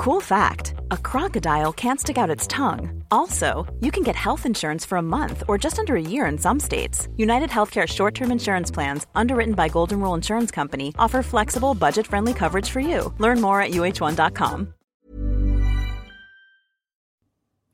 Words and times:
Cool 0.00 0.20
fact 0.22 0.72
a 0.90 0.96
crocodile 0.96 1.74
can't 1.74 2.00
stick 2.00 2.16
out 2.16 2.30
its 2.30 2.46
tongue. 2.46 3.04
Also, 3.10 3.66
you 3.80 3.90
can 3.90 4.02
get 4.02 4.16
health 4.16 4.46
insurance 4.46 4.86
for 4.86 4.96
a 4.96 5.02
month 5.02 5.42
or 5.46 5.58
just 5.58 5.78
under 5.78 5.94
a 5.94 6.00
year 6.00 6.24
in 6.24 6.38
some 6.38 6.58
states. 6.58 7.06
United 7.18 7.50
Healthcare 7.50 7.86
short 7.86 8.14
term 8.14 8.32
insurance 8.32 8.70
plans, 8.70 9.06
underwritten 9.14 9.52
by 9.52 9.68
Golden 9.68 10.00
Rule 10.00 10.14
Insurance 10.14 10.50
Company, 10.50 10.94
offer 10.98 11.22
flexible, 11.22 11.74
budget 11.74 12.06
friendly 12.06 12.32
coverage 12.32 12.70
for 12.70 12.80
you. 12.80 13.12
Learn 13.18 13.42
more 13.42 13.60
at 13.60 13.72
uh1.com. 13.72 14.72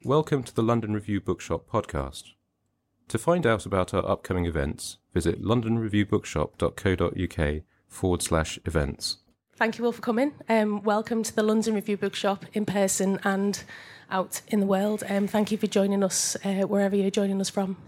Welcome 0.04 0.42
to 0.42 0.52
the 0.52 0.64
London 0.64 0.94
Review 0.94 1.20
Bookshop 1.20 1.70
podcast. 1.70 2.32
To 3.06 3.18
find 3.18 3.46
out 3.46 3.66
about 3.66 3.94
our 3.94 4.04
upcoming 4.04 4.46
events, 4.46 4.98
visit 5.14 5.44
londonreviewbookshop.co.uk 5.44 7.62
forward 7.86 8.22
slash 8.22 8.58
events. 8.64 9.18
Thank 9.56 9.78
you 9.78 9.86
all 9.86 9.92
for 9.92 10.02
coming. 10.02 10.32
Um, 10.50 10.82
welcome 10.82 11.22
to 11.22 11.34
the 11.34 11.42
London 11.42 11.72
Review 11.72 11.96
Bookshop 11.96 12.44
in 12.52 12.66
person 12.66 13.18
and 13.24 13.64
out 14.10 14.42
in 14.48 14.60
the 14.60 14.66
world. 14.66 15.02
Um, 15.08 15.26
thank 15.26 15.50
you 15.50 15.56
for 15.56 15.66
joining 15.66 16.04
us 16.04 16.36
uh, 16.44 16.66
wherever 16.66 16.94
you're 16.94 17.10
joining 17.10 17.40
us 17.40 17.48
from. 17.48 17.78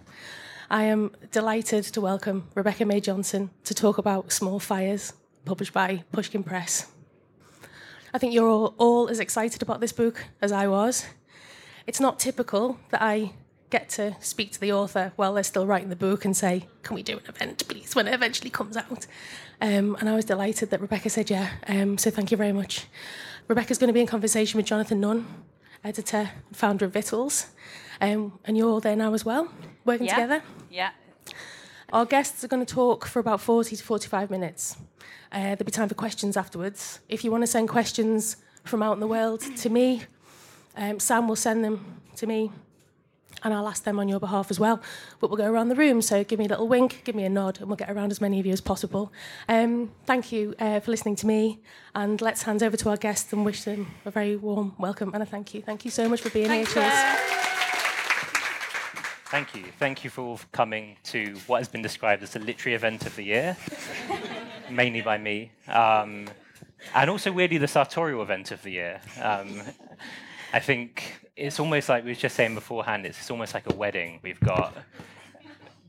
I 0.70 0.84
am 0.84 1.14
delighted 1.30 1.84
to 1.84 2.00
welcome 2.00 2.48
Rebecca 2.54 2.86
May 2.86 3.02
Johnson 3.02 3.50
to 3.64 3.74
talk 3.74 3.98
about 3.98 4.32
Small 4.32 4.58
Fires, 4.58 5.12
published 5.44 5.74
by 5.74 6.04
Pushkin 6.10 6.42
Press. 6.42 6.90
I 8.14 8.18
think 8.18 8.32
you're 8.32 8.48
all, 8.48 8.74
all 8.78 9.10
as 9.10 9.20
excited 9.20 9.60
about 9.60 9.80
this 9.80 9.92
book 9.92 10.24
as 10.40 10.52
I 10.52 10.68
was. 10.68 11.04
It's 11.86 12.00
not 12.00 12.18
typical 12.18 12.80
that 12.92 13.02
I 13.02 13.32
get 13.68 13.90
to 13.90 14.16
speak 14.20 14.52
to 14.52 14.60
the 14.60 14.72
author 14.72 15.12
while 15.16 15.34
they're 15.34 15.44
still 15.44 15.66
writing 15.66 15.90
the 15.90 15.96
book 15.96 16.24
and 16.24 16.34
say, 16.34 16.66
Can 16.82 16.94
we 16.94 17.02
do 17.02 17.18
an 17.18 17.24
event, 17.28 17.68
please, 17.68 17.94
when 17.94 18.08
it 18.08 18.14
eventually 18.14 18.48
comes 18.48 18.74
out? 18.74 19.06
Um, 19.60 19.96
and 20.00 20.08
I 20.08 20.14
was 20.14 20.24
delighted 20.24 20.70
that 20.70 20.80
Rebecca 20.80 21.10
said 21.10 21.30
yeah. 21.30 21.50
Um, 21.66 21.98
so 21.98 22.10
thank 22.10 22.30
you 22.30 22.36
very 22.36 22.52
much. 22.52 22.86
Rebecca's 23.48 23.78
going 23.78 23.88
to 23.88 23.94
be 23.94 24.00
in 24.00 24.06
conversation 24.06 24.56
with 24.56 24.66
Jonathan 24.66 25.00
Nunn, 25.00 25.26
editor, 25.82 26.30
and 26.46 26.56
founder 26.56 26.84
of 26.84 26.92
Vittles. 26.92 27.46
Um, 28.00 28.38
and 28.44 28.56
you're 28.56 28.68
all 28.68 28.80
there 28.80 28.94
now 28.94 29.14
as 29.14 29.24
well, 29.24 29.50
working 29.84 30.06
yeah. 30.06 30.14
together? 30.14 30.42
Yeah. 30.70 30.90
Our 31.92 32.04
guests 32.04 32.44
are 32.44 32.48
going 32.48 32.64
to 32.64 32.72
talk 32.72 33.06
for 33.06 33.18
about 33.18 33.40
40 33.40 33.74
to 33.74 33.82
45 33.82 34.30
minutes. 34.30 34.76
Uh, 35.32 35.40
there'll 35.40 35.64
be 35.64 35.72
time 35.72 35.88
for 35.88 35.94
questions 35.94 36.36
afterwards. 36.36 37.00
If 37.08 37.24
you 37.24 37.30
want 37.30 37.42
to 37.42 37.46
send 37.46 37.68
questions 37.68 38.36
from 38.64 38.82
out 38.82 38.92
in 38.92 39.00
the 39.00 39.06
world 39.06 39.40
to 39.40 39.70
me, 39.70 40.02
um, 40.76 41.00
Sam 41.00 41.26
will 41.26 41.36
send 41.36 41.64
them 41.64 42.00
to 42.16 42.26
me 42.26 42.52
and 43.42 43.54
I'll 43.54 43.68
ask 43.68 43.84
them 43.84 43.98
on 43.98 44.08
your 44.08 44.20
behalf 44.20 44.50
as 44.50 44.58
well. 44.58 44.80
But 45.20 45.30
we'll 45.30 45.36
go 45.36 45.50
around 45.50 45.68
the 45.68 45.74
room, 45.74 46.02
so 46.02 46.24
give 46.24 46.38
me 46.38 46.46
a 46.46 46.48
little 46.48 46.68
wink, 46.68 47.02
give 47.04 47.14
me 47.14 47.24
a 47.24 47.28
nod, 47.28 47.58
and 47.58 47.68
we'll 47.68 47.76
get 47.76 47.90
around 47.90 48.10
as 48.10 48.20
many 48.20 48.40
of 48.40 48.46
you 48.46 48.52
as 48.52 48.60
possible. 48.60 49.12
Um, 49.48 49.90
thank 50.06 50.32
you 50.32 50.54
uh, 50.58 50.80
for 50.80 50.90
listening 50.90 51.16
to 51.16 51.26
me, 51.26 51.60
and 51.94 52.20
let's 52.20 52.42
hand 52.42 52.62
over 52.62 52.76
to 52.76 52.90
our 52.90 52.96
guests 52.96 53.32
and 53.32 53.44
wish 53.44 53.64
them 53.64 53.88
a 54.04 54.10
very 54.10 54.36
warm 54.36 54.74
welcome 54.78 55.12
and 55.14 55.22
a 55.22 55.26
thank 55.26 55.54
you. 55.54 55.62
Thank 55.62 55.84
you 55.84 55.90
so 55.90 56.08
much 56.08 56.20
for 56.20 56.30
being 56.30 56.48
Thank 56.48 56.68
here, 56.68 56.82
Cheers. 56.82 57.38
Thank 59.30 59.54
you. 59.54 59.64
Thank 59.78 60.04
you 60.04 60.10
for 60.10 60.38
coming 60.52 60.96
to 61.04 61.36
what 61.46 61.58
has 61.58 61.68
been 61.68 61.82
described 61.82 62.22
as 62.22 62.30
the 62.30 62.38
literary 62.38 62.74
event 62.74 63.04
of 63.04 63.14
the 63.14 63.22
year, 63.22 63.58
mainly 64.70 65.02
by 65.02 65.18
me, 65.18 65.52
um, 65.68 66.28
and 66.94 67.10
also 67.10 67.30
weirdly 67.30 67.58
the 67.58 67.68
sartorial 67.68 68.22
event 68.22 68.52
of 68.52 68.62
the 68.62 68.70
year. 68.70 69.02
Um, 69.20 69.60
I 70.54 70.60
think 70.60 71.27
it's 71.38 71.60
almost 71.60 71.88
like 71.88 72.04
we 72.04 72.10
were 72.10 72.16
just 72.16 72.34
saying 72.34 72.54
beforehand. 72.54 73.06
It's, 73.06 73.18
it's 73.18 73.30
almost 73.30 73.54
like 73.54 73.70
a 73.70 73.74
wedding. 73.74 74.18
We've 74.22 74.40
got 74.40 74.76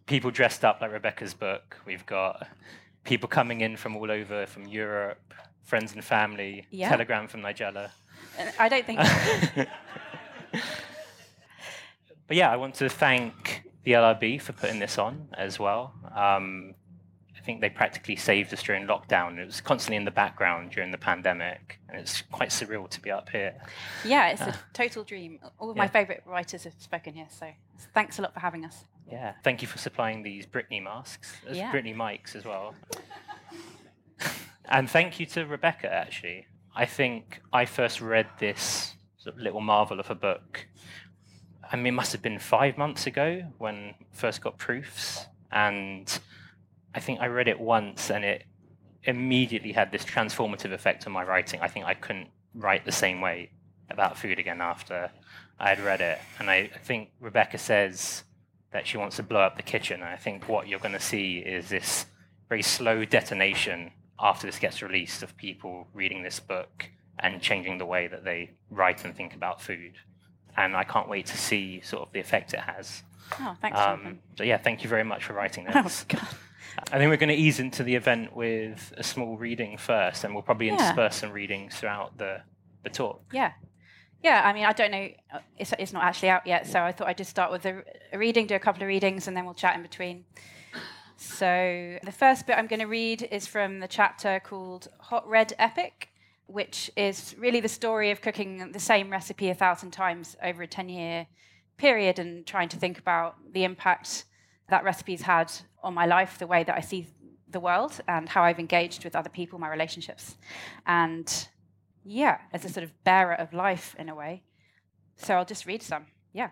people 0.05 0.31
dressed 0.31 0.63
up 0.63 0.79
like 0.79 0.91
Rebecca's 0.91 1.33
book. 1.33 1.77
We've 1.85 2.05
got 2.05 2.47
people 3.03 3.27
coming 3.27 3.61
in 3.61 3.75
from 3.75 3.95
all 3.95 4.11
over, 4.11 4.45
from 4.45 4.67
Europe, 4.67 5.33
friends 5.63 5.93
and 5.93 6.03
family. 6.03 6.67
Yeah. 6.69 6.89
Telegram 6.89 7.27
from 7.27 7.41
Nigella. 7.41 7.89
I 8.59 8.69
don't 8.69 8.85
think. 8.85 8.99
but 12.27 12.37
yeah, 12.37 12.51
I 12.51 12.55
want 12.55 12.75
to 12.75 12.87
thank 12.87 13.63
the 13.83 13.93
LRB 13.93 14.41
for 14.41 14.53
putting 14.53 14.79
this 14.79 14.97
on 14.97 15.29
as 15.35 15.59
well. 15.59 15.93
Um, 16.15 16.75
I 17.39 17.45
think 17.45 17.61
they 17.61 17.69
practically 17.69 18.17
saved 18.17 18.53
us 18.53 18.61
during 18.61 18.85
lockdown. 18.85 19.37
It 19.37 19.45
was 19.45 19.61
constantly 19.61 19.95
in 19.95 20.03
the 20.03 20.11
background 20.11 20.71
during 20.71 20.91
the 20.91 20.97
pandemic, 20.97 21.79
and 21.87 21.99
it's 21.99 22.21
quite 22.23 22.49
surreal 22.49 22.89
to 22.89 23.01
be 23.01 23.09
up 23.09 23.29
here. 23.29 23.55
yeah, 24.03 24.29
it's 24.29 24.41
a 24.41 24.49
uh. 24.49 24.55
total 24.73 25.03
dream. 25.03 25.39
All 25.57 25.69
of 25.69 25.77
my 25.77 25.87
favourite 25.87 26.21
writers 26.25 26.65
have 26.65 26.73
spoken 26.79 27.13
here, 27.13 27.27
so 27.29 27.47
thanks 27.93 28.19
a 28.19 28.21
lot 28.21 28.33
for 28.33 28.41
having 28.41 28.65
us. 28.65 28.83
Yeah, 29.09 29.33
thank 29.43 29.61
you 29.61 29.67
for 29.67 29.77
supplying 29.77 30.21
these 30.21 30.45
Britney 30.45 30.83
masks, 30.83 31.33
Yeah. 31.49 31.71
Britney 31.71 31.95
mics 31.95 32.35
as 32.35 32.45
well. 32.45 32.75
and 34.65 34.89
thank 34.89 35.19
you 35.19 35.25
to 35.27 35.45
Rebecca, 35.45 35.91
actually. 35.91 36.45
I 36.75 36.85
think 36.85 37.41
I 37.53 37.65
first 37.65 38.01
read 38.01 38.27
this 38.39 38.95
sort 39.17 39.35
of 39.35 39.41
little 39.41 39.61
marvel 39.61 39.99
of 39.99 40.09
a 40.09 40.15
book. 40.15 40.67
I 41.71 41.75
mean, 41.77 41.87
it 41.87 41.91
must 41.91 42.11
have 42.11 42.21
been 42.21 42.39
five 42.39 42.77
months 42.77 43.07
ago 43.07 43.43
when 43.57 43.75
I 43.75 44.05
first 44.11 44.41
got 44.41 44.57
proofs. 44.57 45.25
And 45.51 46.19
I 46.93 46.99
think 46.99 47.19
I 47.19 47.27
read 47.27 47.47
it 47.47 47.59
once 47.59 48.09
and 48.09 48.23
it 48.23 48.43
immediately 49.03 49.71
had 49.71 49.91
this 49.91 50.03
transformative 50.03 50.71
effect 50.73 51.05
on 51.07 51.13
my 51.13 51.23
writing. 51.23 51.61
I 51.61 51.67
think 51.67 51.85
I 51.85 51.93
couldn't 51.93 52.29
write 52.53 52.85
the 52.85 52.91
same 52.91 53.21
way 53.21 53.51
about 53.89 54.17
food 54.17 54.39
again 54.39 54.61
after 54.61 55.11
I 55.59 55.69
had 55.69 55.79
read 55.79 56.01
it. 56.01 56.19
And 56.39 56.49
I, 56.49 56.69
I 56.73 56.77
think 56.79 57.09
Rebecca 57.19 57.57
says 57.57 58.23
that 58.71 58.85
she 58.85 58.97
wants 58.97 59.15
to 59.17 59.23
blow 59.23 59.41
up 59.41 59.57
the 59.57 59.63
kitchen. 59.63 60.01
And 60.01 60.09
I 60.09 60.15
think 60.17 60.47
what 60.47 60.67
you're 60.67 60.79
going 60.79 60.93
to 60.93 60.99
see 60.99 61.39
is 61.39 61.69
this 61.69 62.05
very 62.47 62.61
slow 62.61 63.05
detonation 63.05 63.91
after 64.19 64.47
this 64.47 64.59
gets 64.59 64.81
released 64.81 65.23
of 65.23 65.35
people 65.37 65.87
reading 65.93 66.23
this 66.23 66.39
book 66.39 66.89
and 67.19 67.41
changing 67.41 67.77
the 67.77 67.85
way 67.85 68.07
that 68.07 68.23
they 68.23 68.51
write 68.69 69.05
and 69.05 69.15
think 69.15 69.33
about 69.33 69.61
food. 69.61 69.93
And 70.57 70.75
I 70.75 70.83
can't 70.83 71.07
wait 71.09 71.25
to 71.27 71.37
see 71.37 71.81
sort 71.81 72.07
of 72.07 72.13
the 72.13 72.19
effect 72.19 72.53
it 72.53 72.59
has. 72.61 73.03
Oh, 73.39 73.55
thanks, 73.61 73.79
Um, 73.79 74.19
so 74.37 74.43
yeah, 74.43 74.57
thank 74.57 74.83
you 74.83 74.89
very 74.89 75.03
much 75.03 75.23
for 75.25 75.33
writing 75.33 75.65
this. 75.65 76.05
Oh. 76.09 76.15
God. 76.15 76.27
I 76.91 76.97
think 76.97 77.09
we're 77.09 77.17
going 77.17 77.29
to 77.29 77.35
ease 77.35 77.59
into 77.59 77.83
the 77.83 77.95
event 77.95 78.35
with 78.35 78.93
a 78.97 79.03
small 79.03 79.37
reading 79.37 79.77
first, 79.77 80.23
and 80.23 80.33
we'll 80.33 80.43
probably 80.43 80.67
Yeah. 80.67 80.73
intersperse 80.73 81.15
some 81.17 81.31
readings 81.31 81.75
throughout 81.77 82.17
the, 82.17 82.41
the 82.83 82.89
talk. 82.89 83.21
Yeah. 83.33 83.53
Yeah, 84.21 84.41
I 84.43 84.51
mean, 84.51 84.65
I 84.65 84.73
don't 84.73 84.91
know. 84.91 85.07
uh, 85.33 85.39
It's, 85.57 85.73
it's 85.79 85.93
not 85.93 86.03
actually 86.03 86.29
out 86.29 86.45
yet, 86.45 86.67
so 86.67 86.81
I 86.81 86.91
thought 86.91 87.07
I'd 87.07 87.17
just 87.17 87.29
start 87.29 87.51
with 87.51 87.65
a, 87.65 87.83
a 88.11 88.17
reading, 88.17 88.47
do 88.47 88.55
a 88.55 88.59
couple 88.59 88.81
of 88.83 88.87
readings, 88.87 89.27
and 89.27 89.35
then 89.37 89.45
we'll 89.45 89.53
chat 89.53 89.75
in 89.75 89.81
between. 89.81 90.25
So, 91.17 91.97
the 92.03 92.11
first 92.11 92.47
bit 92.47 92.57
I'm 92.57 92.67
going 92.67 92.79
to 92.79 92.85
read 92.85 93.23
is 93.29 93.45
from 93.45 93.79
the 93.79 93.87
chapter 93.87 94.39
called 94.43 94.87
Hot 94.99 95.27
Red 95.27 95.53
Epic, 95.59 96.09
which 96.47 96.89
is 96.95 97.35
really 97.37 97.59
the 97.59 97.67
story 97.67 98.09
of 98.11 98.21
cooking 98.21 98.71
the 98.71 98.79
same 98.79 99.09
recipe 99.09 99.49
a 99.49 99.53
thousand 99.55 99.91
times 99.91 100.37
over 100.41 100.63
a 100.63 100.67
10 100.67 100.89
year 100.89 101.27
period 101.77 102.19
and 102.19 102.45
trying 102.45 102.69
to 102.69 102.77
think 102.77 102.97
about 102.99 103.35
the 103.53 103.63
impact 103.63 104.25
that 104.69 104.83
recipe's 104.83 105.21
had 105.23 105.51
on 105.83 105.93
my 105.93 106.05
life, 106.05 106.37
the 106.37 106.47
way 106.47 106.63
that 106.63 106.75
I 106.75 106.81
see 106.81 107.07
the 107.49 107.59
world, 107.59 107.99
and 108.07 108.29
how 108.29 108.43
I've 108.43 108.59
engaged 108.59 109.03
with 109.03 109.15
other 109.15 109.29
people, 109.29 109.59
my 109.59 109.69
relationships. 109.69 110.37
And 110.85 111.47
yeah, 112.03 112.39
as 112.53 112.65
a 112.65 112.69
sort 112.69 112.83
of 112.83 113.03
bearer 113.03 113.33
of 113.33 113.53
life 113.53 113.95
in 113.97 114.09
a 114.09 114.15
way. 114.15 114.43
So 115.15 115.35
I'll 115.35 115.45
just 115.45 115.65
read 115.65 115.81
some. 115.81 116.07
Yeah. 116.33 116.49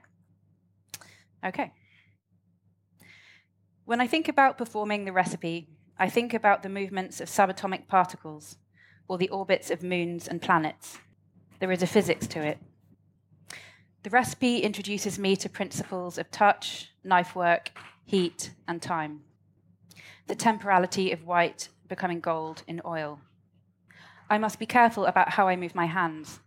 Okay. 1.45 1.71
When 3.85 4.01
I 4.01 4.07
think 4.07 4.27
about 4.27 4.57
performing 4.57 5.05
the 5.05 5.13
recipe, 5.13 5.69
I 5.97 6.09
think 6.09 6.33
about 6.33 6.61
the 6.61 6.69
movements 6.69 7.21
of 7.21 7.29
subatomic 7.29 7.87
particles 7.87 8.57
or 9.07 9.17
the 9.17 9.29
orbits 9.29 9.71
of 9.71 9.81
moons 9.81 10.27
and 10.27 10.41
planets. 10.41 10.97
There 11.59 11.71
is 11.71 11.81
a 11.81 11.87
physics 11.87 12.27
to 12.27 12.41
it. 12.45 12.59
The 14.03 14.09
recipe 14.09 14.59
introduces 14.59 15.17
me 15.17 15.35
to 15.37 15.49
principles 15.49 16.17
of 16.17 16.29
touch, 16.29 16.91
knife 17.03 17.35
work, 17.35 17.71
heat, 18.07 18.51
and 18.67 18.81
time. 18.81 19.19
The 20.27 20.35
temporality 20.35 21.11
of 21.11 21.25
white 21.25 21.67
becoming 21.89 22.21
gold 22.21 22.63
in 22.65 22.81
oil. 22.85 23.19
I 24.29 24.37
must 24.37 24.59
be 24.59 24.65
careful 24.65 25.05
about 25.05 25.33
how 25.33 25.49
I 25.49 25.57
move 25.57 25.75
my 25.75 25.87
hands. 25.87 26.39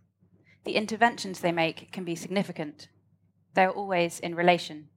The 0.63 0.73
interventions 0.73 1.39
they 1.39 1.51
make 1.51 1.91
can 1.91 2.03
be 2.03 2.15
significant. 2.15 2.87
They 3.53 3.63
are 3.63 3.71
always 3.71 4.19
in 4.19 4.33
relation. 4.33 4.89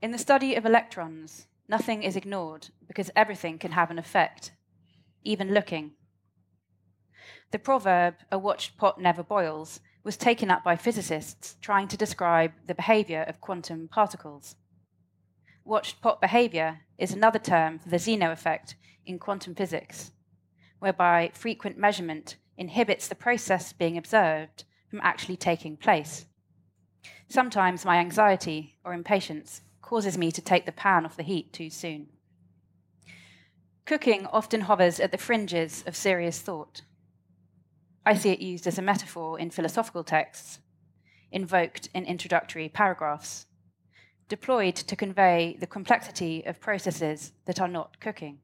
In 0.00 0.12
the 0.12 0.18
study 0.18 0.54
of 0.54 0.64
electrons, 0.64 1.48
nothing 1.68 2.04
is 2.04 2.14
ignored 2.14 2.68
because 2.86 3.10
everything 3.16 3.58
can 3.58 3.72
have 3.72 3.90
an 3.90 3.98
effect, 3.98 4.52
even 5.24 5.52
looking. 5.52 5.92
The 7.50 7.58
proverb, 7.58 8.14
a 8.30 8.38
watched 8.38 8.76
pot 8.76 9.00
never 9.00 9.24
boils, 9.24 9.80
was 10.04 10.16
taken 10.16 10.52
up 10.52 10.62
by 10.62 10.76
physicists 10.76 11.56
trying 11.60 11.88
to 11.88 11.96
describe 11.96 12.52
the 12.66 12.76
behavior 12.76 13.24
of 13.26 13.40
quantum 13.40 13.88
particles. 13.88 14.54
Watched 15.68 16.00
pot 16.00 16.18
behavior 16.18 16.80
is 16.96 17.12
another 17.12 17.38
term 17.38 17.78
for 17.78 17.90
the 17.90 17.98
Zeno 17.98 18.32
effect 18.32 18.74
in 19.04 19.18
quantum 19.18 19.54
physics, 19.54 20.12
whereby 20.78 21.30
frequent 21.34 21.76
measurement 21.76 22.36
inhibits 22.56 23.06
the 23.06 23.14
process 23.14 23.74
being 23.74 23.98
observed 23.98 24.64
from 24.88 25.00
actually 25.02 25.36
taking 25.36 25.76
place. 25.76 26.24
Sometimes 27.28 27.84
my 27.84 27.98
anxiety 27.98 28.78
or 28.82 28.94
impatience 28.94 29.60
causes 29.82 30.16
me 30.16 30.32
to 30.32 30.40
take 30.40 30.64
the 30.64 30.72
pan 30.72 31.04
off 31.04 31.18
the 31.18 31.22
heat 31.22 31.52
too 31.52 31.68
soon. 31.68 32.06
Cooking 33.84 34.24
often 34.24 34.62
hovers 34.62 34.98
at 34.98 35.12
the 35.12 35.18
fringes 35.18 35.84
of 35.86 35.94
serious 35.94 36.40
thought. 36.40 36.80
I 38.06 38.14
see 38.14 38.30
it 38.30 38.40
used 38.40 38.66
as 38.66 38.78
a 38.78 38.82
metaphor 38.82 39.38
in 39.38 39.50
philosophical 39.50 40.02
texts, 40.02 40.60
invoked 41.30 41.90
in 41.92 42.06
introductory 42.06 42.70
paragraphs, 42.70 43.47
deployed 44.28 44.76
to 44.76 44.96
convey 44.96 45.56
the 45.58 45.66
complexity 45.66 46.44
of 46.44 46.60
processes 46.60 47.32
that 47.46 47.60
are 47.60 47.68
not 47.68 48.00
cooking. 48.00 48.38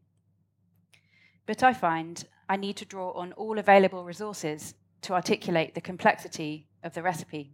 But 1.47 1.63
I 1.63 1.73
find 1.75 2.25
I 2.49 2.57
need 2.57 2.77
to 2.77 2.85
draw 2.85 3.13
on 3.13 3.33
all 3.33 3.59
available 3.59 4.05
resources 4.05 4.75
to 5.03 5.13
articulate 5.13 5.75
the 5.75 5.81
complexity 5.81 6.67
of 6.83 6.95
the 6.95 7.03
recipe. 7.03 7.53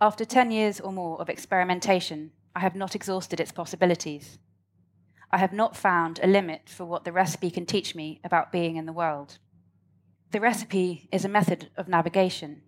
After 0.00 0.26
10 0.26 0.50
years 0.50 0.78
or 0.78 0.92
more 0.92 1.18
of 1.20 1.30
experimentation, 1.30 2.32
I 2.54 2.60
have 2.60 2.76
not 2.76 2.94
exhausted 2.94 3.40
its 3.40 3.52
possibilities. 3.52 4.38
I 5.30 5.38
have 5.38 5.52
not 5.52 5.76
found 5.76 6.20
a 6.22 6.26
limit 6.26 6.68
for 6.68 6.84
what 6.84 7.04
the 7.04 7.12
recipe 7.12 7.50
can 7.50 7.66
teach 7.66 7.94
me 7.94 8.20
about 8.22 8.52
being 8.52 8.76
in 8.76 8.86
the 8.86 8.92
world. 8.92 9.38
The 10.32 10.40
recipe 10.40 11.08
is 11.10 11.24
a 11.24 11.30
method 11.30 11.70
of 11.76 11.88
navigation, 11.88 12.62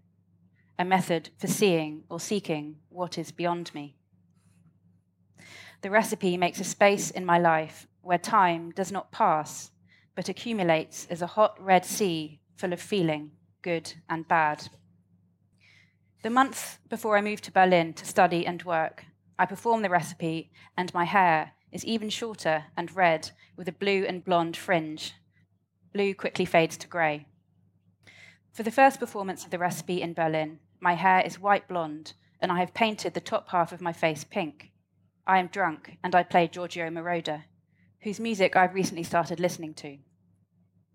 a 0.79 0.85
method 0.85 1.31
for 1.39 1.47
seeing 1.47 2.05
or 2.09 2.19
seeking 2.19 2.77
what 2.89 3.19
is 3.19 3.31
beyond 3.31 3.75
me. 3.75 3.98
The 5.81 5.91
recipe 5.91 6.37
makes 6.37 6.61
a 6.61 6.65
space 6.65 7.11
in 7.11 7.25
my 7.25 7.39
life 7.39 7.87
where 8.03 8.19
time 8.19 8.73
does 8.73 8.91
not 8.91 9.13
pass, 9.13 9.71
but 10.17 10.29
accumulates 10.29 11.07
as 11.09 11.23
a 11.23 11.27
hot 11.27 11.57
red 11.63 11.85
sea 11.85 12.41
full 12.57 12.73
of 12.73 12.81
feeling, 12.81 13.31
good 13.63 13.93
and 14.09 14.27
bad. 14.27 14.69
The 16.23 16.31
month 16.31 16.79
before 16.89 17.17
I 17.17 17.21
moved 17.21 17.45
to 17.45 17.53
Berlin 17.53 17.93
to 17.95 18.05
study 18.05 18.45
and 18.45 18.63
work, 18.65 19.05
I 19.39 19.47
performed 19.47 19.85
the 19.85 19.91
recipe, 19.91 20.51
and 20.77 20.93
my 20.93 21.05
hair 21.05 21.53
is 21.71 21.85
even 21.85 22.11
shorter 22.11 22.65
and 22.77 22.97
red 22.97 23.31
with 23.57 23.69
a 23.69 23.73
blue 23.73 24.05
and 24.05 24.25
blonde 24.25 24.57
fringe. 24.57 25.15
Blue 25.93 26.13
quickly 26.15 26.45
fades 26.45 26.77
to 26.79 26.89
grey. 26.89 27.27
For 28.53 28.65
the 28.65 28.73
first 28.73 28.99
performance 28.99 29.45
of 29.45 29.51
the 29.51 29.59
recipe 29.59 30.03
in 30.03 30.13
Berlin, 30.13 30.59
my 30.81 30.95
hair 30.95 31.21
is 31.25 31.39
white 31.39 31.69
blonde, 31.69 32.15
and 32.41 32.51
I 32.51 32.59
have 32.59 32.75
painted 32.75 33.15
the 33.15 33.21
top 33.21 33.51
half 33.51 33.71
of 33.71 33.81
my 33.81 33.93
face 33.93 34.25
pink. 34.25 34.73
I 35.31 35.37
am 35.37 35.49
drunk, 35.49 35.99
and 36.03 36.15
I 36.15 36.23
play 36.23 36.49
Giorgio 36.49 36.89
Moroder, 36.89 37.43
whose 38.01 38.19
music 38.19 38.57
I've 38.57 38.73
recently 38.73 39.03
started 39.03 39.39
listening 39.39 39.75
to. 39.75 39.99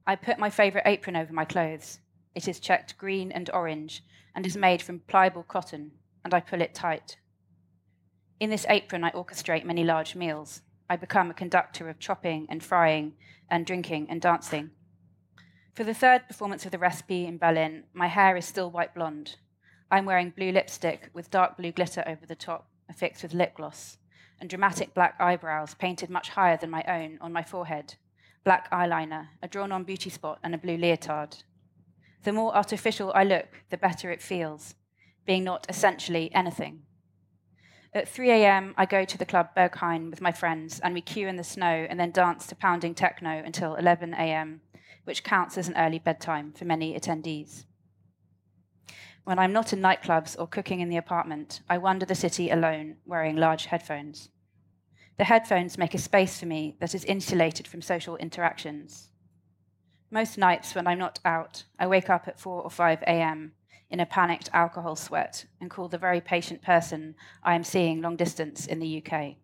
I 0.07 0.15
put 0.15 0.39
my 0.39 0.49
favourite 0.49 0.87
apron 0.87 1.15
over 1.15 1.31
my 1.31 1.45
clothes. 1.45 1.99
It 2.33 2.47
is 2.47 2.59
checked 2.59 2.97
green 2.97 3.31
and 3.31 3.47
orange 3.53 4.03
and 4.35 4.43
is 4.43 4.57
made 4.57 4.81
from 4.81 5.01
pliable 5.01 5.43
cotton, 5.43 5.91
and 6.25 6.33
I 6.33 6.39
pull 6.39 6.61
it 6.61 6.73
tight. 6.73 7.17
In 8.39 8.49
this 8.49 8.65
apron, 8.69 9.03
I 9.03 9.11
orchestrate 9.11 9.65
many 9.65 9.83
large 9.83 10.15
meals. 10.15 10.63
I 10.89 10.95
become 10.95 11.29
a 11.29 11.35
conductor 11.35 11.87
of 11.87 11.99
chopping 11.99 12.47
and 12.49 12.63
frying 12.63 13.13
and 13.51 13.67
drinking 13.67 14.07
and 14.09 14.19
dancing. 14.19 14.71
For 15.75 15.83
the 15.83 15.93
third 15.93 16.27
performance 16.27 16.65
of 16.65 16.71
the 16.71 16.79
recipe 16.79 17.27
in 17.27 17.37
Berlin, 17.37 17.83
my 17.93 18.07
hair 18.07 18.35
is 18.35 18.45
still 18.45 18.71
white 18.71 18.95
blonde. 18.95 19.35
I'm 19.91 20.05
wearing 20.05 20.31
blue 20.31 20.51
lipstick 20.51 21.11
with 21.13 21.29
dark 21.29 21.55
blue 21.55 21.71
glitter 21.71 22.03
over 22.07 22.25
the 22.25 22.35
top, 22.35 22.67
affixed 22.89 23.21
with 23.21 23.35
lip 23.35 23.53
gloss, 23.53 23.99
and 24.43 24.49
dramatic 24.49 24.93
black 24.93 25.15
eyebrows 25.21 25.73
painted 25.73 26.09
much 26.09 26.27
higher 26.27 26.57
than 26.57 26.69
my 26.69 26.83
own 26.85 27.17
on 27.21 27.31
my 27.31 27.41
forehead, 27.41 27.95
black 28.43 28.69
eyeliner, 28.71 29.29
a 29.41 29.47
drawn 29.47 29.71
on 29.71 29.85
beauty 29.85 30.09
spot, 30.09 30.37
and 30.43 30.53
a 30.53 30.57
blue 30.57 30.75
leotard. 30.75 31.37
The 32.25 32.33
more 32.33 32.53
artificial 32.53 33.13
I 33.15 33.23
look, 33.23 33.63
the 33.69 33.77
better 33.77 34.11
it 34.11 34.21
feels, 34.21 34.75
being 35.25 35.45
not 35.45 35.65
essentially 35.69 36.29
anything. 36.33 36.81
At 37.93 38.09
3 38.09 38.31
a.m., 38.31 38.73
I 38.75 38.85
go 38.85 39.05
to 39.05 39.17
the 39.17 39.25
club 39.25 39.55
Berghain 39.55 40.09
with 40.09 40.19
my 40.19 40.33
friends, 40.33 40.81
and 40.81 40.93
we 40.93 40.99
queue 40.99 41.29
in 41.29 41.37
the 41.37 41.43
snow 41.45 41.87
and 41.89 41.97
then 41.97 42.11
dance 42.11 42.45
to 42.47 42.55
pounding 42.55 42.93
techno 42.93 43.41
until 43.45 43.75
11 43.75 44.13
a.m., 44.13 44.59
which 45.05 45.23
counts 45.23 45.57
as 45.57 45.69
an 45.69 45.77
early 45.77 45.99
bedtime 45.99 46.51
for 46.51 46.65
many 46.65 46.99
attendees. 46.99 47.63
When 49.23 49.39
I'm 49.39 49.53
not 49.53 49.71
in 49.71 49.79
nightclubs 49.79 50.37
or 50.37 50.47
cooking 50.47 50.81
in 50.81 50.89
the 50.89 50.97
apartment, 50.97 51.61
I 51.69 51.77
wander 51.77 52.05
the 52.05 52.13
city 52.13 52.49
alone, 52.49 52.97
wearing 53.05 53.37
large 53.37 53.67
headphones. 53.67 54.27
The 55.17 55.25
headphones 55.25 55.77
make 55.77 55.93
a 55.93 55.99
space 55.99 56.39
for 56.39 56.47
me 56.47 56.75
that 56.79 56.95
is 56.95 57.05
insulated 57.05 57.67
from 57.67 57.81
social 57.81 58.17
interactions. 58.17 59.09
Most 60.09 60.37
nights, 60.37 60.73
when 60.73 60.87
I'm 60.87 60.99
not 60.99 61.19
out, 61.23 61.65
I 61.77 61.87
wake 61.87 62.09
up 62.09 62.27
at 62.27 62.39
4 62.39 62.63
or 62.63 62.69
5 62.69 63.01
a.m. 63.03 63.53
in 63.89 63.99
a 63.99 64.05
panicked 64.05 64.49
alcohol 64.53 64.95
sweat 64.95 65.45
and 65.61 65.69
call 65.69 65.87
the 65.87 65.97
very 65.99 66.19
patient 66.19 66.63
person 66.63 67.15
I 67.43 67.53
am 67.53 67.63
seeing 67.63 68.01
long 68.01 68.15
distance 68.15 68.65
in 68.65 68.79
the 68.79 69.03
UK. 69.05 69.35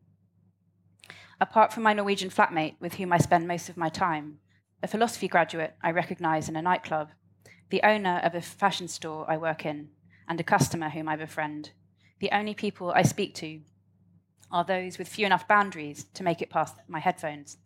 Apart 1.40 1.72
from 1.72 1.84
my 1.84 1.94
Norwegian 1.94 2.30
flatmate, 2.30 2.76
with 2.80 2.96
whom 2.96 3.14
I 3.14 3.18
spend 3.18 3.48
most 3.48 3.70
of 3.70 3.78
my 3.78 3.90
time, 3.90 4.40
a 4.82 4.88
philosophy 4.88 5.28
graduate 5.28 5.76
I 5.84 5.92
recognize 5.92 6.50
in 6.50 6.56
a 6.56 6.62
nightclub, 6.62 7.10
the 7.70 7.84
owner 7.84 8.20
of 8.24 8.34
a 8.34 8.42
fashion 8.42 8.88
store 8.88 9.30
I 9.30 9.38
work 9.38 9.66
in, 9.66 9.90
and 10.28 10.40
a 10.40 10.44
customer 10.44 10.90
whom 10.90 11.08
I 11.08 11.16
befriend, 11.16 11.72
the 12.20 12.32
only 12.32 12.56
people 12.56 12.92
I 12.92 13.04
speak 13.04 13.36
to 13.36 13.62
are 14.52 14.64
those 14.64 14.98
with 14.98 15.08
few 15.08 15.26
enough 15.26 15.48
boundaries 15.48 16.06
to 16.14 16.24
make 16.24 16.42
it 16.42 16.50
past 16.50 16.76
my 16.88 17.00
headphones. 17.00 17.58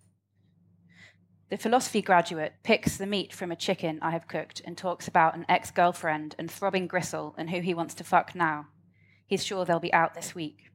The 1.49 1.57
philosophy 1.57 2.01
graduate 2.01 2.53
picks 2.63 2.97
the 2.97 3.05
meat 3.05 3.31
from 3.31 3.51
a 3.51 3.55
chicken 3.55 3.99
I 4.01 4.11
have 4.11 4.27
cooked 4.27 4.61
and 4.65 4.77
talks 4.77 5.07
about 5.07 5.35
an 5.35 5.45
ex 5.47 5.69
girlfriend 5.69 6.35
and 6.39 6.49
throbbing 6.49 6.87
gristle 6.87 7.35
and 7.37 7.49
who 7.49 7.61
he 7.61 7.73
wants 7.73 7.93
to 7.95 8.03
fuck 8.03 8.33
now. 8.33 8.67
He's 9.27 9.45
sure 9.45 9.63
they'll 9.63 9.79
be 9.79 9.93
out 9.93 10.15
this 10.15 10.33
week. 10.33 10.71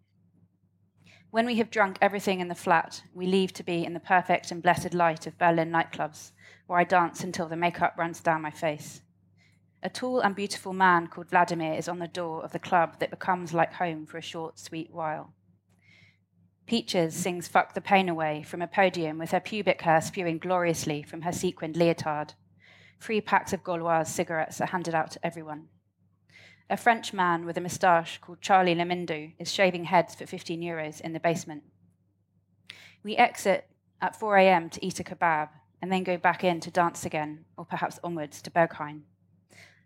When 1.30 1.46
we 1.46 1.56
have 1.56 1.70
drunk 1.70 1.98
everything 2.00 2.40
in 2.40 2.48
the 2.48 2.54
flat, 2.54 3.02
we 3.12 3.26
leave 3.26 3.52
to 3.54 3.62
be 3.62 3.84
in 3.84 3.92
the 3.92 4.00
perfect 4.00 4.50
and 4.50 4.62
blessed 4.62 4.94
light 4.94 5.26
of 5.26 5.36
Berlin 5.36 5.70
nightclubs, 5.70 6.30
where 6.66 6.78
I 6.78 6.84
dance 6.84 7.22
until 7.22 7.48
the 7.48 7.56
makeup 7.56 7.94
runs 7.98 8.20
down 8.20 8.40
my 8.40 8.50
face. 8.50 9.02
A 9.82 9.90
tall 9.90 10.20
and 10.20 10.34
beautiful 10.34 10.72
man 10.72 11.06
called 11.06 11.28
Vladimir 11.30 11.74
is 11.74 11.88
on 11.88 11.98
the 11.98 12.08
door 12.08 12.42
of 12.42 12.52
the 12.52 12.58
club 12.58 12.98
that 13.00 13.10
becomes 13.10 13.52
like 13.52 13.74
home 13.74 14.06
for 14.06 14.16
a 14.16 14.22
short, 14.22 14.58
sweet 14.58 14.90
while. 14.92 15.34
Peaches 16.68 17.14
sings 17.14 17.48
Fuck 17.48 17.72
the 17.72 17.80
Pain 17.80 18.10
Away 18.10 18.42
from 18.42 18.60
a 18.60 18.66
podium 18.66 19.16
with 19.16 19.30
her 19.30 19.40
pubic 19.40 19.80
hair 19.80 20.02
spewing 20.02 20.36
gloriously 20.36 21.02
from 21.02 21.22
her 21.22 21.32
sequined 21.32 21.78
leotard. 21.78 22.34
Three 23.00 23.22
packs 23.22 23.54
of 23.54 23.64
Gauloise 23.64 24.10
cigarettes 24.10 24.60
are 24.60 24.66
handed 24.66 24.94
out 24.94 25.10
to 25.12 25.26
everyone. 25.26 25.68
A 26.68 26.76
French 26.76 27.14
man 27.14 27.46
with 27.46 27.56
a 27.56 27.62
moustache 27.62 28.18
called 28.18 28.42
Charlie 28.42 28.74
Lemindou 28.74 29.32
is 29.38 29.50
shaving 29.50 29.84
heads 29.84 30.14
for 30.14 30.26
15 30.26 30.60
euros 30.60 31.00
in 31.00 31.14
the 31.14 31.20
basement. 31.20 31.62
We 33.02 33.16
exit 33.16 33.66
at 34.02 34.20
4 34.20 34.36
a.m. 34.36 34.68
to 34.68 34.84
eat 34.84 35.00
a 35.00 35.04
kebab 35.04 35.48
and 35.80 35.90
then 35.90 36.04
go 36.04 36.18
back 36.18 36.44
in 36.44 36.60
to 36.60 36.70
dance 36.70 37.06
again, 37.06 37.46
or 37.56 37.64
perhaps 37.64 37.98
onwards 38.04 38.42
to 38.42 38.50
Berghain. 38.50 39.04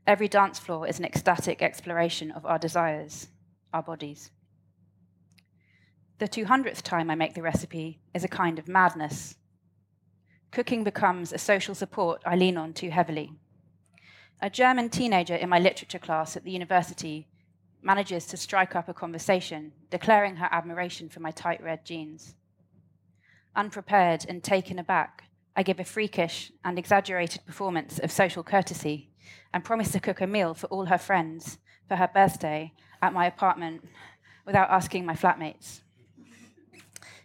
Every 0.04 0.26
dance 0.26 0.58
floor 0.58 0.88
is 0.88 0.98
an 0.98 1.04
ecstatic 1.04 1.62
exploration 1.62 2.32
of 2.32 2.44
our 2.44 2.58
desires, 2.58 3.28
our 3.72 3.84
bodies. 3.84 4.32
The 6.22 6.28
200th 6.28 6.82
time 6.82 7.10
I 7.10 7.16
make 7.16 7.34
the 7.34 7.42
recipe 7.42 7.98
is 8.14 8.22
a 8.22 8.28
kind 8.28 8.60
of 8.60 8.68
madness. 8.68 9.34
Cooking 10.52 10.84
becomes 10.84 11.32
a 11.32 11.36
social 11.36 11.74
support 11.74 12.22
I 12.24 12.36
lean 12.36 12.56
on 12.56 12.74
too 12.74 12.90
heavily. 12.90 13.32
A 14.40 14.48
German 14.48 14.88
teenager 14.88 15.34
in 15.34 15.48
my 15.48 15.58
literature 15.58 15.98
class 15.98 16.36
at 16.36 16.44
the 16.44 16.52
university 16.52 17.26
manages 17.82 18.24
to 18.26 18.36
strike 18.36 18.76
up 18.76 18.88
a 18.88 18.94
conversation, 18.94 19.72
declaring 19.90 20.36
her 20.36 20.48
admiration 20.52 21.08
for 21.08 21.18
my 21.18 21.32
tight 21.32 21.60
red 21.60 21.84
jeans. 21.84 22.36
Unprepared 23.56 24.24
and 24.28 24.44
taken 24.44 24.78
aback, 24.78 25.24
I 25.56 25.64
give 25.64 25.80
a 25.80 25.84
freakish 25.84 26.52
and 26.64 26.78
exaggerated 26.78 27.44
performance 27.44 27.98
of 27.98 28.12
social 28.12 28.44
courtesy 28.44 29.10
and 29.52 29.64
promise 29.64 29.90
to 29.90 29.98
cook 29.98 30.20
a 30.20 30.28
meal 30.28 30.54
for 30.54 30.68
all 30.68 30.84
her 30.84 30.98
friends 30.98 31.58
for 31.88 31.96
her 31.96 32.08
birthday 32.14 32.72
at 33.02 33.12
my 33.12 33.26
apartment 33.26 33.88
without 34.46 34.70
asking 34.70 35.04
my 35.04 35.16
flatmates. 35.16 35.81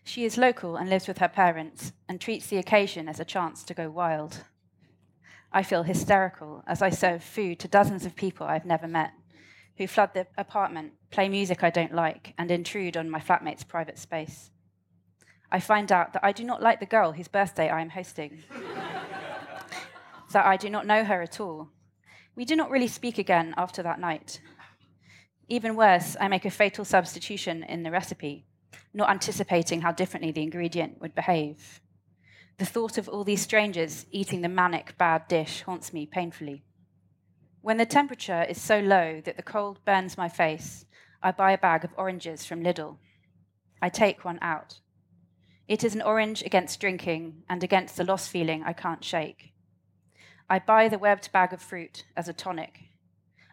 She 0.07 0.23
is 0.23 0.37
local 0.37 0.77
and 0.77 0.89
lives 0.89 1.05
with 1.05 1.17
her 1.17 1.27
parents 1.27 1.91
and 2.07 2.21
treats 2.21 2.47
the 2.47 2.55
occasion 2.55 3.09
as 3.09 3.19
a 3.19 3.25
chance 3.25 3.65
to 3.65 3.73
go 3.73 3.89
wild. 3.89 4.45
I 5.51 5.63
feel 5.63 5.83
hysterical 5.83 6.63
as 6.65 6.81
I 6.81 6.91
serve 6.91 7.21
food 7.21 7.59
to 7.59 7.67
dozens 7.67 8.05
of 8.05 8.15
people 8.15 8.47
I've 8.47 8.65
never 8.65 8.87
met 8.87 9.11
who 9.75 9.85
flood 9.85 10.13
the 10.13 10.25
apartment, 10.37 10.93
play 11.11 11.27
music 11.27 11.61
I 11.61 11.69
don't 11.71 11.93
like, 11.93 12.33
and 12.37 12.49
intrude 12.49 12.95
on 12.95 13.09
my 13.09 13.19
flatmate's 13.19 13.65
private 13.65 13.99
space. 13.99 14.49
I 15.51 15.59
find 15.59 15.91
out 15.91 16.13
that 16.13 16.23
I 16.23 16.31
do 16.31 16.45
not 16.45 16.63
like 16.63 16.79
the 16.79 16.85
girl 16.85 17.11
whose 17.11 17.27
birthday 17.27 17.69
I 17.69 17.81
am 17.81 17.89
hosting, 17.89 18.43
that 20.31 20.45
I 20.45 20.55
do 20.55 20.69
not 20.69 20.87
know 20.87 21.03
her 21.03 21.21
at 21.21 21.41
all, 21.41 21.67
We 22.33 22.45
do 22.45 22.55
not 22.55 22.71
really 22.71 22.87
speak 22.87 23.17
again 23.17 23.53
after 23.57 23.83
that 23.83 23.99
night. 23.99 24.39
Even 25.49 25.75
worse, 25.75 26.15
I 26.17 26.29
make 26.29 26.45
a 26.45 26.49
fatal 26.49 26.85
substitution 26.85 27.61
in 27.63 27.83
the 27.83 27.91
recipe, 27.91 28.45
not 28.97 29.09
anticipating 29.09 29.81
how 29.81 29.91
differently 29.91 30.31
the 30.31 30.41
ingredient 30.41 30.99
would 30.99 31.15
behave. 31.15 31.79
The 32.57 32.65
thought 32.65 32.97
of 32.97 33.07
all 33.07 33.23
these 33.23 33.41
strangers 33.41 34.07
eating 34.11 34.41
the 34.41 34.49
manic 34.49 34.97
bad 34.97 35.27
dish 35.27 35.61
haunts 35.61 35.93
me 35.93 36.07
painfully. 36.07 36.63
When 37.61 37.77
the 37.77 37.85
temperature 37.85 38.43
is 38.49 38.59
so 38.59 38.79
low 38.79 39.21
that 39.21 39.37
the 39.37 39.43
cold 39.43 39.85
burns 39.85 40.17
my 40.17 40.27
face, 40.27 40.85
I 41.21 41.31
buy 41.31 41.51
a 41.51 41.57
bag 41.57 41.83
of 41.85 41.93
oranges 41.95 42.43
from 42.43 42.63
Lidl. 42.63 42.97
I 43.81 43.89
take 43.89 44.25
one 44.25 44.39
out. 44.41 44.79
It 45.67 45.83
is 45.83 45.93
an 45.93 46.01
orange 46.01 46.41
against 46.41 46.79
drinking 46.79 47.43
and 47.47 47.63
against 47.63 47.97
the 47.97 48.03
lost 48.03 48.29
feeling 48.29 48.63
I 48.63 48.73
can't 48.73 49.03
shake. 49.03 49.53
I 50.49 50.59
buy 50.59 50.87
the 50.87 50.97
webbed 50.97 51.31
bag 51.31 51.53
of 51.53 51.61
fruit 51.61 52.05
as 52.15 52.27
a 52.27 52.33
tonic, 52.33 52.85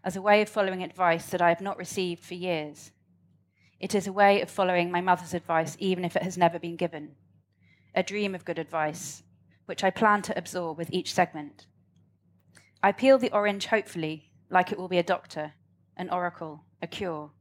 as 0.03 0.17
a 0.17 0.23
way 0.23 0.41
of 0.41 0.49
following 0.49 0.83
advice 0.83 1.27
that 1.27 1.43
I 1.43 1.51
have 1.51 1.61
not 1.61 1.77
received 1.77 2.25
for 2.25 2.35
years. 2.35 2.93
It 3.85 3.95
is 3.95 4.07
a 4.07 4.15
way 4.15 4.41
of 4.41 4.51
following 4.51 4.91
my 4.91 5.03
mother's 5.03 5.35
advice, 5.35 5.77
even 5.79 6.07
if 6.07 6.17
it 6.17 6.23
has 6.23 6.39
never 6.39 6.59
been 6.59 6.75
given. 6.75 7.17
A 7.95 8.03
dream 8.03 8.35
of 8.35 8.47
good 8.47 8.59
advice, 8.59 9.23
which 9.67 9.85
I 9.85 9.91
plan 9.91 10.23
to 10.23 10.39
absorb 10.39 10.79
with 10.79 10.91
each 10.91 11.13
segment. 11.13 11.67
I 12.83 12.93
peel 12.93 13.19
the 13.19 13.31
orange 13.31 13.67
hopefully, 13.67 14.31
like 14.49 14.73
it 14.73 14.79
will 14.79 14.89
be 14.89 14.97
a 14.97 15.03
doctor, 15.03 15.53
an 15.99 16.09
oracle, 16.09 16.65
a 16.81 16.87
cure. 16.87 17.33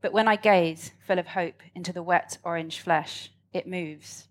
But 0.00 0.14
when 0.14 0.26
I 0.26 0.36
gaze, 0.36 0.92
full 1.06 1.18
of 1.18 1.26
hope, 1.26 1.62
into 1.74 1.92
the 1.92 2.02
wet 2.02 2.38
orange 2.42 2.80
flesh, 2.80 3.30
it 3.52 3.66
moves. 3.66 4.28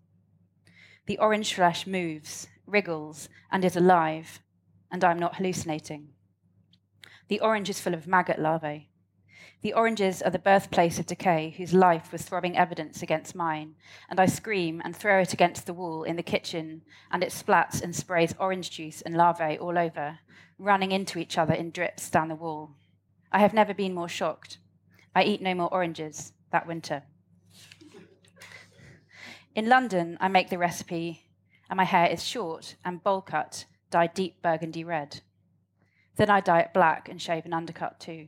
The 1.06 1.20
orange 1.20 1.54
flesh 1.54 1.86
moves, 1.86 2.48
wriggles, 2.66 3.30
and 3.52 3.64
is 3.64 3.76
alive, 3.76 4.40
and 4.92 5.04
I'm 5.04 5.20
not 5.20 5.36
hallucinating. 5.36 6.14
The 7.28 7.42
orange 7.42 7.70
is 7.70 7.80
full 7.80 7.94
of 7.94 8.08
maggot 8.08 8.40
larvae. 8.40 8.91
The 9.62 9.74
oranges 9.74 10.22
are 10.22 10.32
the 10.32 10.40
birthplace 10.40 10.98
of 10.98 11.06
decay, 11.06 11.54
whose 11.58 11.74
life 11.74 12.12
was 12.12 12.24
throbbing 12.24 12.58
evidence 12.58 13.02
against 13.02 13.36
mine, 13.36 13.76
and 14.10 14.20
I 14.20 14.26
scream 14.26 14.82
and 14.84 14.96
throw 14.96 15.22
it 15.22 15.34
against 15.34 15.66
the 15.66 15.74
wall 15.74 16.04
in 16.04 16.16
the 16.16 16.24
kitchen, 16.24 16.82
and 17.12 17.24
it 17.24 17.30
splats 17.30 17.82
and 17.82 17.96
sprays 17.96 18.34
orange 18.40 18.72
juice 18.72 19.02
and 19.02 19.16
larvae 19.16 19.58
all 19.58 19.78
over, 19.78 20.20
running 20.58 20.92
into 20.92 21.20
each 21.20 21.38
other 21.38 21.54
in 21.54 21.72
drips 21.72 22.10
down 22.10 22.28
the 22.28 22.36
wall. 22.36 22.76
I 23.32 23.40
have 23.40 23.54
never 23.54 23.74
been 23.74 23.94
more 23.94 24.10
shocked. 24.10 24.58
I 25.16 25.24
eat 25.24 25.42
no 25.42 25.54
more 25.54 25.72
oranges 25.72 26.34
that 26.52 26.68
winter. 26.68 27.04
In 29.54 29.68
London, 29.68 30.18
I 30.22 30.28
make 30.28 30.50
the 30.50 30.58
recipe, 30.58 31.24
and 31.70 31.78
my 31.78 31.84
hair 31.84 32.08
is 32.08 32.24
short 32.24 32.76
and 32.84 33.04
bowl 33.04 33.22
cut, 33.22 33.66
dyed 33.90 34.14
deep 34.14 34.42
burgundy 34.42 34.84
red. 34.84 35.22
Then 36.16 36.30
I 36.30 36.40
dye 36.42 36.62
it 36.62 36.74
black 36.74 37.10
and 37.10 37.22
shave 37.22 37.46
an 37.46 37.54
undercut 37.54 38.00
too. 38.00 38.28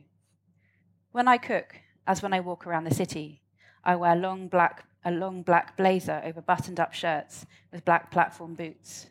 When 1.14 1.28
I 1.28 1.38
cook, 1.38 1.76
as 2.08 2.22
when 2.24 2.32
I 2.32 2.40
walk 2.40 2.66
around 2.66 2.82
the 2.82 2.92
city, 2.92 3.40
I 3.84 3.94
wear 3.94 4.16
long 4.16 4.48
black, 4.48 4.84
a 5.04 5.12
long 5.12 5.44
black 5.44 5.76
blazer 5.76 6.20
over 6.24 6.42
buttoned 6.42 6.80
up 6.80 6.92
shirts 6.92 7.46
with 7.70 7.84
black 7.84 8.10
platform 8.10 8.56
boots. 8.56 9.06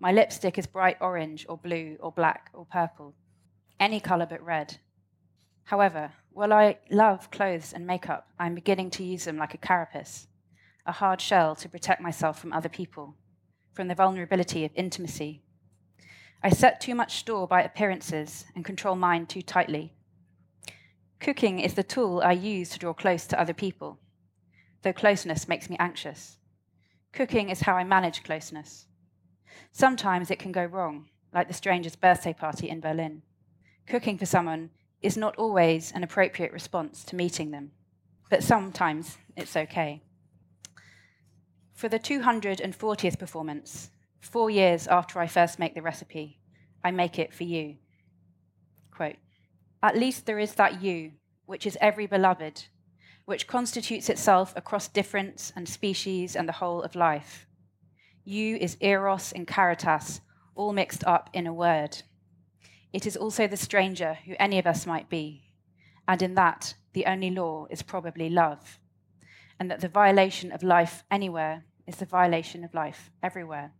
My 0.00 0.12
lipstick 0.12 0.56
is 0.56 0.66
bright 0.66 0.96
orange 0.98 1.44
or 1.50 1.58
blue 1.58 1.98
or 2.00 2.10
black 2.10 2.48
or 2.54 2.64
purple, 2.64 3.12
any 3.78 4.00
colour 4.00 4.24
but 4.24 4.42
red. 4.42 4.78
However, 5.64 6.12
while 6.30 6.54
I 6.54 6.78
love 6.90 7.30
clothes 7.30 7.74
and 7.74 7.86
makeup, 7.86 8.28
I'm 8.38 8.54
beginning 8.54 8.88
to 8.92 9.04
use 9.04 9.26
them 9.26 9.36
like 9.36 9.52
a 9.52 9.58
carapace, 9.58 10.28
a 10.86 10.92
hard 10.92 11.20
shell 11.20 11.54
to 11.56 11.68
protect 11.68 12.00
myself 12.00 12.38
from 12.38 12.54
other 12.54 12.70
people, 12.70 13.14
from 13.74 13.88
the 13.88 13.94
vulnerability 13.94 14.64
of 14.64 14.70
intimacy. 14.74 15.42
I 16.42 16.48
set 16.48 16.80
too 16.80 16.94
much 16.94 17.18
store 17.18 17.46
by 17.46 17.60
appearances 17.60 18.46
and 18.54 18.64
control 18.64 18.96
mine 18.96 19.26
too 19.26 19.42
tightly. 19.42 19.92
Cooking 21.22 21.60
is 21.60 21.74
the 21.74 21.84
tool 21.84 22.20
I 22.20 22.32
use 22.32 22.70
to 22.70 22.80
draw 22.80 22.92
close 22.92 23.28
to 23.28 23.40
other 23.40 23.54
people, 23.54 24.00
though 24.82 24.92
closeness 24.92 25.46
makes 25.46 25.70
me 25.70 25.76
anxious. 25.78 26.36
Cooking 27.12 27.48
is 27.48 27.60
how 27.60 27.76
I 27.76 27.84
manage 27.84 28.24
closeness. 28.24 28.86
Sometimes 29.70 30.32
it 30.32 30.40
can 30.40 30.50
go 30.50 30.64
wrong, 30.64 31.06
like 31.32 31.46
the 31.46 31.54
stranger's 31.54 31.94
birthday 31.94 32.32
party 32.32 32.68
in 32.68 32.80
Berlin. 32.80 33.22
Cooking 33.86 34.18
for 34.18 34.26
someone 34.26 34.70
is 35.00 35.16
not 35.16 35.36
always 35.36 35.92
an 35.92 36.02
appropriate 36.02 36.52
response 36.52 37.04
to 37.04 37.14
meeting 37.14 37.52
them, 37.52 37.70
but 38.28 38.42
sometimes 38.42 39.16
it's 39.36 39.56
okay. 39.56 40.02
For 41.72 41.88
the 41.88 42.00
240th 42.00 43.18
performance, 43.20 43.90
four 44.18 44.50
years 44.50 44.88
after 44.88 45.20
I 45.20 45.28
first 45.28 45.60
make 45.60 45.76
the 45.76 45.82
recipe, 45.82 46.40
I 46.82 46.90
make 46.90 47.20
it 47.20 47.32
for 47.32 47.44
you. 47.44 47.76
Quote, 48.90 49.18
At 49.82 49.96
least 49.96 50.26
there 50.26 50.38
is 50.38 50.54
that 50.54 50.82
you, 50.82 51.12
which 51.46 51.66
is 51.66 51.76
every 51.80 52.06
beloved, 52.06 52.64
which 53.24 53.46
constitutes 53.46 54.08
itself 54.08 54.52
across 54.56 54.88
difference 54.88 55.52
and 55.56 55.68
species 55.68 56.36
and 56.36 56.48
the 56.48 56.52
whole 56.52 56.82
of 56.82 56.94
life. 56.94 57.46
You 58.24 58.56
is 58.56 58.76
eros 58.80 59.32
and 59.32 59.46
caritas, 59.46 60.20
all 60.54 60.72
mixed 60.72 61.04
up 61.04 61.30
in 61.32 61.46
a 61.46 61.52
word. 61.52 62.02
It 62.92 63.06
is 63.06 63.16
also 63.16 63.46
the 63.46 63.56
stranger 63.56 64.18
who 64.24 64.34
any 64.38 64.58
of 64.58 64.66
us 64.66 64.86
might 64.86 65.08
be, 65.08 65.52
and 66.06 66.22
in 66.22 66.34
that, 66.34 66.74
the 66.92 67.06
only 67.06 67.30
law 67.30 67.66
is 67.70 67.82
probably 67.82 68.28
love, 68.28 68.78
and 69.58 69.70
that 69.70 69.80
the 69.80 69.88
violation 69.88 70.52
of 70.52 70.62
life 70.62 71.02
anywhere 71.10 71.64
is 71.86 71.96
the 71.96 72.04
violation 72.04 72.64
of 72.64 72.74
life 72.74 73.10
everywhere. 73.22 73.72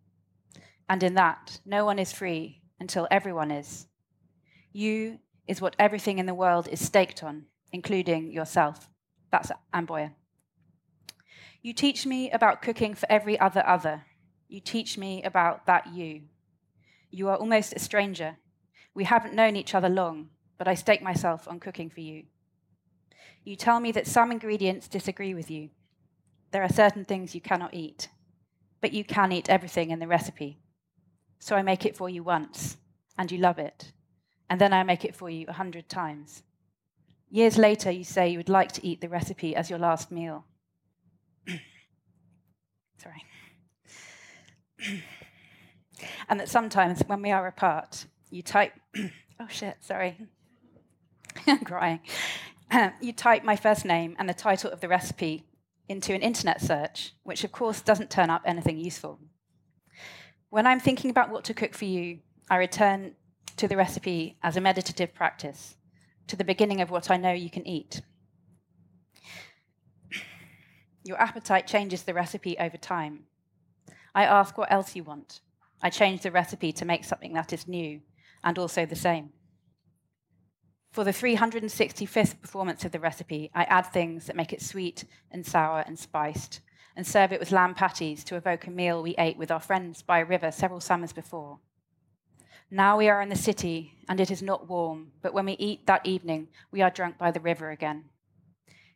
And 0.88 1.02
in 1.02 1.14
that, 1.14 1.60
no 1.64 1.84
one 1.84 1.98
is 1.98 2.12
free 2.12 2.62
until 2.80 3.06
everyone 3.10 3.50
is. 3.50 3.86
You 4.72 5.18
is 5.52 5.60
what 5.60 5.76
everything 5.78 6.18
in 6.18 6.26
the 6.26 6.34
world 6.34 6.66
is 6.66 6.84
staked 6.84 7.22
on, 7.22 7.44
including 7.70 8.32
yourself. 8.32 8.88
That's 9.30 9.52
Anne 9.72 9.84
Boyer. 9.84 10.12
You 11.62 11.72
teach 11.72 12.06
me 12.06 12.30
about 12.30 12.62
cooking 12.62 12.94
for 12.94 13.06
every 13.08 13.38
other 13.38 13.64
other. 13.64 14.06
You 14.48 14.60
teach 14.60 14.98
me 14.98 15.22
about 15.22 15.66
that 15.66 15.94
you. 15.94 16.22
You 17.10 17.28
are 17.28 17.36
almost 17.36 17.74
a 17.74 17.78
stranger, 17.78 18.38
we 18.94 19.04
haven't 19.04 19.34
known 19.34 19.56
each 19.56 19.74
other 19.74 19.88
long, 19.88 20.28
but 20.58 20.68
I 20.68 20.74
stake 20.74 21.02
myself 21.02 21.48
on 21.48 21.60
cooking 21.60 21.88
for 21.88 22.00
you. 22.00 22.24
You 23.44 23.56
tell 23.56 23.80
me 23.80 23.92
that 23.92 24.06
some 24.06 24.30
ingredients 24.30 24.88
disagree 24.88 25.34
with 25.34 25.50
you. 25.50 25.70
There 26.50 26.62
are 26.62 26.68
certain 26.72 27.04
things 27.04 27.34
you 27.34 27.40
cannot 27.40 27.74
eat, 27.74 28.08
but 28.80 28.92
you 28.92 29.04
can 29.04 29.32
eat 29.32 29.48
everything 29.48 29.90
in 29.90 29.98
the 29.98 30.06
recipe. 30.06 30.58
So 31.38 31.56
I 31.56 31.62
make 31.62 31.86
it 31.86 31.96
for 31.96 32.08
you 32.08 32.22
once, 32.22 32.76
and 33.16 33.32
you 33.32 33.38
love 33.38 33.58
it, 33.58 33.92
and 34.52 34.60
then 34.60 34.74
I 34.74 34.82
make 34.82 35.06
it 35.06 35.16
for 35.16 35.30
you 35.30 35.46
a 35.48 35.54
hundred 35.54 35.88
times. 35.88 36.42
Years 37.30 37.56
later, 37.56 37.90
you 37.90 38.04
say 38.04 38.28
you 38.28 38.36
would 38.36 38.50
like 38.50 38.70
to 38.72 38.86
eat 38.86 39.00
the 39.00 39.08
recipe 39.08 39.56
as 39.56 39.70
your 39.70 39.78
last 39.78 40.10
meal. 40.10 40.44
Sorry. 42.98 43.24
and 46.28 46.38
that 46.38 46.50
sometimes 46.50 47.00
when 47.06 47.22
we 47.22 47.30
are 47.30 47.46
apart, 47.46 48.04
you 48.28 48.42
type, 48.42 48.74
oh 49.40 49.48
shit, 49.48 49.78
sorry, 49.80 50.18
I'm 51.46 51.58
crying. 51.64 52.00
you 53.00 53.14
type 53.14 53.44
my 53.44 53.56
first 53.56 53.86
name 53.86 54.14
and 54.18 54.28
the 54.28 54.34
title 54.34 54.70
of 54.70 54.80
the 54.80 54.88
recipe 54.88 55.46
into 55.88 56.12
an 56.12 56.20
internet 56.20 56.60
search, 56.60 57.14
which 57.22 57.42
of 57.42 57.52
course 57.52 57.80
doesn't 57.80 58.10
turn 58.10 58.28
up 58.28 58.42
anything 58.44 58.76
useful. 58.76 59.18
When 60.50 60.66
I'm 60.66 60.78
thinking 60.78 61.08
about 61.08 61.30
what 61.30 61.44
to 61.44 61.54
cook 61.54 61.72
for 61.72 61.86
you, 61.86 62.18
I 62.50 62.56
return 62.56 63.14
to 63.56 63.68
the 63.68 63.76
recipe 63.76 64.36
as 64.42 64.56
a 64.56 64.60
meditative 64.60 65.14
practice, 65.14 65.76
to 66.26 66.36
the 66.36 66.44
beginning 66.44 66.80
of 66.80 66.90
what 66.90 67.10
I 67.10 67.16
know 67.16 67.32
you 67.32 67.50
can 67.50 67.66
eat. 67.66 68.02
Your 71.04 71.20
appetite 71.20 71.66
changes 71.66 72.02
the 72.02 72.14
recipe 72.14 72.56
over 72.58 72.76
time. 72.76 73.24
I 74.14 74.24
ask 74.24 74.56
what 74.56 74.70
else 74.70 74.94
you 74.94 75.04
want. 75.04 75.40
I 75.82 75.90
change 75.90 76.22
the 76.22 76.30
recipe 76.30 76.72
to 76.72 76.84
make 76.84 77.04
something 77.04 77.32
that 77.32 77.52
is 77.52 77.66
new 77.66 78.00
and 78.44 78.58
also 78.58 78.86
the 78.86 78.96
same. 78.96 79.30
For 80.92 81.04
the 81.04 81.10
365th 81.10 82.40
performance 82.40 82.84
of 82.84 82.92
the 82.92 83.00
recipe, 83.00 83.50
I 83.54 83.64
add 83.64 83.86
things 83.86 84.26
that 84.26 84.36
make 84.36 84.52
it 84.52 84.60
sweet 84.60 85.04
and 85.30 85.44
sour 85.44 85.82
and 85.86 85.98
spiced, 85.98 86.60
and 86.94 87.06
serve 87.06 87.32
it 87.32 87.40
with 87.40 87.50
lamb 87.50 87.74
patties 87.74 88.22
to 88.24 88.36
evoke 88.36 88.66
a 88.66 88.70
meal 88.70 89.02
we 89.02 89.14
ate 89.16 89.38
with 89.38 89.50
our 89.50 89.60
friends 89.60 90.02
by 90.02 90.18
a 90.18 90.24
river 90.24 90.52
several 90.52 90.80
summers 90.80 91.14
before. 91.14 91.58
Now 92.74 92.96
we 92.96 93.10
are 93.10 93.20
in 93.20 93.28
the 93.28 93.36
city, 93.36 93.98
and 94.08 94.18
it 94.18 94.30
is 94.30 94.40
not 94.40 94.66
warm, 94.66 95.12
but 95.20 95.34
when 95.34 95.44
we 95.44 95.52
eat 95.58 95.86
that 95.86 96.06
evening, 96.06 96.48
we 96.70 96.80
are 96.80 96.88
drunk 96.88 97.18
by 97.18 97.30
the 97.30 97.38
river 97.38 97.70
again. 97.70 98.04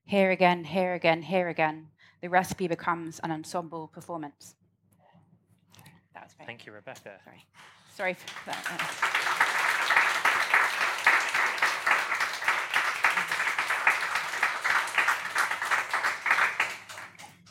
Here 0.06 0.30
again, 0.30 0.64
here 0.64 0.95
again, 0.95 1.21
here 1.21 1.50
again, 1.50 1.88
the 2.23 2.30
recipe 2.30 2.68
becomes 2.68 3.21
an 3.23 3.30
ensemble 3.30 3.88
performance. 3.88 4.54
Thank 6.47 6.64
you, 6.64 6.73
Rebecca. 6.73 7.21
Sorry. 7.23 7.45
Sorry 7.95 8.14
for 8.14 8.50
that. 8.50 9.62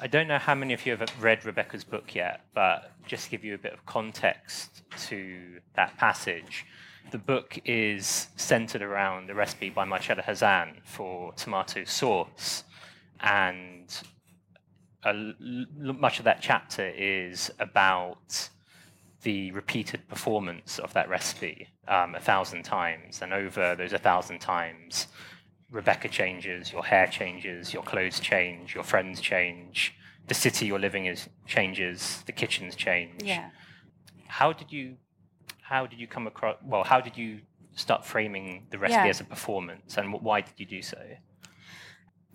I 0.05 0.07
don't 0.07 0.27
know 0.27 0.37
how 0.37 0.53
many 0.53 0.75
of 0.75 0.85
you 0.85 0.95
have 0.95 1.11
read 1.19 1.43
Rebecca's 1.45 1.83
book 1.83 2.13
yet, 2.13 2.41
but 2.53 2.91
just 3.07 3.25
to 3.25 3.31
give 3.31 3.43
you 3.43 3.55
a 3.55 3.57
bit 3.57 3.73
of 3.73 3.87
context 3.87 4.83
to 5.07 5.57
that 5.75 5.97
passage, 5.97 6.63
the 7.09 7.17
book 7.17 7.59
is 7.65 8.27
centered 8.35 8.83
around 8.83 9.27
the 9.27 9.33
recipe 9.33 9.71
by 9.71 9.83
Marcella 9.83 10.21
Hazan 10.21 10.75
for 10.83 11.33
tomato 11.33 11.85
sauce. 11.85 12.65
And 13.19 13.91
much 15.81 16.19
of 16.19 16.25
that 16.25 16.37
chapter 16.39 16.87
is 16.87 17.51
about 17.57 18.49
the 19.23 19.49
repeated 19.53 20.07
performance 20.07 20.77
of 20.77 20.93
that 20.93 21.09
recipe 21.09 21.69
um, 21.87 22.13
a 22.13 22.19
thousand 22.19 22.61
times. 22.61 23.23
And 23.23 23.33
over 23.33 23.73
those 23.75 23.93
a 23.93 23.97
thousand 23.97 24.37
times, 24.37 25.07
Rebecca 25.75 26.07
changes, 26.07 26.71
your 26.71 26.85
hair 26.85 27.05
changes, 27.05 27.73
your 27.73 27.83
clothes 27.83 28.21
change, 28.21 28.73
your 28.73 28.83
friends 28.85 29.19
change, 29.19 29.93
the 30.25 30.33
city 30.33 30.65
you're 30.67 30.79
living 30.79 31.05
in 31.05 31.17
changes, 31.45 32.23
the 32.25 32.31
kitchens 32.31 32.77
change. 32.77 33.21
Yeah. 33.21 33.49
How 34.27 34.53
did 34.53 34.71
you 34.71 34.95
how 35.61 35.85
did 35.85 35.99
you 35.99 36.07
come 36.07 36.27
across 36.27 36.55
well, 36.63 36.85
how 36.85 37.01
did 37.01 37.17
you 37.17 37.41
start 37.75 38.05
framing 38.05 38.67
the 38.69 38.77
recipe 38.77 39.03
yeah. 39.03 39.09
as 39.09 39.19
a 39.19 39.25
performance 39.25 39.97
and 39.97 40.13
why 40.13 40.39
did 40.39 40.53
you 40.55 40.65
do 40.65 40.81
so? 40.81 41.01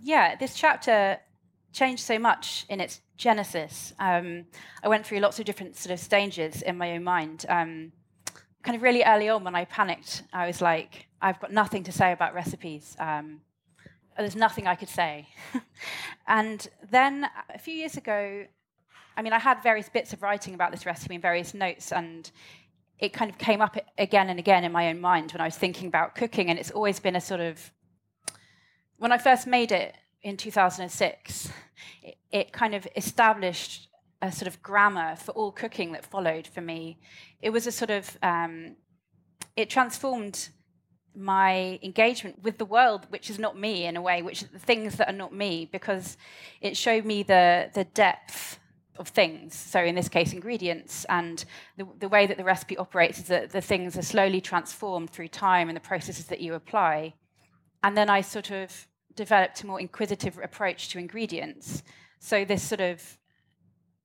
Yeah, 0.02 0.36
this 0.36 0.54
chapter 0.54 1.18
changed 1.72 2.02
so 2.02 2.18
much 2.18 2.66
in 2.68 2.78
its 2.78 3.00
genesis. 3.16 3.94
Um, 3.98 4.46
I 4.82 4.88
went 4.88 5.06
through 5.06 5.20
lots 5.20 5.38
of 5.38 5.46
different 5.46 5.76
sort 5.76 5.94
of 5.94 5.98
stages 5.98 6.60
in 6.60 6.76
my 6.76 6.92
own 6.92 7.04
mind. 7.04 7.46
Um, 7.48 7.92
kind 8.62 8.76
of 8.76 8.82
really 8.82 9.02
early 9.04 9.28
on 9.28 9.44
when 9.44 9.54
I 9.54 9.64
panicked, 9.64 10.22
I 10.32 10.46
was 10.46 10.60
like, 10.60 11.06
I've 11.22 11.40
got 11.40 11.52
nothing 11.52 11.84
to 11.84 11.92
say 11.92 12.12
about 12.12 12.34
recipes. 12.34 12.96
Um, 12.98 13.40
there's 14.18 14.36
nothing 14.36 14.66
I 14.66 14.74
could 14.74 14.88
say. 14.88 15.28
and 16.26 16.66
then 16.90 17.26
a 17.54 17.58
few 17.58 17.74
years 17.74 17.96
ago, 17.96 18.44
I 19.16 19.22
mean, 19.22 19.32
I 19.32 19.38
had 19.38 19.62
various 19.62 19.88
bits 19.88 20.12
of 20.12 20.22
writing 20.22 20.54
about 20.54 20.72
this 20.72 20.86
recipe 20.86 21.14
and 21.14 21.22
various 21.22 21.54
notes, 21.54 21.92
and 21.92 22.30
it 22.98 23.12
kind 23.12 23.30
of 23.30 23.38
came 23.38 23.60
up 23.60 23.76
again 23.98 24.30
and 24.30 24.38
again 24.38 24.64
in 24.64 24.72
my 24.72 24.88
own 24.88 25.00
mind 25.00 25.32
when 25.32 25.40
I 25.40 25.44
was 25.44 25.56
thinking 25.56 25.88
about 25.88 26.14
cooking. 26.14 26.50
And 26.50 26.58
it's 26.58 26.70
always 26.70 27.00
been 27.00 27.16
a 27.16 27.20
sort 27.20 27.40
of, 27.40 27.70
when 28.98 29.12
I 29.12 29.18
first 29.18 29.46
made 29.46 29.72
it 29.72 29.94
in 30.22 30.36
2006, 30.36 31.48
it, 32.02 32.16
it 32.30 32.52
kind 32.52 32.74
of 32.74 32.86
established 32.96 33.88
a 34.22 34.30
sort 34.30 34.46
of 34.46 34.62
grammar 34.62 35.16
for 35.16 35.32
all 35.32 35.52
cooking 35.52 35.92
that 35.92 36.04
followed 36.04 36.46
for 36.46 36.60
me. 36.60 36.98
It 37.40 37.50
was 37.50 37.66
a 37.66 37.72
sort 37.72 37.90
of, 37.90 38.18
um, 38.22 38.76
it 39.56 39.70
transformed 39.70 40.48
my 41.14 41.78
engagement 41.82 42.42
with 42.42 42.58
the 42.58 42.64
world, 42.64 43.06
which 43.10 43.30
is 43.30 43.38
not 43.38 43.58
me 43.58 43.86
in 43.86 43.96
a 43.96 44.02
way, 44.02 44.22
which 44.22 44.42
are 44.42 44.48
the 44.52 44.58
things 44.58 44.96
that 44.96 45.08
are 45.08 45.16
not 45.16 45.34
me, 45.34 45.68
because 45.72 46.16
it 46.60 46.76
showed 46.76 47.04
me 47.04 47.22
the 47.22 47.70
the 47.74 47.84
depth 47.84 48.58
of 48.96 49.08
things. 49.08 49.54
So 49.54 49.82
in 49.82 49.94
this 49.94 50.08
case, 50.08 50.32
ingredients 50.32 51.06
and 51.08 51.44
the, 51.78 51.86
the 51.98 52.08
way 52.08 52.26
that 52.26 52.36
the 52.36 52.44
recipe 52.44 52.76
operates 52.76 53.18
is 53.18 53.24
that 53.24 53.50
the 53.50 53.60
things 53.62 53.96
are 53.96 54.02
slowly 54.02 54.40
transformed 54.40 55.10
through 55.10 55.28
time 55.28 55.68
and 55.68 55.76
the 55.76 55.80
processes 55.80 56.26
that 56.26 56.40
you 56.40 56.54
apply. 56.54 57.14
And 57.82 57.96
then 57.96 58.10
I 58.10 58.20
sort 58.20 58.50
of 58.50 58.86
developed 59.14 59.62
a 59.62 59.66
more 59.66 59.80
inquisitive 59.80 60.38
approach 60.38 60.90
to 60.90 60.98
ingredients. 60.98 61.82
So 62.18 62.44
this 62.44 62.62
sort 62.62 62.82
of 62.82 63.18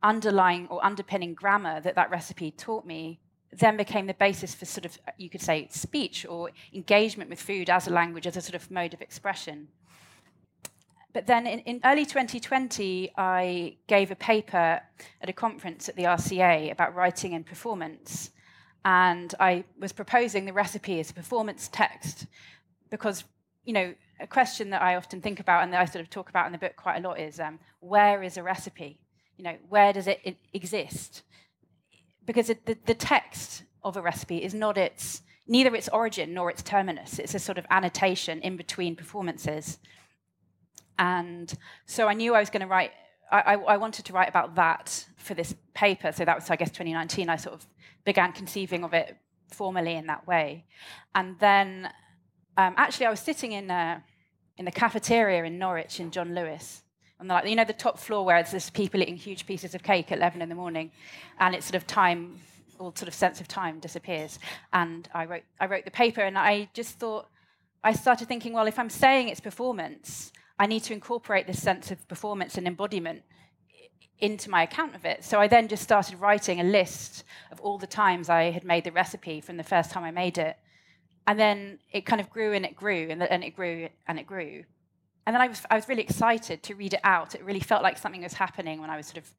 underlying 0.05 0.67
or 0.69 0.85
underpinning 0.85 1.33
grammar 1.33 1.81
that 1.81 1.95
that 1.95 2.09
recipe 2.11 2.51
taught 2.51 2.85
me 2.85 3.19
then 3.51 3.77
became 3.77 4.05
the 4.05 4.13
basis 4.13 4.53
for 4.53 4.65
sort 4.65 4.85
of, 4.85 4.97
you 5.17 5.29
could 5.29 5.41
say, 5.41 5.67
speech 5.71 6.25
or 6.25 6.51
engagement 6.73 7.29
with 7.29 7.41
food 7.41 7.69
as 7.69 7.87
a 7.87 7.89
language, 7.89 8.27
as 8.27 8.37
a 8.37 8.41
sort 8.41 8.55
of 8.55 8.69
mode 8.69 8.93
of 8.93 9.01
expression. 9.01 9.67
But 11.13 11.27
then 11.27 11.47
in, 11.47 11.59
in, 11.59 11.79
early 11.85 12.05
2020, 12.05 13.11
I 13.17 13.77
gave 13.87 14.11
a 14.11 14.15
paper 14.15 14.81
at 15.21 15.29
a 15.29 15.33
conference 15.33 15.87
at 15.87 15.95
the 15.95 16.03
RCA 16.03 16.71
about 16.71 16.93
writing 16.93 17.33
and 17.33 17.45
performance. 17.45 18.31
And 18.83 19.33
I 19.39 19.63
was 19.79 19.93
proposing 19.93 20.45
the 20.45 20.53
recipe 20.53 20.99
as 20.99 21.11
a 21.11 21.13
performance 21.13 21.69
text 21.71 22.27
because, 22.89 23.23
you 23.63 23.71
know, 23.71 23.95
a 24.19 24.27
question 24.27 24.69
that 24.71 24.81
I 24.81 24.95
often 24.95 25.21
think 25.21 25.39
about 25.39 25.63
and 25.63 25.71
that 25.71 25.81
I 25.81 25.85
sort 25.85 26.03
of 26.03 26.09
talk 26.09 26.29
about 26.29 26.45
in 26.47 26.51
the 26.51 26.57
book 26.57 26.75
quite 26.75 26.97
a 26.97 27.07
lot 27.07 27.19
is 27.19 27.39
um, 27.39 27.59
where 27.79 28.21
is 28.21 28.35
a 28.35 28.43
recipe? 28.43 28.99
You 29.37 29.43
know, 29.43 29.55
where 29.69 29.91
does 29.93 30.07
it, 30.07 30.19
it 30.23 30.37
exist? 30.53 31.23
because 32.25 32.49
it, 32.49 32.65
the, 32.65 32.77
the 32.85 32.93
text 32.93 33.63
of 33.83 33.97
a 33.97 34.01
recipe 34.01 34.43
is 34.43 34.53
not 34.53 34.77
its 34.77 35.21
neither 35.47 35.75
its 35.75 35.87
origin 35.89 36.33
nor 36.33 36.49
its 36.49 36.63
terminus. 36.63 37.19
It's 37.19 37.35
a 37.35 37.39
sort 37.39 37.59
of 37.59 37.65
annotation 37.69 38.41
in 38.41 38.57
between 38.57 38.95
performances. 38.95 39.77
And 40.97 41.53
so 41.85 42.07
I 42.07 42.13
knew 42.15 42.33
I 42.33 42.39
was 42.39 42.49
going 42.49 42.61
to 42.61 42.67
write, 42.67 42.91
I, 43.31 43.53
I, 43.53 43.77
wanted 43.77 44.05
to 44.05 44.13
write 44.13 44.27
about 44.27 44.55
that 44.55 45.05
for 45.17 45.35
this 45.35 45.53
paper. 45.75 46.11
So 46.11 46.25
that 46.25 46.35
was, 46.35 46.49
I 46.49 46.55
guess, 46.55 46.69
2019. 46.69 47.29
I 47.29 47.35
sort 47.35 47.53
of 47.53 47.67
began 48.05 48.31
conceiving 48.31 48.83
of 48.83 48.93
it 48.93 49.15
formally 49.51 49.93
in 49.93 50.07
that 50.07 50.25
way. 50.25 50.65
And 51.13 51.37
then 51.39 51.89
um, 52.57 52.73
actually, 52.75 53.05
I 53.05 53.11
was 53.11 53.19
sitting 53.19 53.51
in, 53.51 53.69
uh, 53.69 53.99
in 54.57 54.65
the 54.65 54.71
cafeteria 54.71 55.43
in 55.43 55.59
Norwich 55.59 55.99
in 55.99 56.09
John 56.09 56.33
Lewis 56.33 56.81
the 57.19 57.25
like 57.25 57.47
you 57.47 57.55
know 57.55 57.65
the 57.65 57.73
top 57.73 57.97
floor 57.97 58.25
where 58.25 58.41
there's 58.43 58.69
people 58.69 59.01
eating 59.01 59.15
huge 59.15 59.45
pieces 59.45 59.75
of 59.75 59.83
cake 59.83 60.11
at 60.11 60.17
11 60.17 60.41
in 60.41 60.49
the 60.49 60.55
morning 60.55 60.91
and 61.39 61.55
it's 61.55 61.65
sort 61.65 61.75
of 61.75 61.87
time 61.87 62.39
all 62.79 62.93
sort 62.95 63.07
of 63.07 63.13
sense 63.13 63.39
of 63.39 63.47
time 63.47 63.79
disappears. 63.79 64.39
And 64.73 65.07
i 65.13 65.25
wrote 65.25 65.43
i 65.59 65.65
wrote 65.65 65.85
the 65.85 65.91
paper 65.91 66.21
and 66.21 66.37
i 66.37 66.69
just 66.73 66.99
thought 66.99 67.27
i 67.83 67.93
started 67.93 68.27
thinking 68.27 68.53
well 68.53 68.67
if 68.67 68.77
i'm 68.77 68.89
saying 68.89 69.29
it's 69.29 69.39
performance 69.39 70.31
i 70.59 70.65
need 70.65 70.83
to 70.83 70.93
incorporate 70.93 71.47
this 71.47 71.61
sense 71.61 71.91
of 71.91 72.07
performance 72.07 72.57
and 72.57 72.67
embodiment 72.67 73.23
into 74.19 74.49
my 74.49 74.63
account 74.63 74.95
of 74.95 75.05
it. 75.05 75.23
So 75.23 75.39
i 75.39 75.47
then 75.47 75.67
just 75.67 75.83
started 75.83 76.19
writing 76.19 76.59
a 76.59 76.63
list 76.63 77.23
of 77.51 77.59
all 77.61 77.77
the 77.77 77.87
times 77.87 78.29
i 78.29 78.43
had 78.43 78.63
made 78.63 78.83
the 78.83 78.91
recipe 78.91 79.41
from 79.41 79.57
the 79.57 79.63
first 79.63 79.91
time 79.91 80.03
i 80.03 80.11
made 80.11 80.37
it. 80.37 80.57
And 81.27 81.39
then 81.39 81.79
it 81.91 82.05
kind 82.05 82.21
of 82.21 82.29
grew 82.29 82.53
and 82.53 82.65
it 82.65 82.75
grew 82.75 83.07
and, 83.09 83.23
and 83.23 83.43
it 83.43 83.55
grew 83.55 83.89
and 84.07 84.19
it 84.19 84.27
grew 84.27 84.63
and 85.25 85.33
then 85.33 85.41
I 85.41 85.47
was, 85.47 85.61
I 85.69 85.75
was 85.75 85.89
really 85.89 86.03
excited 86.03 86.61
to 86.63 86.75
read 86.75 86.93
it 86.93 86.99
out. 87.03 87.33
It 87.33 87.43
really 87.43 87.59
felt 87.59 87.81
like 87.81 87.97
something 87.97 88.21
was 88.21 88.33
happening 88.33 88.79
when 88.79 88.89
I 88.89 88.97
was 88.97 89.07
sort 89.07 89.17
of 89.17 89.35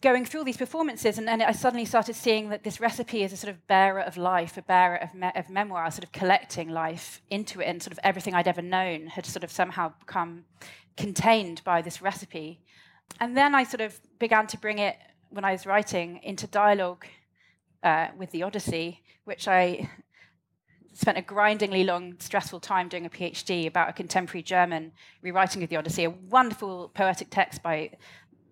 going 0.00 0.24
through 0.24 0.40
all 0.40 0.44
these 0.44 0.56
performances. 0.56 1.18
And 1.18 1.26
then 1.26 1.42
I 1.42 1.52
suddenly 1.52 1.84
started 1.84 2.14
seeing 2.14 2.50
that 2.50 2.62
this 2.62 2.80
recipe 2.80 3.24
is 3.24 3.32
a 3.32 3.36
sort 3.36 3.52
of 3.52 3.66
bearer 3.66 4.00
of 4.00 4.16
life, 4.16 4.56
a 4.56 4.62
bearer 4.62 4.96
of, 4.96 5.14
me- 5.14 5.32
of 5.34 5.50
memoir, 5.50 5.90
sort 5.90 6.04
of 6.04 6.12
collecting 6.12 6.68
life 6.68 7.22
into 7.28 7.60
it. 7.60 7.64
And 7.64 7.82
sort 7.82 7.92
of 7.92 7.98
everything 8.04 8.34
I'd 8.34 8.46
ever 8.46 8.62
known 8.62 9.08
had 9.08 9.26
sort 9.26 9.42
of 9.42 9.50
somehow 9.50 9.92
become 9.98 10.44
contained 10.96 11.62
by 11.64 11.82
this 11.82 12.00
recipe. 12.00 12.60
And 13.18 13.36
then 13.36 13.54
I 13.54 13.64
sort 13.64 13.80
of 13.80 13.98
began 14.18 14.46
to 14.48 14.58
bring 14.58 14.78
it, 14.78 14.96
when 15.30 15.44
I 15.44 15.52
was 15.52 15.66
writing, 15.66 16.20
into 16.22 16.46
dialogue 16.46 17.04
uh, 17.82 18.08
with 18.16 18.30
the 18.30 18.44
Odyssey, 18.44 19.02
which 19.24 19.48
I 19.48 19.90
spent 20.94 21.18
a 21.18 21.22
grindingly 21.22 21.84
long, 21.84 22.14
stressful 22.18 22.60
time 22.60 22.88
doing 22.88 23.04
a 23.04 23.10
PhD 23.10 23.66
about 23.66 23.88
a 23.88 23.92
contemporary 23.92 24.42
German 24.42 24.92
rewriting 25.22 25.62
of 25.62 25.68
the 25.68 25.76
Odyssey, 25.76 26.04
a 26.04 26.10
wonderful 26.10 26.90
poetic 26.94 27.28
text 27.30 27.62
by 27.62 27.90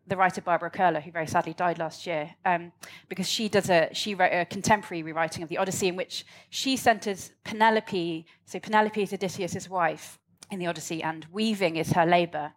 the 0.09 0.17
writer 0.17 0.41
Barbara 0.41 0.71
Koehler, 0.71 1.01
who 1.01 1.13
very 1.13 1.29
sadly 1.29 1.55
died 1.55 1.79
last 1.79 2.07
year, 2.07 2.35
um, 2.45 2.73
because 3.09 3.29
she 3.29 3.49
does 3.49 3.71
a 3.71 3.89
she 3.93 4.15
wrote 4.15 4.33
a 4.33 4.45
contemporary 4.45 5.03
rewriting 5.03 5.43
of 5.43 5.49
the 5.49 5.59
Odyssey 5.59 5.87
in 5.87 5.97
which 5.97 6.27
she 6.51 6.77
centers 6.77 7.31
Penelope. 7.45 8.27
So 8.45 8.59
Penelope 8.59 9.01
is 9.01 9.13
Odysseus's 9.13 9.69
wife 9.69 10.19
in 10.51 10.59
the 10.59 10.67
Odyssey, 10.67 11.03
and 11.03 11.27
weaving 11.33 11.77
is 11.77 11.93
her 11.93 12.05
labor. 12.05 12.53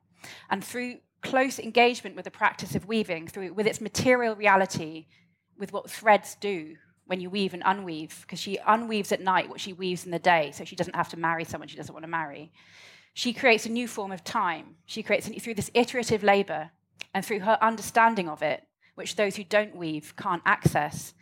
And 0.50 0.64
through 0.64 0.98
close 1.22 1.60
engagement 1.60 2.16
with 2.16 2.26
the 2.26 2.32
practice 2.32 2.76
of 2.76 2.88
weaving, 2.88 3.28
through 3.28 3.54
with 3.54 3.68
its 3.68 3.80
material 3.80 4.36
reality, 4.36 5.06
with 5.58 5.72
what 5.72 5.90
threads 5.90 6.36
do, 6.42 6.76
when 7.06 7.20
you 7.20 7.30
weave 7.30 7.54
and 7.54 7.64
unweave, 7.64 8.22
because 8.22 8.40
she 8.40 8.58
unweaves 8.66 9.12
at 9.12 9.22
night 9.22 9.50
what 9.50 9.60
she 9.60 9.74
weaves 9.74 10.06
in 10.06 10.12
the 10.12 10.20
day, 10.20 10.52
so 10.54 10.66
she 10.66 10.76
doesn't 10.76 10.96
have 10.96 11.10
to 11.10 11.18
marry 11.18 11.44
someone 11.44 11.68
she 11.68 11.78
doesn't 11.78 11.94
want 11.94 12.04
to 12.04 12.10
marry. 12.10 12.52
She 13.14 13.32
creates 13.32 13.66
a 13.66 13.70
new 13.70 13.88
form 13.88 14.12
of 14.12 14.24
time. 14.24 14.76
She 14.86 15.04
creates 15.04 15.28
through 15.28 15.54
this 15.54 15.72
iterative 15.74 16.24
labor 16.24 16.72
and 17.14 17.24
through 17.24 17.40
her 17.42 17.58
understanding 17.62 18.28
of 18.28 18.42
it, 18.42 18.64
which 18.96 19.16
those 19.16 19.36
who 19.36 19.44
don't 19.44 19.76
weave 19.76 20.16
can't 20.18 20.42
access. 20.46 21.14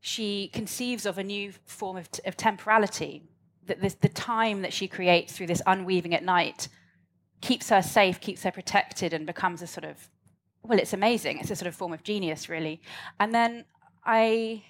She 0.00 0.48
conceives 0.52 1.06
of 1.06 1.18
a 1.18 1.24
new 1.24 1.52
form 1.64 1.96
of, 1.96 2.10
t- 2.10 2.22
of 2.26 2.36
temporality. 2.36 3.22
That 3.66 3.80
this, 3.80 3.94
the 3.94 4.08
time 4.08 4.62
that 4.62 4.72
she 4.72 4.88
creates 4.88 5.32
through 5.32 5.46
this 5.46 5.62
unweaving 5.66 6.14
at 6.14 6.24
night 6.24 6.68
keeps 7.40 7.68
her 7.68 7.82
safe, 7.82 8.20
keeps 8.20 8.42
her 8.42 8.50
protected, 8.50 9.12
and 9.12 9.26
becomes 9.26 9.62
a 9.62 9.66
sort 9.66 9.84
of 9.84 10.08
well, 10.62 10.78
it's 10.78 10.92
amazing. 10.92 11.38
It's 11.38 11.50
a 11.50 11.56
sort 11.56 11.68
of 11.68 11.74
form 11.74 11.92
of 11.92 12.02
genius, 12.02 12.48
really. 12.48 12.82
And 13.18 13.34
then 13.34 13.64
I 14.04 14.64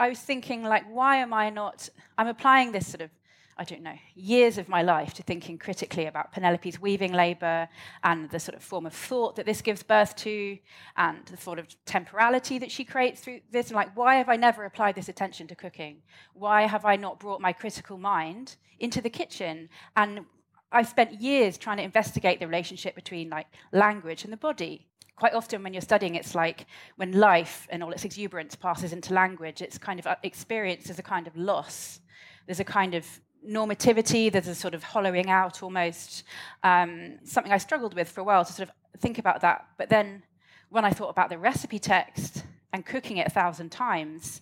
I 0.00 0.08
was 0.08 0.18
thinking, 0.18 0.62
like, 0.62 0.84
why 0.90 1.16
am 1.16 1.34
I 1.34 1.50
not? 1.50 1.90
I'm 2.16 2.26
applying 2.26 2.72
this 2.72 2.86
sort 2.86 3.02
of, 3.02 3.10
I 3.58 3.64
don't 3.64 3.82
know, 3.82 3.98
years 4.14 4.56
of 4.56 4.66
my 4.66 4.80
life 4.80 5.12
to 5.14 5.22
thinking 5.22 5.58
critically 5.58 6.06
about 6.06 6.32
Penelope's 6.32 6.80
weaving 6.80 7.12
labor 7.12 7.68
and 8.02 8.30
the 8.30 8.40
sort 8.40 8.56
of 8.56 8.62
form 8.62 8.86
of 8.86 8.94
thought 8.94 9.36
that 9.36 9.44
this 9.44 9.60
gives 9.60 9.82
birth 9.82 10.16
to 10.16 10.56
and 10.96 11.26
the 11.26 11.36
sort 11.36 11.58
of 11.58 11.66
temporality 11.84 12.58
that 12.58 12.70
she 12.70 12.82
creates 12.82 13.20
through 13.20 13.40
this. 13.52 13.66
And, 13.66 13.76
like, 13.76 13.94
why 13.94 14.14
have 14.14 14.30
I 14.30 14.36
never 14.36 14.64
applied 14.64 14.94
this 14.94 15.10
attention 15.10 15.46
to 15.48 15.54
cooking? 15.54 15.98
Why 16.32 16.62
have 16.62 16.86
I 16.86 16.96
not 16.96 17.20
brought 17.20 17.42
my 17.42 17.52
critical 17.52 17.98
mind 17.98 18.56
into 18.78 19.02
the 19.02 19.10
kitchen? 19.10 19.68
And 19.96 20.24
I 20.72 20.82
spent 20.82 21.20
years 21.20 21.58
trying 21.58 21.78
to 21.78 21.82
investigate 21.82 22.38
the 22.38 22.46
relationship 22.46 22.94
between 22.94 23.28
like 23.28 23.46
language 23.72 24.24
and 24.24 24.32
the 24.32 24.36
body. 24.36 24.86
Quite 25.16 25.34
often, 25.34 25.62
when 25.62 25.74
you're 25.74 25.82
studying, 25.82 26.14
it's 26.14 26.34
like 26.34 26.66
when 26.96 27.12
life 27.12 27.66
and 27.70 27.82
all 27.82 27.92
its 27.92 28.04
exuberance 28.04 28.54
passes 28.54 28.92
into 28.92 29.12
language, 29.12 29.60
it's 29.60 29.76
kind 29.76 29.98
of 29.98 30.06
uh, 30.06 30.16
experienced 30.22 30.88
as 30.88 30.98
a 30.98 31.02
kind 31.02 31.26
of 31.26 31.36
loss. 31.36 32.00
There's 32.46 32.60
a 32.60 32.64
kind 32.64 32.94
of 32.94 33.06
normativity, 33.46 34.30
there's 34.30 34.48
a 34.48 34.54
sort 34.54 34.74
of 34.74 34.82
hollowing 34.82 35.28
out 35.28 35.62
almost. 35.62 36.24
Um, 36.62 37.18
something 37.24 37.52
I 37.52 37.58
struggled 37.58 37.94
with 37.94 38.08
for 38.08 38.20
a 38.20 38.24
while 38.24 38.44
to 38.44 38.52
sort 38.52 38.68
of 38.68 38.74
think 39.00 39.18
about 39.18 39.40
that. 39.40 39.66
But 39.76 39.88
then 39.88 40.22
when 40.70 40.84
I 40.84 40.90
thought 40.90 41.10
about 41.10 41.30
the 41.30 41.38
recipe 41.38 41.78
text 41.78 42.44
and 42.72 42.86
cooking 42.86 43.16
it 43.16 43.26
a 43.26 43.30
thousand 43.30 43.70
times, 43.70 44.40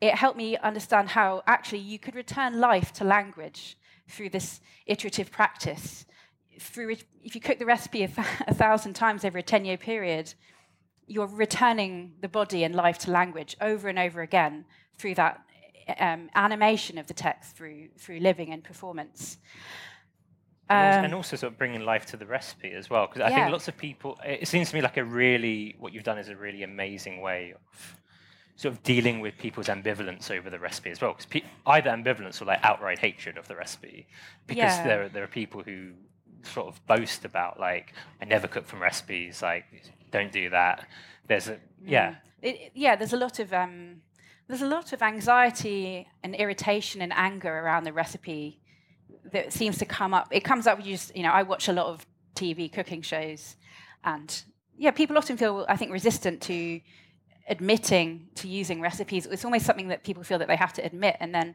it 0.00 0.14
helped 0.14 0.38
me 0.38 0.56
understand 0.58 1.08
how 1.10 1.42
actually 1.46 1.80
you 1.80 1.98
could 1.98 2.14
return 2.14 2.60
life 2.60 2.92
to 2.94 3.04
language 3.04 3.76
through 4.08 4.30
this 4.30 4.60
iterative 4.86 5.30
practice. 5.30 6.06
Through 6.60 6.96
if 7.22 7.34
you 7.34 7.40
cook 7.40 7.58
the 7.58 7.66
recipe 7.66 8.02
a, 8.02 8.10
a 8.46 8.54
thousand 8.54 8.94
times 8.94 9.24
over 9.24 9.38
a 9.38 9.42
10 9.42 9.64
year 9.64 9.76
period, 9.76 10.34
you're 11.06 11.26
returning 11.26 12.12
the 12.20 12.28
body 12.28 12.64
and 12.64 12.74
life 12.74 12.98
to 12.98 13.10
language 13.10 13.56
over 13.60 13.88
and 13.88 13.98
over 13.98 14.20
again 14.20 14.64
through 14.96 15.14
that 15.14 15.40
um, 15.98 16.28
animation 16.34 16.98
of 16.98 17.06
the 17.06 17.14
text 17.14 17.56
through 17.56 17.88
through 17.98 18.20
living 18.20 18.52
and 18.52 18.62
performance. 18.62 19.38
And 20.70 20.86
also, 20.86 20.98
and 20.98 21.12
um, 21.14 21.16
also, 21.16 21.36
sort 21.36 21.52
of 21.52 21.58
bringing 21.58 21.80
life 21.80 22.04
to 22.06 22.18
the 22.18 22.26
recipe 22.26 22.72
as 22.72 22.90
well, 22.90 23.06
because 23.06 23.22
I 23.22 23.30
yeah. 23.30 23.36
think 23.36 23.52
lots 23.52 23.68
of 23.68 23.76
people. 23.78 24.18
It 24.22 24.46
seems 24.48 24.68
to 24.68 24.76
me 24.76 24.82
like 24.82 24.98
a 24.98 25.04
really 25.04 25.76
what 25.78 25.94
you've 25.94 26.04
done 26.04 26.18
is 26.18 26.28
a 26.28 26.36
really 26.36 26.62
amazing 26.62 27.22
way 27.22 27.54
of 27.54 28.00
sort 28.62 28.74
of 28.74 28.82
dealing 28.82 29.20
with 29.20 29.38
people's 29.38 29.68
ambivalence 29.68 30.30
over 30.36 30.50
the 30.50 30.58
recipe 30.58 30.90
as 30.90 31.00
well. 31.00 31.12
Because 31.12 31.26
pe- 31.26 31.42
either 31.66 31.90
ambivalence 31.90 32.42
or 32.42 32.44
like 32.44 32.58
outright 32.64 32.98
hatred 32.98 33.38
of 33.38 33.46
the 33.48 33.54
recipe, 33.56 34.06
because 34.46 34.58
Yeah. 34.76 34.84
there 34.88 35.08
there 35.08 35.22
are 35.24 35.28
people 35.42 35.62
who 35.62 35.92
sort 36.42 36.66
of 36.68 36.74
boast 36.86 37.24
about 37.24 37.58
like 37.60 37.92
I 38.20 38.24
never 38.24 38.46
cook 38.48 38.66
from 38.66 38.80
recipes, 38.82 39.42
like 39.42 39.64
don't 40.10 40.32
do 40.32 40.50
that. 40.50 40.86
There's 41.28 41.48
a 41.48 41.58
yeah. 41.84 42.16
It, 42.42 42.54
it- 42.64 42.72
yeah, 42.74 42.94
there's 42.96 43.12
a 43.12 43.16
lot 43.26 43.38
of 43.38 43.52
um, 43.52 44.02
there's 44.48 44.62
a 44.62 44.66
lot 44.68 44.92
of 44.92 45.02
anxiety 45.02 46.08
and 46.24 46.34
irritation 46.34 47.00
and 47.02 47.12
anger 47.12 47.52
around 47.60 47.84
the 47.84 47.92
recipe 47.92 48.60
that 49.32 49.52
seems 49.52 49.78
to 49.78 49.84
come 49.84 50.12
up. 50.14 50.28
It 50.32 50.40
comes 50.44 50.66
up. 50.66 50.78
You 50.84 50.92
just 50.96 51.14
you 51.16 51.22
know, 51.22 51.30
I 51.30 51.42
watch 51.44 51.68
a 51.68 51.72
lot 51.72 51.86
of 51.86 52.06
TV 52.34 52.72
cooking 52.72 53.02
shows, 53.02 53.56
and 54.04 54.42
yeah, 54.76 54.90
people 54.90 55.16
often 55.18 55.36
feel 55.36 55.64
I 55.68 55.76
think 55.76 55.92
resistant 55.92 56.40
to 56.42 56.80
admitting 57.48 58.28
to 58.36 58.48
using 58.48 58.80
recipes. 58.80 59.26
It's 59.26 59.44
almost 59.44 59.66
something 59.66 59.88
that 59.88 60.04
people 60.04 60.22
feel 60.22 60.38
that 60.38 60.48
they 60.48 60.56
have 60.56 60.72
to 60.74 60.84
admit. 60.84 61.16
And 61.20 61.34
then 61.34 61.54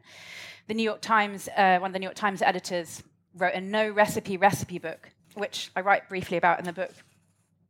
the 0.66 0.74
New 0.74 0.82
York 0.82 1.00
Times, 1.00 1.48
uh, 1.56 1.78
one 1.78 1.90
of 1.90 1.92
the 1.92 1.98
New 1.98 2.06
York 2.06 2.16
Times 2.16 2.42
editors, 2.42 3.02
wrote 3.34 3.54
a 3.54 3.60
no 3.60 3.90
recipe 3.90 4.36
recipe 4.36 4.78
book, 4.78 5.10
which 5.34 5.70
I 5.76 5.80
write 5.80 6.08
briefly 6.08 6.36
about 6.36 6.58
in 6.58 6.64
the 6.64 6.72
book, 6.72 6.92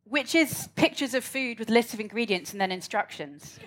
which 0.04 0.34
is 0.34 0.68
pictures 0.76 1.14
of 1.14 1.24
food 1.24 1.58
with 1.58 1.70
lists 1.70 1.94
of 1.94 2.00
ingredients 2.00 2.52
and 2.52 2.60
then 2.60 2.70
instructions. 2.70 3.58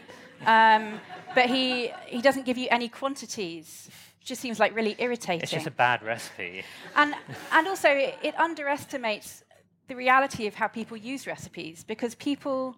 Um, 0.46 1.00
but 1.34 1.48
he, 1.48 1.92
he 2.06 2.22
doesn't 2.22 2.46
give 2.46 2.58
you 2.58 2.68
any 2.70 2.90
quantities. 2.90 3.90
It 4.22 4.26
just 4.26 4.42
seems 4.42 4.60
like 4.60 4.76
really 4.76 4.96
irritating. 5.00 5.42
It's 5.42 5.52
just 5.52 5.68
a 5.68 5.72
bad 5.72 6.04
recipe. 6.04 6.64
And, 6.96 7.16
and 7.52 7.68
also, 7.68 7.90
it, 7.90 8.18
it 8.22 8.40
underestimates 8.40 9.44
the 9.88 9.96
reality 9.96 10.48
of 10.48 10.54
how 10.54 10.68
people 10.68 10.98
use 10.98 11.26
recipes 11.26 11.84
because 11.84 12.14
people, 12.16 12.76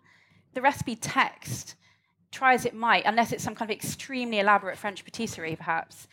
the 0.60 0.64
recipe 0.64 0.98
text, 0.98 1.76
try 2.32 2.54
as 2.54 2.66
it 2.66 2.74
might, 2.74 3.06
unless 3.06 3.32
it's 3.32 3.44
some 3.44 3.56
kind 3.56 3.72
of 3.72 3.76
extremely 3.76 4.40
elaborate 4.40 4.78
French 4.78 5.06
patisserie, 5.06 5.56
perhaps, 5.56 6.06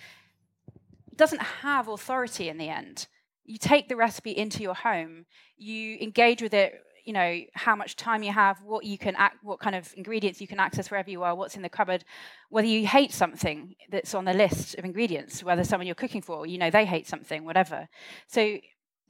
doesn't 1.17 1.43
have 1.43 1.89
authority 1.89 2.49
in 2.49 2.57
the 2.57 2.69
end. 2.69 3.09
You 3.45 3.59
take 3.59 3.89
the 3.89 3.97
recipe 3.97 4.31
into 4.31 4.63
your 4.63 4.75
home, 4.75 5.27
you 5.57 5.99
engage 6.01 6.43
with 6.43 6.55
it. 6.55 6.81
You 7.05 7.13
know 7.13 7.41
how 7.55 7.75
much 7.77 7.97
time 7.97 8.23
you 8.23 8.33
have, 8.33 8.63
what 8.63 8.85
you 8.85 8.99
can, 8.99 9.17
ac- 9.17 9.39
what 9.43 9.59
kind 9.59 9.75
of 9.75 9.93
ingredients 9.97 10.41
you 10.41 10.49
can 10.49 10.61
access 10.61 10.91
wherever 10.91 11.11
you 11.11 11.23
are, 11.25 11.35
what's 11.35 11.57
in 11.57 11.63
the 11.63 11.69
cupboard. 11.69 12.05
Whether 12.49 12.69
you 12.69 12.87
hate 12.87 13.13
something 13.13 13.75
that's 13.91 14.15
on 14.15 14.25
the 14.25 14.33
list 14.33 14.77
of 14.77 14.85
ingredients, 14.85 15.43
whether 15.43 15.65
someone 15.65 15.87
you're 15.87 15.95
cooking 15.95 16.23
for, 16.23 16.47
you 16.47 16.59
know 16.59 16.71
they 16.71 16.85
hate 16.85 17.07
something, 17.09 17.45
whatever. 17.45 17.89
So 18.29 18.59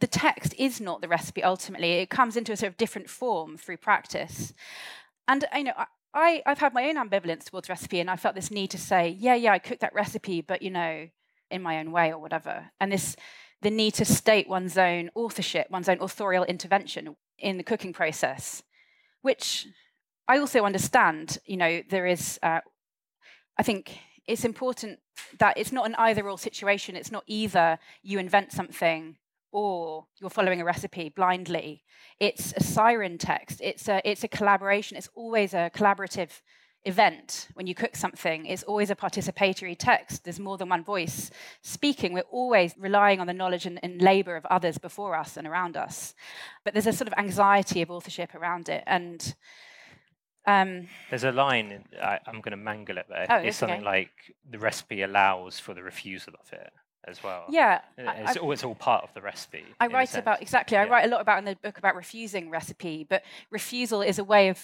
the 0.01 0.07
text 0.07 0.55
is 0.59 0.81
not 0.81 1.01
the 1.01 1.09
recipe 1.09 1.43
ultimately. 1.43 1.93
It 1.95 2.11
comes 2.11 2.37
into 2.37 2.53
a 2.53 2.57
sort 2.57 2.73
of 2.73 2.77
different 2.77 3.09
form 3.09 3.57
through 3.57 3.79
practice. 3.79 4.53
And 5.29 5.45
you 5.55 5.65
know, 5.65 5.73
I, 6.15 6.43
I've 6.47 6.59
had 6.59 6.73
my 6.73 6.89
own 6.89 6.97
ambivalence 6.97 7.45
towards 7.45 7.69
recipe, 7.69 8.01
and 8.01 8.11
I 8.11 8.17
felt 8.17 8.35
this 8.35 8.51
need 8.51 8.71
to 8.71 8.79
say, 8.79 9.09
yeah, 9.09 9.35
yeah, 9.35 9.53
I 9.53 9.59
cooked 9.59 9.81
that 9.81 9.95
recipe, 9.95 10.41
but 10.41 10.63
you 10.63 10.71
know, 10.71 11.09
in 11.51 11.63
my 11.63 11.79
own 11.79 11.93
way 11.93 12.13
or 12.13 12.19
whatever. 12.19 12.71
And 12.81 12.93
this 12.93 13.17
the 13.63 13.71
need 13.71 13.95
to 13.95 14.05
state 14.05 14.49
one's 14.49 14.79
own 14.79 15.11
authorship, 15.15 15.69
one's 15.71 15.89
own 15.89 16.01
authorial 16.01 16.45
intervention 16.45 17.17
in 17.39 17.57
the 17.57 17.63
cooking 17.63 17.93
process, 17.93 18.63
which 19.23 19.67
I 20.29 20.39
also 20.39 20.65
understand. 20.65 21.39
You 21.47 21.57
know, 21.57 21.83
there 21.89 22.07
is. 22.07 22.39
Uh, 22.43 22.61
I 23.59 23.63
think 23.63 23.99
it's 24.27 24.45
important 24.45 24.99
that 25.39 25.57
it's 25.57 25.73
not 25.73 25.87
an 25.87 25.95
either-or 25.97 26.39
situation. 26.39 26.97
It's 26.97 27.13
not 27.13 27.25
either 27.27 27.79
you 28.03 28.19
invent 28.19 28.53
something 28.53 29.17
or 29.57 30.05
you're 30.19 30.29
following 30.29 30.61
a 30.61 30.65
recipe 30.67 31.09
blindly. 31.09 31.83
It's 32.21 32.53
a 32.59 32.63
siren 32.63 33.17
text. 33.17 33.59
It's 33.63 33.89
a 33.89 34.03
it's 34.05 34.23
a 34.23 34.29
collaboration. 34.29 34.99
It's 34.99 35.09
always 35.15 35.55
a 35.55 35.71
collaborative 35.75 36.43
event 36.85 37.49
when 37.55 37.67
you 37.67 37.75
cook 37.75 37.97
something. 37.97 38.45
It's 38.45 38.65
always 38.65 38.91
a 38.91 38.95
participatory 38.95 39.75
text. 39.79 40.25
There's 40.25 40.39
more 40.39 40.59
than 40.59 40.69
one 40.69 40.85
voice 40.85 41.31
speaking. 41.63 42.13
We're 42.13 42.31
always 42.31 42.75
relying 42.79 43.19
on 43.19 43.27
the 43.27 43.33
knowledge 43.33 43.65
and, 43.65 43.81
and 43.83 44.03
labor 44.03 44.37
of 44.37 44.45
others 44.47 44.77
before 44.77 45.17
us 45.17 45.39
and 45.39 45.47
around 45.47 45.75
us. 45.79 46.15
But 46.63 46.75
there's 46.75 46.87
a 46.87 46.93
sort 46.93 47.09
of 47.09 47.15
anxiety 47.17 47.81
of 47.81 47.91
authorship 47.91 48.35
around 48.35 48.69
it. 48.69 48.85
And 48.87 49.35
um, 50.47 50.89
There's 51.09 51.25
a 51.25 51.33
line, 51.33 51.83
I, 52.01 52.21
I'm 52.27 52.43
going 52.43 52.59
to 52.59 52.65
mangle 52.71 52.99
it 52.99 53.07
there. 53.09 53.27
Oh, 53.31 53.37
it's 53.37 53.49
it's 53.49 53.57
something 53.57 53.81
okay. 53.81 53.99
like 53.99 54.13
the 54.49 54.59
recipe 54.59 55.01
allows 55.01 55.59
for 55.59 55.73
the 55.73 55.83
refusal 55.83 56.35
of 56.39 56.53
it 56.53 56.73
as 57.07 57.23
well. 57.23 57.45
yeah, 57.49 57.81
It's, 57.97 58.37
I- 58.37 58.41
all, 58.41 58.53
it's 58.53 58.65
all 58.65 58.75
part 58.75 59.05
of 59.05 59.13
the 59.15 59.21
recipe. 59.21 59.65
I 59.81 59.87
write 59.87 60.15
about 60.17 60.43
exactly. 60.43 60.77
I 60.77 60.85
Yeah. 60.85 60.91
write 60.91 61.05
a 61.05 61.09
lot 61.09 61.21
about 61.21 61.39
in 61.39 61.45
the 61.45 61.57
book 61.57 61.79
about 61.79 61.95
refusing 61.95 62.51
recipe, 62.51 63.05
but 63.09 63.23
refusal 63.51 64.03
is 64.03 64.19
a 64.19 64.25
way 64.25 64.49
of 64.49 64.57
uh, 64.59 64.63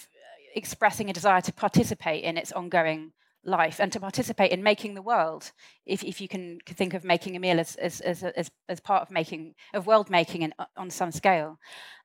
expressing 0.55 1.09
a 1.11 1.13
desire 1.13 1.41
to 1.43 1.53
participate 1.53 2.25
in 2.25 2.37
its 2.37 2.53
ongoing 2.53 3.13
life 3.45 3.81
and 3.81 3.93
to 3.93 3.99
participate 4.01 4.53
in 4.53 4.63
making 4.63 4.95
the 4.95 5.03
world. 5.03 5.53
If, 5.85 6.05
if 6.05 6.21
you 6.21 6.29
can 6.29 6.61
think 6.67 6.95
of 6.95 7.03
making 7.05 7.35
a 7.37 7.41
meal 7.41 7.59
as 7.59 7.75
as, 7.77 8.01
as, 8.01 8.23
as, 8.23 8.51
as 8.69 8.81
part 8.81 9.03
of 9.03 9.11
making 9.11 9.55
of 9.75 9.87
world 9.87 10.11
making 10.11 10.43
in, 10.43 10.55
on 10.77 10.91
some 10.91 11.11
scale, 11.13 11.59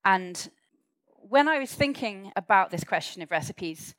and 0.03 0.49
when 1.29 1.47
I 1.49 1.59
was 1.59 1.71
thinking 1.73 2.31
about 2.35 2.71
this 2.71 2.83
question 2.83 3.21
of 3.21 3.31
recipes, 3.31 3.95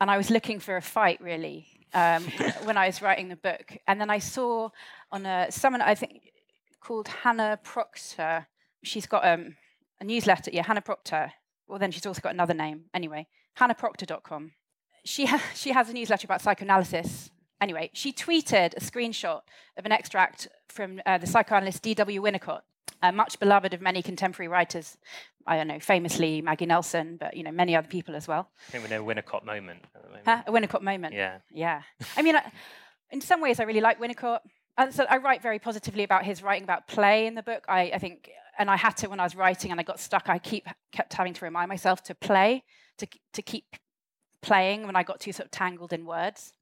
and 0.00 0.10
I 0.10 0.16
was 0.16 0.30
looking 0.30 0.58
for 0.58 0.76
a 0.76 0.82
fight 0.82 1.20
really 1.20 1.81
um, 1.94 2.24
when 2.64 2.76
I 2.76 2.86
was 2.86 3.02
writing 3.02 3.28
the 3.28 3.36
book, 3.36 3.76
and 3.86 4.00
then 4.00 4.10
I 4.10 4.18
saw 4.18 4.70
on 5.10 5.26
a 5.26 5.50
someone 5.50 5.82
I 5.82 5.94
think 5.94 6.32
called 6.80 7.08
Hannah 7.08 7.58
Proctor. 7.62 8.46
She's 8.82 9.06
got 9.06 9.26
um, 9.26 9.56
a 10.00 10.04
newsletter, 10.04 10.50
yeah, 10.52 10.64
Hannah 10.64 10.82
Proctor. 10.82 11.32
Well, 11.68 11.78
then 11.78 11.90
she's 11.90 12.04
also 12.04 12.20
got 12.20 12.34
another 12.34 12.54
name. 12.54 12.84
Anyway, 12.92 13.28
hannahproctor.com. 13.58 14.52
She, 15.04 15.26
ha- 15.26 15.42
she 15.54 15.72
has 15.72 15.88
a 15.88 15.92
newsletter 15.92 16.26
about 16.26 16.42
psychoanalysis. 16.42 17.30
Anyway, 17.60 17.90
she 17.92 18.12
tweeted 18.12 18.74
a 18.74 18.80
screenshot 18.80 19.42
of 19.76 19.86
an 19.86 19.92
extract 19.92 20.48
from 20.68 21.00
uh, 21.06 21.18
the 21.18 21.26
psychoanalyst 21.26 21.82
D.W. 21.82 22.20
Winnicott, 22.20 22.62
uh, 23.02 23.12
much 23.12 23.38
beloved 23.38 23.74
of 23.74 23.80
many 23.80 24.02
contemporary 24.02 24.48
writers. 24.48 24.96
I 25.44 25.56
don't 25.56 25.66
know, 25.66 25.80
famously 25.80 26.40
Maggie 26.40 26.66
Nelson, 26.66 27.16
but 27.18 27.36
you 27.36 27.42
know 27.42 27.50
many 27.50 27.74
other 27.74 27.88
people 27.88 28.14
as 28.14 28.28
well. 28.28 28.48
I 28.68 28.72
think 28.72 28.84
in 28.84 28.92
a 28.92 29.02
Winnicott 29.02 29.44
moment 29.44 29.82
moment. 30.24 30.24
Huh? 30.24 30.42
A 30.46 30.52
Winnicott 30.52 30.82
moment. 30.82 31.14
Yeah. 31.14 31.38
Yeah. 31.50 31.82
I 32.16 32.22
mean, 32.22 32.36
I, 32.36 32.50
in 33.10 33.20
some 33.20 33.40
ways, 33.40 33.60
I 33.60 33.64
really 33.64 33.80
like 33.80 34.00
Winnicott. 34.00 34.40
And 34.78 34.94
so 34.94 35.04
I 35.08 35.18
write 35.18 35.42
very 35.42 35.58
positively 35.58 36.02
about 36.02 36.24
his 36.24 36.42
writing 36.42 36.64
about 36.64 36.88
play 36.88 37.26
in 37.26 37.34
the 37.34 37.42
book. 37.42 37.64
I, 37.68 37.92
I 37.94 37.98
think, 37.98 38.30
and 38.58 38.70
I 38.70 38.76
had 38.76 38.96
to 38.98 39.08
when 39.08 39.20
I 39.20 39.24
was 39.24 39.36
writing 39.36 39.70
and 39.70 39.78
I 39.78 39.82
got 39.82 40.00
stuck. 40.00 40.28
I 40.28 40.38
keep 40.38 40.66
kept 40.92 41.12
having 41.12 41.34
to 41.34 41.44
remind 41.44 41.68
myself 41.68 42.02
to 42.04 42.14
play, 42.14 42.64
to 42.98 43.06
to 43.34 43.42
keep 43.42 43.76
playing 44.40 44.86
when 44.86 44.96
I 44.96 45.02
got 45.02 45.20
too 45.20 45.32
sort 45.32 45.46
of 45.46 45.50
tangled 45.50 45.92
in 45.92 46.06
words. 46.06 46.54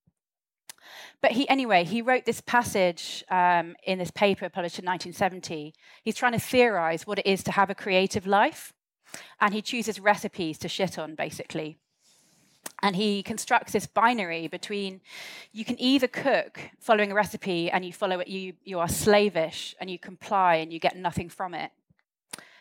But 1.21 1.33
he, 1.33 1.49
anyway, 1.49 1.85
he 1.85 2.03
wrote 2.03 2.25
this 2.25 2.41
passage 2.41 3.25
um, 3.31 3.77
in 3.85 3.99
this 3.99 4.11
paper 4.11 4.49
published 4.49 4.79
in 4.79 4.85
1970. 4.85 5.75
He's 6.03 6.17
trying 6.17 6.33
to 6.33 6.39
theorize 6.39 7.07
what 7.07 7.19
it 7.19 7.27
is 7.27 7.43
to 7.45 7.53
have 7.53 7.71
a 7.71 7.75
creative 7.75 8.27
life, 8.27 8.73
and 9.41 9.55
he 9.55 9.63
chooses 9.63 10.01
recipes 10.01 10.59
to 10.59 10.69
shit 10.69 10.99
on, 10.99 11.15
basically. 11.15 11.79
And 12.83 12.97
he 12.97 13.23
constructs 13.23 13.73
this 13.73 13.87
binary 13.87 14.49
between 14.49 15.01
you 15.53 15.65
can 15.65 15.81
either 15.81 16.09
cook 16.09 16.61
following 16.79 17.13
a 17.13 17.15
recipe 17.15 17.71
and 17.71 17.85
you 17.85 17.93
follow 17.93 18.21
it, 18.21 18.29
you, 18.29 18.55
you 18.65 18.79
are 18.79 18.89
slavish 18.89 19.75
and 19.81 19.91
you 19.91 19.99
comply 19.99 20.57
and 20.57 20.73
you 20.73 20.79
get 20.79 20.97
nothing 20.97 21.29
from 21.29 21.55
it. 21.55 21.71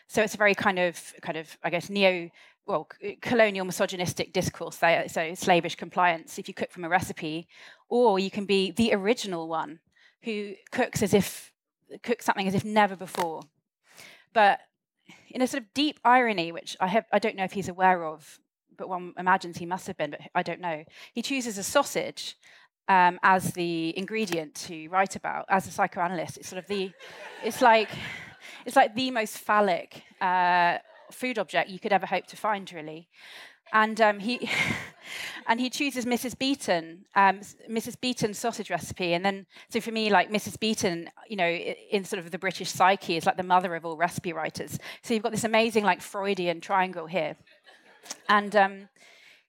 So 0.08 0.22
it's 0.22 0.34
a 0.34 0.38
very 0.38 0.54
kind 0.54 0.78
of, 0.78 1.14
kind 1.22 1.38
of, 1.38 1.56
I 1.62 1.70
guess, 1.70 1.88
neo, 1.88 2.30
well, 2.66 2.88
colonial 3.20 3.64
misogynistic 3.64 4.32
discourse. 4.32 4.78
So 4.78 5.34
slavish 5.34 5.76
compliance 5.76 6.38
if 6.38 6.48
you 6.48 6.54
cook 6.54 6.70
from 6.70 6.84
a 6.84 6.88
recipe, 6.88 7.48
or 7.90 8.18
you 8.18 8.30
can 8.30 8.46
be 8.46 8.70
the 8.70 8.94
original 8.94 9.48
one 9.48 9.80
who 10.22 10.54
cooks 10.70 11.02
as 11.02 11.12
if 11.12 11.52
cooks 12.02 12.24
something 12.24 12.46
as 12.46 12.54
if 12.54 12.64
never 12.64 12.96
before. 12.96 13.42
But 14.32 14.60
in 15.28 15.42
a 15.42 15.46
sort 15.46 15.64
of 15.64 15.74
deep 15.74 15.98
irony, 16.04 16.52
which 16.52 16.76
I, 16.80 16.86
have, 16.86 17.04
I 17.12 17.18
don't 17.18 17.36
know 17.36 17.44
if 17.44 17.52
he's 17.52 17.68
aware 17.68 18.04
of, 18.04 18.38
but 18.76 18.88
one 18.88 19.12
imagines 19.18 19.58
he 19.58 19.66
must 19.66 19.86
have 19.88 19.96
been, 19.96 20.12
but 20.12 20.20
I 20.34 20.42
don't 20.42 20.60
know, 20.60 20.84
he 21.12 21.20
chooses 21.20 21.58
a 21.58 21.64
sausage 21.64 22.36
um, 22.88 23.18
as 23.22 23.52
the 23.52 23.96
ingredient 23.98 24.54
to 24.66 24.88
write 24.88 25.16
about. 25.16 25.46
As 25.48 25.66
a 25.66 25.70
psychoanalyst, 25.72 26.38
it's 26.38 26.48
sort 26.48 26.62
of 26.62 26.68
the, 26.68 26.92
it's 27.44 27.60
like, 27.60 27.90
it's 28.64 28.76
like 28.76 28.94
the 28.94 29.10
most 29.10 29.38
phallic 29.38 30.02
uh, 30.20 30.78
food 31.10 31.38
object 31.38 31.70
you 31.70 31.80
could 31.80 31.92
ever 31.92 32.06
hope 32.06 32.26
to 32.26 32.36
find, 32.36 32.72
really. 32.72 33.08
And 33.72 34.00
um, 34.00 34.18
he 34.18 34.50
and 35.46 35.60
he 35.60 35.70
chooses 35.70 36.04
Mrs. 36.04 36.38
Beeton, 36.38 37.04
um, 37.14 37.40
Mrs. 37.68 38.00
Beeton's 38.00 38.38
sausage 38.38 38.70
recipe. 38.70 39.14
And 39.14 39.24
then, 39.24 39.46
so 39.68 39.80
for 39.80 39.90
me, 39.90 40.10
like 40.10 40.30
Mrs. 40.30 40.58
Beeton, 40.58 41.08
you 41.28 41.36
know, 41.36 41.48
in 41.48 42.04
sort 42.04 42.20
of 42.20 42.30
the 42.30 42.38
British 42.38 42.70
psyche, 42.70 43.16
is 43.16 43.26
like 43.26 43.36
the 43.36 43.42
mother 43.42 43.74
of 43.74 43.84
all 43.84 43.96
recipe 43.96 44.32
writers. 44.32 44.78
So 45.02 45.14
you've 45.14 45.22
got 45.22 45.32
this 45.32 45.44
amazing, 45.44 45.84
like 45.84 46.00
Freudian 46.00 46.60
triangle 46.60 47.06
here. 47.06 47.36
And 48.28 48.54
um, 48.56 48.88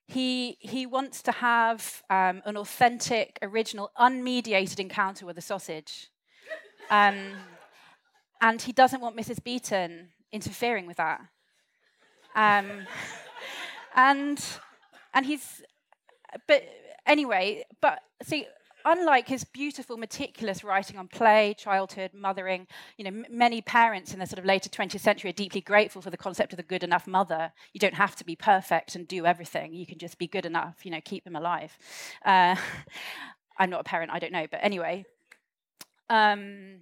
he 0.06 0.58
he 0.60 0.86
wants 0.86 1.22
to 1.22 1.32
have 1.32 2.02
um, 2.10 2.42
an 2.44 2.56
authentic, 2.56 3.38
original, 3.42 3.90
unmediated 3.98 4.78
encounter 4.80 5.26
with 5.26 5.38
a 5.38 5.42
sausage. 5.42 6.10
Um, 6.90 7.32
and 8.40 8.60
he 8.60 8.72
doesn't 8.72 9.00
want 9.00 9.16
Mrs. 9.16 9.42
Beeton 9.42 10.08
interfering 10.32 10.86
with 10.86 10.96
that. 10.96 11.20
And 13.94 14.42
and 15.14 15.26
he's 15.26 15.62
but 16.46 16.62
anyway 17.06 17.64
but 17.80 18.00
see 18.22 18.46
unlike 18.84 19.28
his 19.28 19.44
beautiful 19.44 19.96
meticulous 19.96 20.64
writing 20.64 20.96
on 20.96 21.06
play 21.06 21.54
childhood 21.56 22.10
mothering 22.12 22.66
you 22.96 23.04
know 23.04 23.10
m- 23.10 23.26
many 23.30 23.60
parents 23.60 24.12
in 24.12 24.18
the 24.18 24.26
sort 24.26 24.38
of 24.38 24.44
later 24.44 24.68
20th 24.68 25.00
century 25.00 25.30
are 25.30 25.34
deeply 25.34 25.60
grateful 25.60 26.02
for 26.02 26.10
the 26.10 26.16
concept 26.16 26.52
of 26.52 26.56
the 26.56 26.62
good 26.62 26.82
enough 26.82 27.06
mother. 27.06 27.52
You 27.72 27.80
don't 27.80 27.94
have 27.94 28.16
to 28.16 28.24
be 28.24 28.34
perfect 28.34 28.96
and 28.96 29.06
do 29.06 29.26
everything. 29.26 29.72
You 29.72 29.86
can 29.86 29.98
just 29.98 30.18
be 30.18 30.26
good 30.26 30.46
enough 30.46 30.84
you 30.84 30.90
know 30.90 31.00
keep 31.04 31.24
them 31.24 31.36
alive. 31.36 31.76
Uh, 32.24 32.56
i'm 33.58 33.68
not 33.68 33.82
a 33.82 33.84
parent 33.84 34.10
i 34.10 34.18
don't 34.18 34.32
know 34.32 34.46
but 34.50 34.60
anyway. 34.62 35.04
Um, 36.08 36.80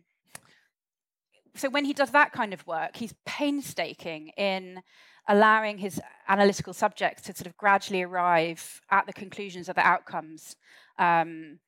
so 1.54 1.68
when 1.68 1.84
he 1.84 1.92
does 1.92 2.10
that 2.12 2.32
kind 2.32 2.52
of 2.54 2.66
work 2.66 2.96
he's 2.96 3.14
painstaking 3.26 4.28
in 4.36 4.82
allowing 5.28 5.78
his 5.78 6.00
analytical 6.28 6.72
subjects 6.72 7.22
to 7.22 7.34
sort 7.34 7.46
of 7.46 7.56
gradually 7.56 8.02
arrive 8.02 8.80
at 8.90 9.06
the 9.06 9.12
conclusions 9.12 9.68
of 9.68 9.76
the 9.76 9.86
outcomes 9.86 10.56
um, 10.98 11.58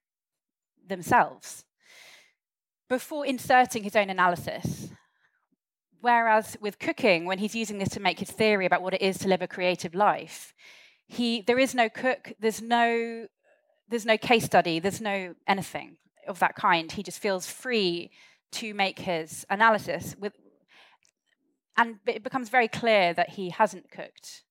themselves 0.87 1.65
before 2.88 3.25
inserting 3.25 3.83
his 3.83 3.97
own 3.97 4.11
analysis. 4.11 4.91
Whereas 6.01 6.57
with 6.61 6.79
cooking, 6.79 7.27
when 7.27 7.38
he's 7.38 7.55
using 7.55 7.79
this 7.79 7.91
to 7.91 8.01
make 8.01 8.19
his 8.19 8.31
theory 8.31 8.67
about 8.67 8.83
what 8.83 8.95
it 8.95 9.03
is 9.03 9.19
to 9.19 9.29
live 9.29 9.41
a 9.41 9.47
creative 9.47 9.95
life, 9.95 10.53
he 11.07 11.43
there 11.43 11.59
is 11.59 11.75
no 11.75 11.88
cook, 11.88 12.33
there's 12.41 12.61
no 12.61 13.27
there's 13.88 14.07
no 14.07 14.19
case 14.19 14.45
study, 14.45 14.81
there's 14.81 15.01
no 15.01 15.35
anything 15.47 15.97
of 16.27 16.38
that 16.41 16.57
kind. 16.57 16.91
He 16.91 17.03
just 17.03 17.21
feels 17.21 17.47
free 17.47 18.11
to 18.53 18.75
make 18.75 18.99
his 18.99 19.47
analysis 19.49 20.17
with 20.19 20.35
and 21.77 21.97
it 22.07 22.23
becomes 22.23 22.49
very 22.49 22.69
clear 22.69 23.15
that 23.15 23.31
he 23.31 23.51
hasn't 23.51 23.91
cooked 23.91 24.43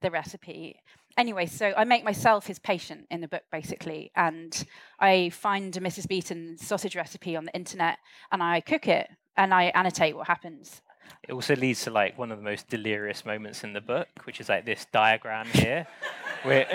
the 0.00 0.10
recipe. 0.10 0.80
Anyway, 1.16 1.46
so 1.46 1.72
I 1.76 1.84
make 1.84 2.04
myself 2.04 2.46
his 2.46 2.58
patient 2.58 3.06
in 3.10 3.20
the 3.20 3.28
book, 3.28 3.42
basically, 3.50 4.12
and 4.14 4.64
I 5.00 5.30
find 5.30 5.76
a 5.76 5.80
Mrs. 5.80 6.06
Beeton 6.06 6.58
sausage 6.58 6.94
recipe 6.94 7.34
on 7.34 7.44
the 7.44 7.54
internet, 7.54 7.98
and 8.30 8.42
I 8.42 8.60
cook 8.60 8.86
it, 8.86 9.08
and 9.36 9.52
I 9.52 9.64
annotate 9.74 10.16
what 10.16 10.28
happens. 10.28 10.80
It 11.26 11.32
also 11.32 11.56
leads 11.56 11.82
to 11.84 11.90
like 11.90 12.16
one 12.18 12.30
of 12.30 12.38
the 12.38 12.44
most 12.44 12.68
delirious 12.68 13.24
moments 13.24 13.64
in 13.64 13.72
the 13.72 13.80
book, 13.80 14.08
which 14.24 14.40
is 14.40 14.48
like 14.48 14.64
this 14.64 14.86
diagram 14.92 15.46
here, 15.46 15.86
which, 16.44 16.68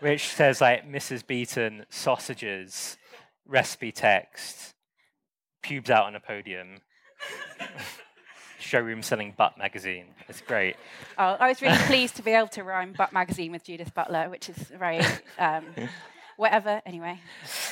which 0.00 0.28
says 0.28 0.60
like 0.60 0.90
Mrs. 0.90 1.26
Beeton 1.26 1.84
sausages 1.90 2.96
recipe 3.46 3.92
text, 3.92 4.74
pubes 5.62 5.90
out 5.90 6.06
on 6.06 6.16
a 6.16 6.20
podium 6.20 6.80
showroom 8.70 9.02
selling 9.02 9.34
Butt 9.36 9.58
magazine. 9.58 10.06
It's 10.28 10.40
great. 10.40 10.76
Oh, 11.18 11.36
I 11.40 11.48
was 11.48 11.60
really 11.60 11.76
pleased 11.86 12.16
to 12.16 12.22
be 12.22 12.30
able 12.30 12.48
to 12.48 12.62
rhyme 12.62 12.92
Butt 12.96 13.12
magazine 13.12 13.50
with 13.50 13.64
Judith 13.64 13.92
Butler, 13.92 14.28
which 14.30 14.48
is 14.48 14.56
very 14.56 15.00
um, 15.38 15.64
whatever. 16.36 16.80
Anyway, 16.86 17.20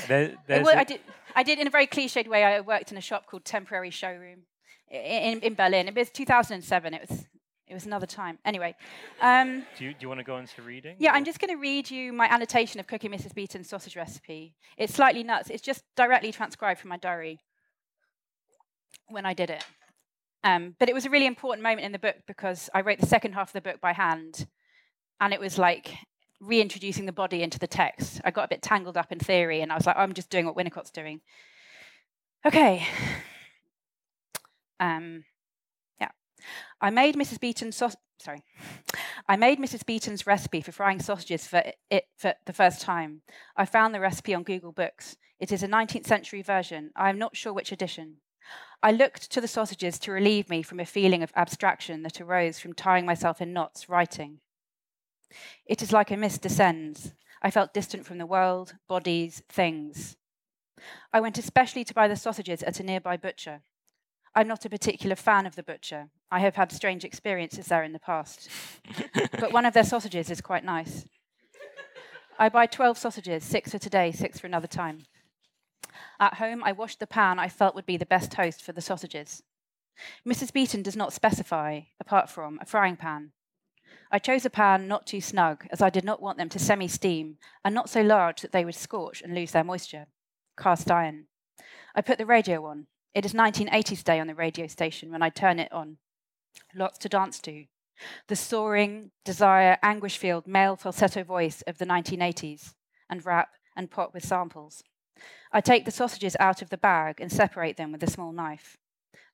there, 0.08 0.34
I 0.48 0.84
did. 0.84 1.00
I 1.36 1.42
did 1.44 1.58
in 1.60 1.66
a 1.68 1.70
very 1.70 1.86
cliched 1.86 2.26
way. 2.26 2.42
I 2.42 2.60
worked 2.60 2.90
in 2.90 2.98
a 2.98 3.00
shop 3.00 3.26
called 3.26 3.44
Temporary 3.44 3.90
Showroom 3.90 4.40
in, 4.90 5.40
in 5.40 5.54
Berlin. 5.54 5.86
It 5.86 5.94
was 5.94 6.10
2007. 6.10 6.94
It 6.94 7.08
was 7.08 7.26
it 7.68 7.74
was 7.74 7.86
another 7.86 8.06
time. 8.06 8.38
Anyway. 8.44 8.74
Um, 9.20 9.64
do, 9.76 9.84
you, 9.84 9.90
do 9.92 9.98
you 10.00 10.08
want 10.08 10.20
to 10.20 10.24
go 10.24 10.38
into 10.38 10.62
reading? 10.62 10.96
Yeah, 10.98 11.12
or? 11.12 11.16
I'm 11.16 11.24
just 11.24 11.38
going 11.38 11.54
to 11.54 11.60
read 11.60 11.90
you 11.90 12.12
my 12.12 12.26
annotation 12.26 12.80
of 12.80 12.86
cooking 12.86 13.10
Mrs. 13.10 13.34
Beeton's 13.34 13.68
sausage 13.68 13.94
recipe. 13.94 14.54
It's 14.76 14.94
slightly 14.94 15.22
nuts. 15.22 15.50
It's 15.50 15.62
just 15.62 15.84
directly 15.94 16.32
transcribed 16.32 16.80
from 16.80 16.88
my 16.88 16.96
diary 16.96 17.40
when 19.08 19.26
I 19.26 19.34
did 19.34 19.50
it. 19.50 19.64
Um, 20.44 20.76
but 20.78 20.88
it 20.88 20.94
was 20.94 21.04
a 21.04 21.10
really 21.10 21.26
important 21.26 21.62
moment 21.62 21.84
in 21.84 21.92
the 21.92 21.98
book 21.98 22.16
because 22.26 22.70
I 22.74 22.80
wrote 22.80 23.00
the 23.00 23.06
second 23.06 23.32
half 23.32 23.48
of 23.48 23.52
the 23.54 23.60
book 23.60 23.80
by 23.80 23.92
hand, 23.92 24.46
and 25.20 25.32
it 25.32 25.40
was 25.40 25.58
like 25.58 25.94
reintroducing 26.40 27.06
the 27.06 27.12
body 27.12 27.42
into 27.42 27.58
the 27.58 27.66
text. 27.66 28.20
I 28.24 28.30
got 28.30 28.44
a 28.44 28.48
bit 28.48 28.62
tangled 28.62 28.96
up 28.96 29.10
in 29.10 29.18
theory, 29.18 29.60
and 29.60 29.72
I 29.72 29.74
was 29.74 29.86
like, 29.86 29.96
oh, 29.98 30.02
I'm 30.02 30.14
just 30.14 30.30
doing 30.30 30.46
what 30.46 30.56
Winnicott's 30.56 30.90
doing. 30.90 31.20
Okay. 32.46 32.86
Um, 34.80 35.24
yeah. 36.00 36.10
I 36.80 36.90
made 36.90 37.16
Mrs. 37.16 37.40
Beeton's 37.40 37.76
sauce. 37.76 37.96
Sorry. 38.20 38.42
I 39.28 39.36
made 39.36 39.58
Mrs. 39.58 39.84
Beeton's 39.84 40.26
recipe 40.26 40.60
for 40.60 40.72
frying 40.72 41.00
sausages 41.00 41.46
for 41.46 41.62
it 41.90 42.04
for 42.16 42.34
the 42.46 42.52
first 42.52 42.80
time. 42.80 43.22
I 43.56 43.64
found 43.64 43.94
the 43.94 44.00
recipe 44.00 44.34
on 44.34 44.42
Google 44.44 44.72
Books. 44.72 45.16
It 45.38 45.52
is 45.52 45.62
a 45.62 45.68
19th 45.68 46.06
century 46.06 46.42
version. 46.42 46.90
I 46.96 47.10
am 47.10 47.18
not 47.18 47.36
sure 47.36 47.52
which 47.52 47.72
edition. 47.72 48.16
I 48.82 48.92
looked 48.92 49.30
to 49.32 49.40
the 49.40 49.48
sausages 49.48 49.98
to 50.00 50.12
relieve 50.12 50.48
me 50.48 50.62
from 50.62 50.78
a 50.78 50.86
feeling 50.86 51.22
of 51.22 51.32
abstraction 51.34 52.02
that 52.02 52.20
arose 52.20 52.58
from 52.58 52.74
tying 52.74 53.04
myself 53.04 53.40
in 53.40 53.52
knots 53.52 53.88
writing. 53.88 54.38
It 55.66 55.82
is 55.82 55.92
like 55.92 56.10
a 56.10 56.16
mist 56.16 56.42
descends. 56.42 57.12
I 57.42 57.50
felt 57.50 57.74
distant 57.74 58.06
from 58.06 58.18
the 58.18 58.26
world, 58.26 58.74
bodies, 58.88 59.42
things. 59.48 60.16
I 61.12 61.20
went 61.20 61.38
especially 61.38 61.84
to 61.84 61.94
buy 61.94 62.08
the 62.08 62.16
sausages 62.16 62.62
at 62.62 62.80
a 62.80 62.84
nearby 62.84 63.16
butcher. 63.16 63.62
I'm 64.34 64.48
not 64.48 64.64
a 64.64 64.70
particular 64.70 65.16
fan 65.16 65.46
of 65.46 65.56
the 65.56 65.62
butcher. 65.62 66.10
I 66.30 66.40
have 66.40 66.56
had 66.56 66.70
strange 66.70 67.04
experiences 67.04 67.66
there 67.66 67.82
in 67.82 67.92
the 67.92 67.98
past. 67.98 68.48
but 69.32 69.52
one 69.52 69.66
of 69.66 69.74
their 69.74 69.84
sausages 69.84 70.30
is 70.30 70.40
quite 70.40 70.64
nice. 70.64 71.06
I 72.38 72.48
buy 72.48 72.66
12 72.66 72.96
sausages, 72.98 73.42
six 73.42 73.72
for 73.72 73.78
today, 73.78 74.12
six 74.12 74.38
for 74.38 74.46
another 74.46 74.68
time. 74.68 75.06
At 76.20 76.34
home, 76.34 76.64
I 76.64 76.72
washed 76.72 77.00
the 77.00 77.06
pan 77.06 77.38
I 77.38 77.48
felt 77.48 77.74
would 77.74 77.86
be 77.86 77.96
the 77.96 78.06
best 78.06 78.34
host 78.34 78.62
for 78.62 78.72
the 78.72 78.80
sausages. 78.80 79.42
Mrs. 80.26 80.52
Beeton 80.52 80.82
does 80.82 80.96
not 80.96 81.12
specify, 81.12 81.82
apart 82.00 82.28
from 82.30 82.58
a 82.60 82.66
frying 82.66 82.96
pan. 82.96 83.32
I 84.10 84.18
chose 84.18 84.44
a 84.44 84.50
pan 84.50 84.88
not 84.88 85.06
too 85.06 85.20
snug, 85.20 85.66
as 85.70 85.82
I 85.82 85.90
did 85.90 86.04
not 86.04 86.22
want 86.22 86.38
them 86.38 86.48
to 86.50 86.58
semi 86.58 86.88
steam, 86.88 87.38
and 87.64 87.74
not 87.74 87.90
so 87.90 88.00
large 88.00 88.40
that 88.40 88.52
they 88.52 88.64
would 88.64 88.74
scorch 88.74 89.22
and 89.22 89.34
lose 89.34 89.52
their 89.52 89.64
moisture. 89.64 90.06
Cast 90.58 90.90
iron. 90.90 91.26
I 91.94 92.00
put 92.00 92.18
the 92.18 92.26
radio 92.26 92.64
on. 92.66 92.86
It 93.14 93.24
is 93.24 93.32
1980s 93.32 94.04
day 94.04 94.20
on 94.20 94.26
the 94.26 94.34
radio 94.34 94.66
station 94.66 95.10
when 95.10 95.22
I 95.22 95.30
turn 95.30 95.58
it 95.58 95.72
on. 95.72 95.98
Lots 96.74 96.98
to 96.98 97.08
dance 97.08 97.40
to. 97.40 97.64
The 98.28 98.36
soaring, 98.36 99.10
desire, 99.24 99.78
anguish 99.82 100.16
filled 100.18 100.46
male 100.46 100.76
falsetto 100.76 101.24
voice 101.24 101.62
of 101.62 101.78
the 101.78 101.86
1980s, 101.86 102.74
and 103.10 103.24
rap 103.26 103.50
and 103.76 103.90
pop 103.90 104.14
with 104.14 104.24
samples. 104.24 104.82
I 105.52 105.60
take 105.60 105.84
the 105.84 105.90
sausages 105.90 106.36
out 106.38 106.62
of 106.62 106.70
the 106.70 106.76
bag 106.76 107.20
and 107.20 107.30
separate 107.30 107.76
them 107.76 107.92
with 107.92 108.02
a 108.02 108.10
small 108.10 108.32
knife. 108.32 108.76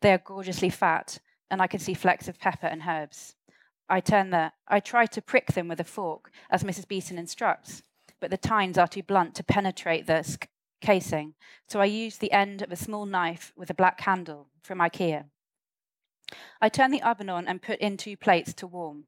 They 0.00 0.12
are 0.12 0.18
gorgeously 0.18 0.70
fat, 0.70 1.18
and 1.50 1.62
I 1.62 1.66
can 1.66 1.80
see 1.80 1.94
flecks 1.94 2.28
of 2.28 2.38
pepper 2.38 2.66
and 2.66 2.82
herbs. 2.86 3.36
I 3.88 4.00
turn 4.00 4.30
the 4.30 4.52
I 4.66 4.80
try 4.80 5.06
to 5.06 5.22
prick 5.22 5.52
them 5.52 5.68
with 5.68 5.80
a 5.80 5.84
fork, 5.84 6.30
as 6.50 6.64
Mrs. 6.64 6.88
Beeton 6.88 7.18
instructs, 7.18 7.82
but 8.20 8.30
the 8.30 8.36
tines 8.36 8.78
are 8.78 8.88
too 8.88 9.02
blunt 9.02 9.34
to 9.36 9.44
penetrate 9.44 10.06
the 10.06 10.38
casing, 10.80 11.34
so 11.66 11.80
I 11.80 11.86
use 11.86 12.18
the 12.18 12.32
end 12.32 12.62
of 12.62 12.72
a 12.72 12.76
small 12.76 13.06
knife 13.06 13.52
with 13.56 13.70
a 13.70 13.74
black 13.74 14.00
handle 14.00 14.48
from 14.62 14.78
IKEA. 14.78 15.24
I 16.60 16.68
turn 16.68 16.90
the 16.90 17.02
oven 17.02 17.28
on 17.28 17.46
and 17.46 17.62
put 17.62 17.80
in 17.80 17.96
two 17.96 18.16
plates 18.16 18.54
to 18.54 18.66
warm. 18.66 19.04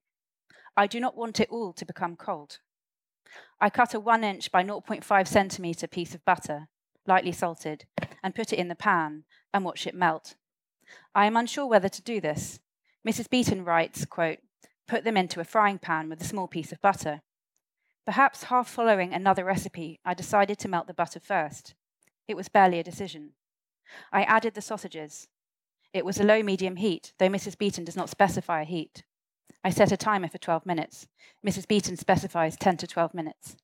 I 0.76 0.86
do 0.86 1.00
not 1.00 1.16
want 1.16 1.40
it 1.40 1.48
all 1.50 1.72
to 1.72 1.84
become 1.86 2.16
cold. 2.16 2.58
I 3.60 3.70
cut 3.70 3.94
a 3.94 4.00
1 4.00 4.24
inch 4.24 4.52
by 4.52 4.62
0.5 4.62 5.26
centimetre 5.26 5.86
piece 5.86 6.14
of 6.14 6.24
butter, 6.24 6.68
lightly 7.06 7.32
salted, 7.32 7.86
and 8.22 8.34
put 8.34 8.52
it 8.52 8.58
in 8.58 8.68
the 8.68 8.74
pan 8.74 9.24
and 9.52 9.64
watch 9.64 9.86
it 9.86 9.94
melt. 9.94 10.34
I 11.14 11.26
am 11.26 11.36
unsure 11.36 11.66
whether 11.66 11.88
to 11.88 12.02
do 12.02 12.20
this. 12.20 12.60
Mrs. 13.06 13.28
Beeton 13.30 13.64
writes, 13.64 14.04
quote, 14.04 14.38
put 14.86 15.04
them 15.04 15.16
into 15.16 15.40
a 15.40 15.44
frying 15.44 15.78
pan 15.78 16.08
with 16.08 16.20
a 16.20 16.26
small 16.26 16.48
piece 16.48 16.72
of 16.72 16.80
butter. 16.80 17.22
Perhaps 18.04 18.44
half 18.44 18.68
following 18.68 19.12
another 19.12 19.44
recipe, 19.44 20.00
I 20.04 20.14
decided 20.14 20.58
to 20.60 20.68
melt 20.68 20.86
the 20.86 20.94
butter 20.94 21.20
first. 21.20 21.74
It 22.28 22.36
was 22.36 22.48
barely 22.48 22.78
a 22.78 22.84
decision. 22.84 23.32
I 24.12 24.22
added 24.22 24.54
the 24.54 24.60
sausages. 24.60 25.28
It 25.92 26.04
was 26.04 26.20
a 26.20 26.24
low 26.24 26.42
medium 26.42 26.76
heat, 26.76 27.12
though 27.18 27.28
Mrs. 27.28 27.56
Beeton 27.56 27.84
does 27.84 27.96
not 27.96 28.10
specify 28.10 28.62
a 28.62 28.64
heat. 28.64 29.02
I 29.66 29.70
set 29.70 29.90
a 29.90 29.96
timer 29.96 30.28
for 30.28 30.38
12 30.38 30.64
minutes. 30.64 31.08
Mrs. 31.44 31.66
Beeton 31.66 31.96
specifies 31.96 32.56
10 32.56 32.76
to 32.76 32.86
12 32.86 33.12
minutes. 33.12 33.56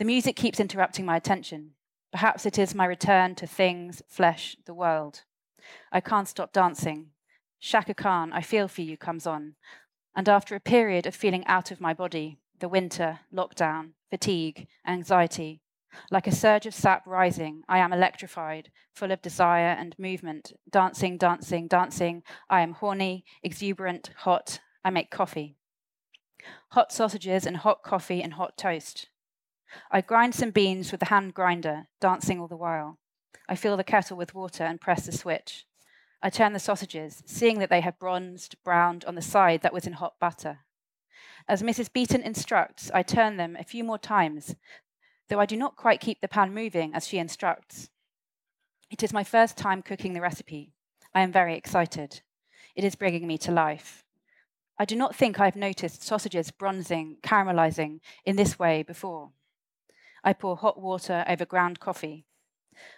The 0.00 0.04
music 0.04 0.34
keeps 0.34 0.58
interrupting 0.58 1.06
my 1.06 1.16
attention. 1.16 1.74
Perhaps 2.10 2.46
it 2.46 2.58
is 2.58 2.74
my 2.74 2.84
return 2.84 3.36
to 3.36 3.46
things, 3.46 4.02
flesh, 4.08 4.56
the 4.66 4.74
world. 4.74 5.22
I 5.92 6.00
can't 6.00 6.26
stop 6.26 6.52
dancing. 6.52 7.10
Chaka 7.60 7.94
Khan, 7.94 8.32
I 8.32 8.42
Feel 8.42 8.66
For 8.66 8.82
You 8.82 8.96
comes 8.96 9.24
on. 9.24 9.54
And 10.16 10.28
after 10.28 10.56
a 10.56 10.60
period 10.60 11.06
of 11.06 11.14
feeling 11.14 11.46
out 11.46 11.70
of 11.70 11.80
my 11.80 11.94
body, 11.94 12.40
the 12.58 12.68
winter, 12.68 13.20
lockdown, 13.32 13.90
fatigue, 14.10 14.66
anxiety, 14.84 15.60
like 16.10 16.26
a 16.26 16.32
surge 16.32 16.66
of 16.66 16.74
sap 16.74 17.06
rising, 17.06 17.62
I 17.68 17.78
am 17.78 17.92
electrified, 17.92 18.72
full 18.96 19.12
of 19.12 19.22
desire 19.22 19.76
and 19.78 19.96
movement, 19.96 20.52
dancing, 20.68 21.18
dancing, 21.18 21.68
dancing. 21.68 22.24
I 22.50 22.62
am 22.62 22.72
horny, 22.72 23.24
exuberant, 23.44 24.10
hot. 24.16 24.58
I 24.84 24.90
make 24.90 25.10
coffee. 25.10 25.56
Hot 26.70 26.92
sausages 26.92 27.46
and 27.46 27.58
hot 27.58 27.82
coffee 27.82 28.22
and 28.22 28.34
hot 28.34 28.56
toast. 28.56 29.08
I 29.90 30.00
grind 30.00 30.34
some 30.34 30.50
beans 30.50 30.90
with 30.90 31.00
the 31.00 31.06
hand 31.06 31.34
grinder, 31.34 31.86
dancing 32.00 32.40
all 32.40 32.48
the 32.48 32.56
while. 32.56 32.98
I 33.48 33.54
fill 33.54 33.76
the 33.76 33.84
kettle 33.84 34.16
with 34.16 34.34
water 34.34 34.64
and 34.64 34.80
press 34.80 35.06
the 35.06 35.12
switch. 35.12 35.66
I 36.22 36.30
turn 36.30 36.52
the 36.52 36.60
sausages, 36.60 37.22
seeing 37.26 37.58
that 37.58 37.70
they 37.70 37.80
have 37.80 37.98
bronzed, 37.98 38.56
browned 38.64 39.04
on 39.04 39.14
the 39.14 39.22
side 39.22 39.62
that 39.62 39.72
was 39.72 39.86
in 39.86 39.94
hot 39.94 40.14
butter. 40.20 40.60
As 41.48 41.62
Mrs. 41.62 41.92
Beeton 41.92 42.22
instructs, 42.22 42.90
I 42.94 43.02
turn 43.02 43.36
them 43.36 43.56
a 43.58 43.64
few 43.64 43.82
more 43.82 43.98
times, 43.98 44.54
though 45.28 45.40
I 45.40 45.46
do 45.46 45.56
not 45.56 45.76
quite 45.76 46.00
keep 46.00 46.20
the 46.20 46.28
pan 46.28 46.54
moving 46.54 46.94
as 46.94 47.08
she 47.08 47.18
instructs. 47.18 47.88
It 48.90 49.02
is 49.02 49.12
my 49.12 49.24
first 49.24 49.56
time 49.56 49.82
cooking 49.82 50.12
the 50.12 50.20
recipe. 50.20 50.72
I 51.14 51.22
am 51.22 51.32
very 51.32 51.56
excited. 51.56 52.20
It 52.76 52.84
is 52.84 52.94
bringing 52.94 53.26
me 53.26 53.38
to 53.38 53.50
life. 53.50 54.04
I 54.82 54.84
do 54.84 54.96
not 54.96 55.14
think 55.14 55.38
I 55.38 55.44
have 55.44 55.54
noticed 55.54 56.02
sausages 56.02 56.50
bronzing, 56.50 57.18
caramelizing 57.22 58.00
in 58.24 58.34
this 58.34 58.58
way 58.58 58.82
before. 58.82 59.30
I 60.24 60.32
pour 60.32 60.56
hot 60.56 60.80
water 60.80 61.24
over 61.28 61.44
ground 61.44 61.78
coffee. 61.78 62.26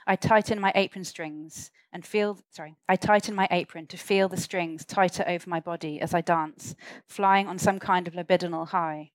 I 0.06 0.16
tighten 0.16 0.58
my 0.58 0.72
apron 0.74 1.04
strings 1.04 1.70
and 1.92 2.02
feel, 2.02 2.38
sorry, 2.48 2.76
I 2.88 2.96
tighten 2.96 3.34
my 3.34 3.48
apron 3.50 3.86
to 3.88 3.98
feel 3.98 4.30
the 4.30 4.38
strings 4.38 4.86
tighter 4.86 5.24
over 5.28 5.50
my 5.50 5.60
body 5.60 6.00
as 6.00 6.14
I 6.14 6.22
dance, 6.22 6.74
flying 7.06 7.48
on 7.48 7.58
some 7.58 7.78
kind 7.78 8.08
of 8.08 8.14
libidinal 8.14 8.68
high. 8.68 9.10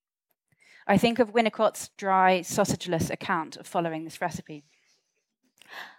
I 0.86 1.00
think 1.00 1.18
of 1.18 1.34
Winnicott's 1.34 1.90
dry, 1.98 2.42
sausageless 2.42 3.10
account 3.10 3.58
of 3.58 3.66
following 3.66 4.04
this 4.04 4.22
recipe. 4.22 4.64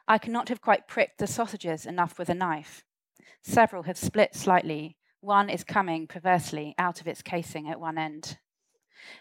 I 0.06 0.18
cannot 0.18 0.48
have 0.48 0.60
quite 0.60 0.86
pricked 0.86 1.18
the 1.18 1.26
sausages 1.26 1.84
enough 1.84 2.16
with 2.16 2.28
a 2.28 2.34
knife. 2.34 2.84
Several 3.42 3.82
have 3.82 3.98
split 3.98 4.36
slightly. 4.36 4.98
One 5.20 5.50
is 5.50 5.64
coming 5.64 6.06
perversely 6.06 6.74
out 6.78 7.00
of 7.00 7.06
its 7.06 7.22
casing 7.22 7.68
at 7.68 7.80
one 7.80 7.98
end. 7.98 8.38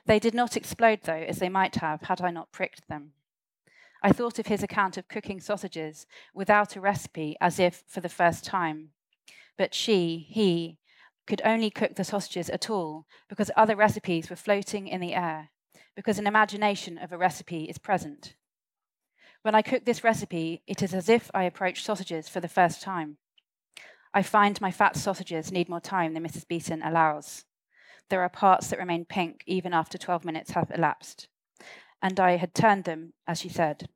They 0.05 0.19
did 0.19 0.33
not 0.33 0.55
explode, 0.55 1.01
though, 1.03 1.13
as 1.13 1.39
they 1.39 1.49
might 1.49 1.75
have 1.75 2.03
had 2.03 2.21
I 2.21 2.31
not 2.31 2.51
pricked 2.51 2.87
them. 2.87 3.13
I 4.01 4.11
thought 4.13 4.39
of 4.39 4.47
his 4.47 4.63
account 4.63 4.97
of 4.97 5.09
cooking 5.09 5.41
sausages 5.41 6.05
without 6.33 6.75
a 6.75 6.81
recipe 6.81 7.35
as 7.41 7.59
if 7.59 7.83
for 7.87 7.99
the 7.99 8.07
first 8.07 8.45
time. 8.45 8.91
But 9.57 9.73
she, 9.73 10.25
he, 10.29 10.77
could 11.27 11.41
only 11.43 11.69
cook 11.69 11.95
the 11.95 12.03
sausages 12.03 12.49
at 12.49 12.69
all 12.69 13.05
because 13.27 13.51
other 13.55 13.75
recipes 13.75 14.29
were 14.29 14.35
floating 14.35 14.87
in 14.87 15.01
the 15.01 15.13
air, 15.13 15.49
because 15.95 16.17
an 16.17 16.27
imagination 16.27 16.97
of 16.97 17.11
a 17.11 17.17
recipe 17.17 17.65
is 17.65 17.77
present. 17.77 18.35
When 19.41 19.53
I 19.53 19.61
cook 19.61 19.85
this 19.85 20.03
recipe, 20.03 20.63
it 20.65 20.81
is 20.81 20.93
as 20.93 21.07
if 21.07 21.29
I 21.33 21.43
approach 21.43 21.83
sausages 21.83 22.27
for 22.27 22.39
the 22.39 22.47
first 22.47 22.81
time. 22.81 23.17
I 24.13 24.23
find 24.23 24.59
my 24.59 24.71
fat 24.71 24.95
sausages 24.95 25.51
need 25.51 25.69
more 25.69 25.79
time 25.79 26.13
than 26.13 26.23
Mrs. 26.23 26.47
Beeton 26.47 26.81
allows. 26.83 27.45
There 28.09 28.21
are 28.21 28.29
parts 28.29 28.67
that 28.67 28.79
remain 28.79 29.05
pink 29.05 29.43
even 29.45 29.73
after 29.73 29.97
12 29.97 30.25
minutes 30.25 30.51
have 30.51 30.71
elapsed. 30.73 31.27
And 32.01 32.19
I 32.19 32.37
had 32.37 32.55
turned 32.55 32.85
them, 32.85 33.13
as 33.27 33.39
she 33.39 33.49
said. 33.49 33.87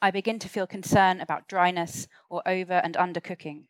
I 0.00 0.10
begin 0.10 0.38
to 0.38 0.48
feel 0.48 0.66
concern 0.66 1.20
about 1.20 1.48
dryness 1.48 2.08
or 2.30 2.42
over 2.46 2.74
and 2.74 2.96
under 2.96 3.20
cooking. 3.20 3.66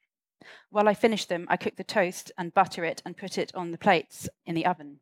While 0.70 0.88
I 0.88 0.94
finish 0.94 1.24
them, 1.24 1.46
I 1.50 1.56
cook 1.56 1.76
the 1.76 1.84
toast 1.84 2.30
and 2.38 2.54
butter 2.54 2.84
it 2.84 3.02
and 3.04 3.16
put 3.16 3.36
it 3.36 3.52
on 3.54 3.72
the 3.72 3.78
plates 3.78 4.28
in 4.46 4.54
the 4.54 4.66
oven. 4.66 5.00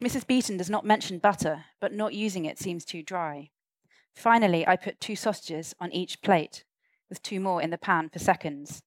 Mrs. 0.00 0.26
Beeton 0.26 0.56
does 0.56 0.70
not 0.70 0.84
mention 0.84 1.18
butter, 1.18 1.64
but 1.80 1.92
not 1.92 2.14
using 2.14 2.44
it 2.44 2.58
seems 2.58 2.84
too 2.84 3.02
dry. 3.02 3.50
Finally, 4.14 4.66
I 4.66 4.76
put 4.76 5.00
two 5.00 5.16
sausages 5.16 5.74
on 5.80 5.90
each 5.90 6.22
plate, 6.22 6.64
with 7.08 7.22
two 7.22 7.40
more 7.40 7.60
in 7.60 7.70
the 7.70 7.78
pan 7.78 8.08
for 8.08 8.20
seconds. 8.20 8.82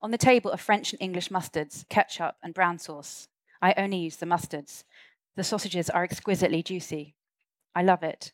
On 0.00 0.12
the 0.12 0.18
table 0.18 0.52
are 0.52 0.56
French 0.56 0.92
and 0.92 1.02
English 1.02 1.28
mustards, 1.28 1.84
ketchup, 1.88 2.36
and 2.42 2.54
brown 2.54 2.78
sauce. 2.78 3.28
I 3.60 3.74
only 3.76 3.98
use 3.98 4.16
the 4.16 4.26
mustards. 4.26 4.84
The 5.34 5.42
sausages 5.42 5.90
are 5.90 6.04
exquisitely 6.04 6.62
juicy. 6.62 7.16
I 7.74 7.82
love 7.82 8.04
it. 8.04 8.32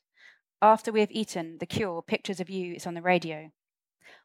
After 0.60 0.92
we 0.92 1.00
have 1.00 1.10
eaten, 1.10 1.58
The 1.58 1.66
Cure, 1.66 2.02
Pictures 2.02 2.40
of 2.40 2.50
You 2.50 2.74
is 2.74 2.86
on 2.86 2.94
the 2.94 3.02
radio. 3.02 3.50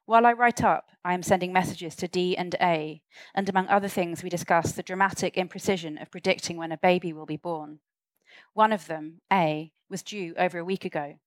While 0.06 0.26
I 0.26 0.34
write 0.34 0.64
up, 0.64 0.90
I 1.06 1.14
am 1.14 1.24
sending 1.24 1.54
messages 1.54 1.96
to 1.98 2.08
D 2.10 2.36
and 2.36 2.56
A, 2.60 3.02
and 3.34 3.48
among 3.48 3.68
other 3.68 3.88
things, 3.88 4.22
we 4.22 4.30
discuss 4.30 4.74
the 4.74 4.84
dramatic 4.84 5.36
imprecision 5.36 6.02
of 6.02 6.12
predicting 6.12 6.58
when 6.58 6.74
a 6.74 6.78
baby 6.78 7.14
will 7.14 7.26
be 7.26 7.38
born. 7.38 7.80
One 8.54 8.74
of 8.74 8.88
them, 8.88 9.22
A, 9.32 9.72
was 9.90 10.04
due 10.04 10.34
over 10.38 10.60
a 10.60 10.66
week 10.66 10.84
ago. 10.84 11.20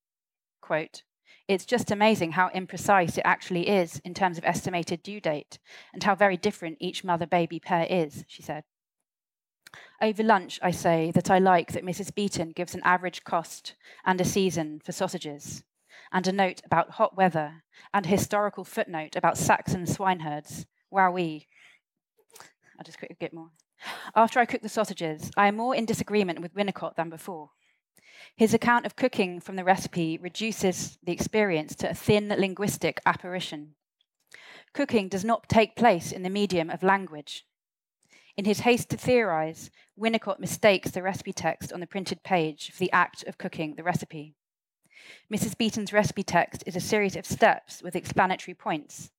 Quote, 0.61 1.05
it's 1.49 1.65
just 1.65 1.91
amazing 1.91 2.33
how 2.33 2.49
imprecise 2.51 3.19
it 3.19 3.25
actually 3.25 3.69
is 3.69 4.01
in 4.05 4.15
terms 4.15 4.39
of 4.39 4.45
estimated 4.45 5.03
due 5.03 5.21
date, 5.21 5.59
and 5.93 6.03
how 6.03 6.15
very 6.15 6.37
different 6.37 6.79
each 6.81 7.05
mother 7.05 7.27
baby 7.27 7.61
pair 7.61 7.87
is, 7.89 8.25
she 8.27 8.43
said. 8.43 8.65
Over 10.01 10.23
lunch, 10.23 10.59
I 10.63 10.71
say 10.71 11.11
that 11.15 11.31
I 11.31 11.39
like 11.39 11.73
that 11.73 11.85
Mrs. 11.85 12.15
Beeton 12.15 12.55
gives 12.55 12.75
an 12.75 12.83
average 12.85 13.25
cost 13.25 13.75
and 14.05 14.21
a 14.21 14.25
season 14.25 14.81
for 14.85 14.93
sausages, 14.93 15.65
and 16.13 16.27
a 16.27 16.33
note 16.33 16.61
about 16.65 16.93
hot 16.93 17.17
weather, 17.17 17.63
and 17.95 18.05
a 18.05 18.11
historical 18.11 18.65
footnote 18.65 19.17
about 19.17 19.39
Saxon 19.39 19.87
swineherds. 19.87 20.67
Wowee. 20.93 21.47
I'll 22.79 22.85
just 22.85 22.99
quickly 22.99 23.17
get 23.19 23.33
more. 23.33 23.51
After 24.15 24.39
I 24.39 24.45
cook 24.45 24.63
the 24.63 24.69
sausages, 24.69 25.31
I 25.37 25.49
am 25.49 25.57
more 25.57 25.75
in 25.75 25.87
disagreement 25.87 26.41
with 26.41 26.55
Winnicott 26.55 26.97
than 26.97 27.11
before. 27.11 27.51
His 28.37 28.55
account 28.55 28.87
of 28.87 28.97
cooking 28.97 29.41
from 29.41 29.57
the 29.57 29.65
recipe 29.65 30.19
reduces 30.19 30.99
the 31.03 31.13
experience 31.13 31.75
to 31.77 31.91
a 31.91 31.95
thin 31.95 32.29
linguistic 32.29 33.01
apparition. 33.07 33.75
Cooking 34.73 35.09
does 35.09 35.25
not 35.25 35.49
take 35.49 35.77
place 35.77 36.13
in 36.13 36.23
the 36.23 36.31
medium 36.31 36.71
of 36.71 36.83
language. 36.83 37.45
In 38.37 38.47
his 38.47 38.61
haste 38.61 38.89
to 38.91 38.97
theorize, 38.97 39.71
Winnicott 39.99 40.41
mistakes 40.41 40.91
the 40.91 41.03
recipe 41.03 41.33
text 41.33 41.73
on 41.73 41.81
the 41.81 41.87
printed 41.87 42.23
page 42.23 42.71
for 42.73 42.79
the 42.79 42.93
act 42.93 43.23
of 43.25 43.37
cooking 43.37 43.75
the 43.75 43.83
recipe. 43.83 44.35
Mrs. 45.31 45.59
Beeton's 45.59 45.93
recipe 45.93 46.23
text 46.23 46.63
is 46.67 46.77
a 46.77 46.81
series 46.81 47.17
of 47.17 47.27
steps 47.27 47.83
with 47.83 47.97
explanatory 47.97 48.55
points, 48.55 49.11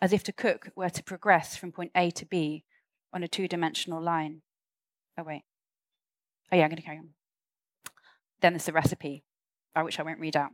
as 0.00 0.12
if 0.12 0.22
to 0.24 0.32
cook 0.32 0.70
were 0.76 0.90
to 0.90 1.02
progress 1.02 1.56
from 1.56 1.72
point 1.72 1.90
A 1.96 2.10
to 2.12 2.26
B 2.26 2.64
on 3.12 3.24
a 3.24 3.28
two 3.28 3.48
dimensional 3.48 4.00
line. 4.00 4.42
Oh, 5.18 5.24
wait. 5.24 5.42
Oh, 6.52 6.56
yeah, 6.56 6.64
I'm 6.64 6.70
going 6.70 6.76
to 6.76 6.82
carry 6.82 6.98
on. 6.98 7.10
Then 8.40 8.52
there's 8.52 8.66
the 8.66 8.72
recipe, 8.72 9.24
which 9.76 9.98
I 9.98 10.02
won't 10.02 10.20
read 10.20 10.36
out. 10.36 10.50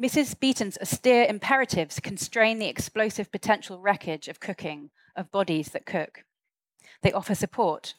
Mrs. 0.00 0.38
Beeton's 0.38 0.78
austere 0.78 1.26
imperatives 1.28 1.98
constrain 1.98 2.58
the 2.58 2.68
explosive 2.68 3.32
potential 3.32 3.80
wreckage 3.80 4.28
of 4.28 4.38
cooking, 4.38 4.90
of 5.16 5.32
bodies 5.32 5.70
that 5.70 5.86
cook. 5.86 6.24
They 7.02 7.12
offer 7.12 7.34
support. 7.34 7.94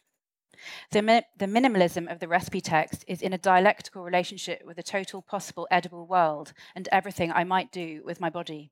The, 0.92 1.02
mi- 1.02 1.24
the 1.38 1.46
minimalism 1.46 2.10
of 2.12 2.20
the 2.20 2.28
recipe 2.28 2.62
text 2.62 3.04
is 3.08 3.22
in 3.22 3.34
a 3.34 3.38
dialectical 3.38 4.04
relationship 4.04 4.64
with 4.66 4.78
the 4.78 4.84
total 4.84 5.22
possible 5.22 5.68
edible 5.70 6.06
world 6.06 6.54
and 6.76 6.88
everything 6.92 7.32
I 7.32 7.44
might 7.44 7.72
do 7.72 8.02
with 8.06 8.22
my 8.22 8.30
body. 8.30 8.72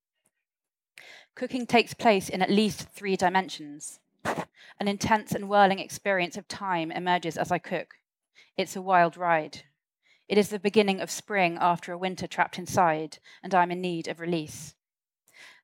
Cooking 1.35 1.65
takes 1.65 1.93
place 1.93 2.29
in 2.29 2.41
at 2.41 2.49
least 2.49 2.89
three 2.89 3.15
dimensions. 3.15 3.99
An 4.25 4.87
intense 4.87 5.33
and 5.33 5.49
whirling 5.49 5.79
experience 5.79 6.37
of 6.37 6.47
time 6.47 6.91
emerges 6.91 7.37
as 7.37 7.51
I 7.51 7.57
cook. 7.57 7.95
It's 8.57 8.75
a 8.75 8.81
wild 8.81 9.17
ride. 9.17 9.63
It 10.27 10.37
is 10.37 10.49
the 10.49 10.59
beginning 10.59 10.99
of 10.99 11.09
spring 11.09 11.57
after 11.59 11.93
a 11.93 11.97
winter 11.97 12.27
trapped 12.27 12.59
inside, 12.59 13.19
and 13.41 13.55
I'm 13.55 13.71
in 13.71 13.79
need 13.79 14.07
of 14.07 14.19
release. 14.19 14.75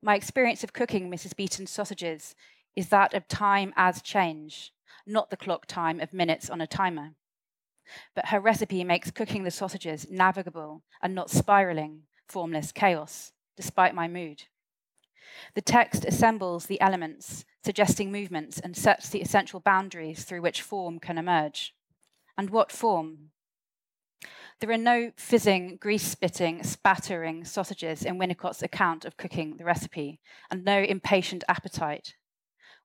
My 0.01 0.15
experience 0.15 0.63
of 0.63 0.73
cooking 0.73 1.09
Mrs. 1.09 1.35
Beeton's 1.35 1.71
sausages 1.71 2.33
is 2.75 2.89
that 2.89 3.13
of 3.13 3.27
time 3.27 3.73
as 3.75 4.01
change, 4.01 4.73
not 5.05 5.29
the 5.29 5.37
clock 5.37 5.65
time 5.65 5.99
of 5.99 6.13
minutes 6.13 6.49
on 6.49 6.61
a 6.61 6.67
timer. 6.67 7.13
But 8.15 8.27
her 8.27 8.39
recipe 8.39 8.83
makes 8.85 9.11
cooking 9.11 9.43
the 9.43 9.51
sausages 9.51 10.07
navigable 10.09 10.83
and 11.01 11.13
not 11.13 11.29
spiraling, 11.29 12.03
formless 12.27 12.71
chaos, 12.71 13.33
despite 13.57 13.93
my 13.93 14.07
mood. 14.07 14.43
The 15.55 15.61
text 15.61 16.05
assembles 16.05 16.65
the 16.65 16.79
elements, 16.79 17.43
suggesting 17.63 18.11
movements, 18.11 18.59
and 18.59 18.77
sets 18.77 19.09
the 19.09 19.21
essential 19.21 19.59
boundaries 19.59 20.23
through 20.23 20.41
which 20.41 20.61
form 20.61 20.99
can 20.99 21.17
emerge. 21.17 21.75
And 22.37 22.49
what 22.49 22.71
form? 22.71 23.31
There 24.63 24.71
are 24.71 24.77
no 24.77 25.11
fizzing, 25.17 25.75
grease 25.75 26.07
spitting, 26.07 26.63
spattering 26.63 27.43
sausages 27.43 28.05
in 28.05 28.17
Winnicott's 28.17 28.63
account 28.63 29.03
of 29.03 29.17
cooking 29.17 29.57
the 29.57 29.65
recipe, 29.65 30.21
and 30.49 30.63
no 30.63 30.79
impatient 30.79 31.43
appetite. 31.49 32.15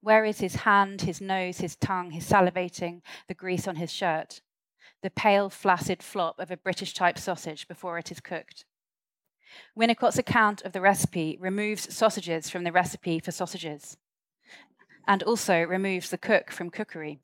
Where 0.00 0.24
is 0.24 0.40
his 0.40 0.56
hand, 0.56 1.02
his 1.02 1.20
nose, 1.20 1.58
his 1.58 1.76
tongue, 1.76 2.10
his 2.10 2.28
salivating, 2.28 3.02
the 3.28 3.34
grease 3.34 3.68
on 3.68 3.76
his 3.76 3.92
shirt? 3.92 4.40
The 5.04 5.10
pale, 5.10 5.50
flaccid 5.50 6.02
flop 6.02 6.40
of 6.40 6.50
a 6.50 6.56
British 6.56 6.94
type 6.94 7.16
sausage 7.16 7.68
before 7.68 7.96
it 7.96 8.10
is 8.10 8.18
cooked. 8.18 8.64
Winnicott's 9.76 10.18
account 10.18 10.62
of 10.62 10.72
the 10.72 10.80
recipe 10.80 11.38
removes 11.40 11.94
sausages 11.94 12.50
from 12.50 12.64
the 12.64 12.72
recipe 12.72 13.20
for 13.20 13.30
sausages, 13.30 13.96
and 15.06 15.22
also 15.22 15.62
removes 15.62 16.10
the 16.10 16.18
cook 16.18 16.50
from 16.50 16.70
cookery. 16.70 17.20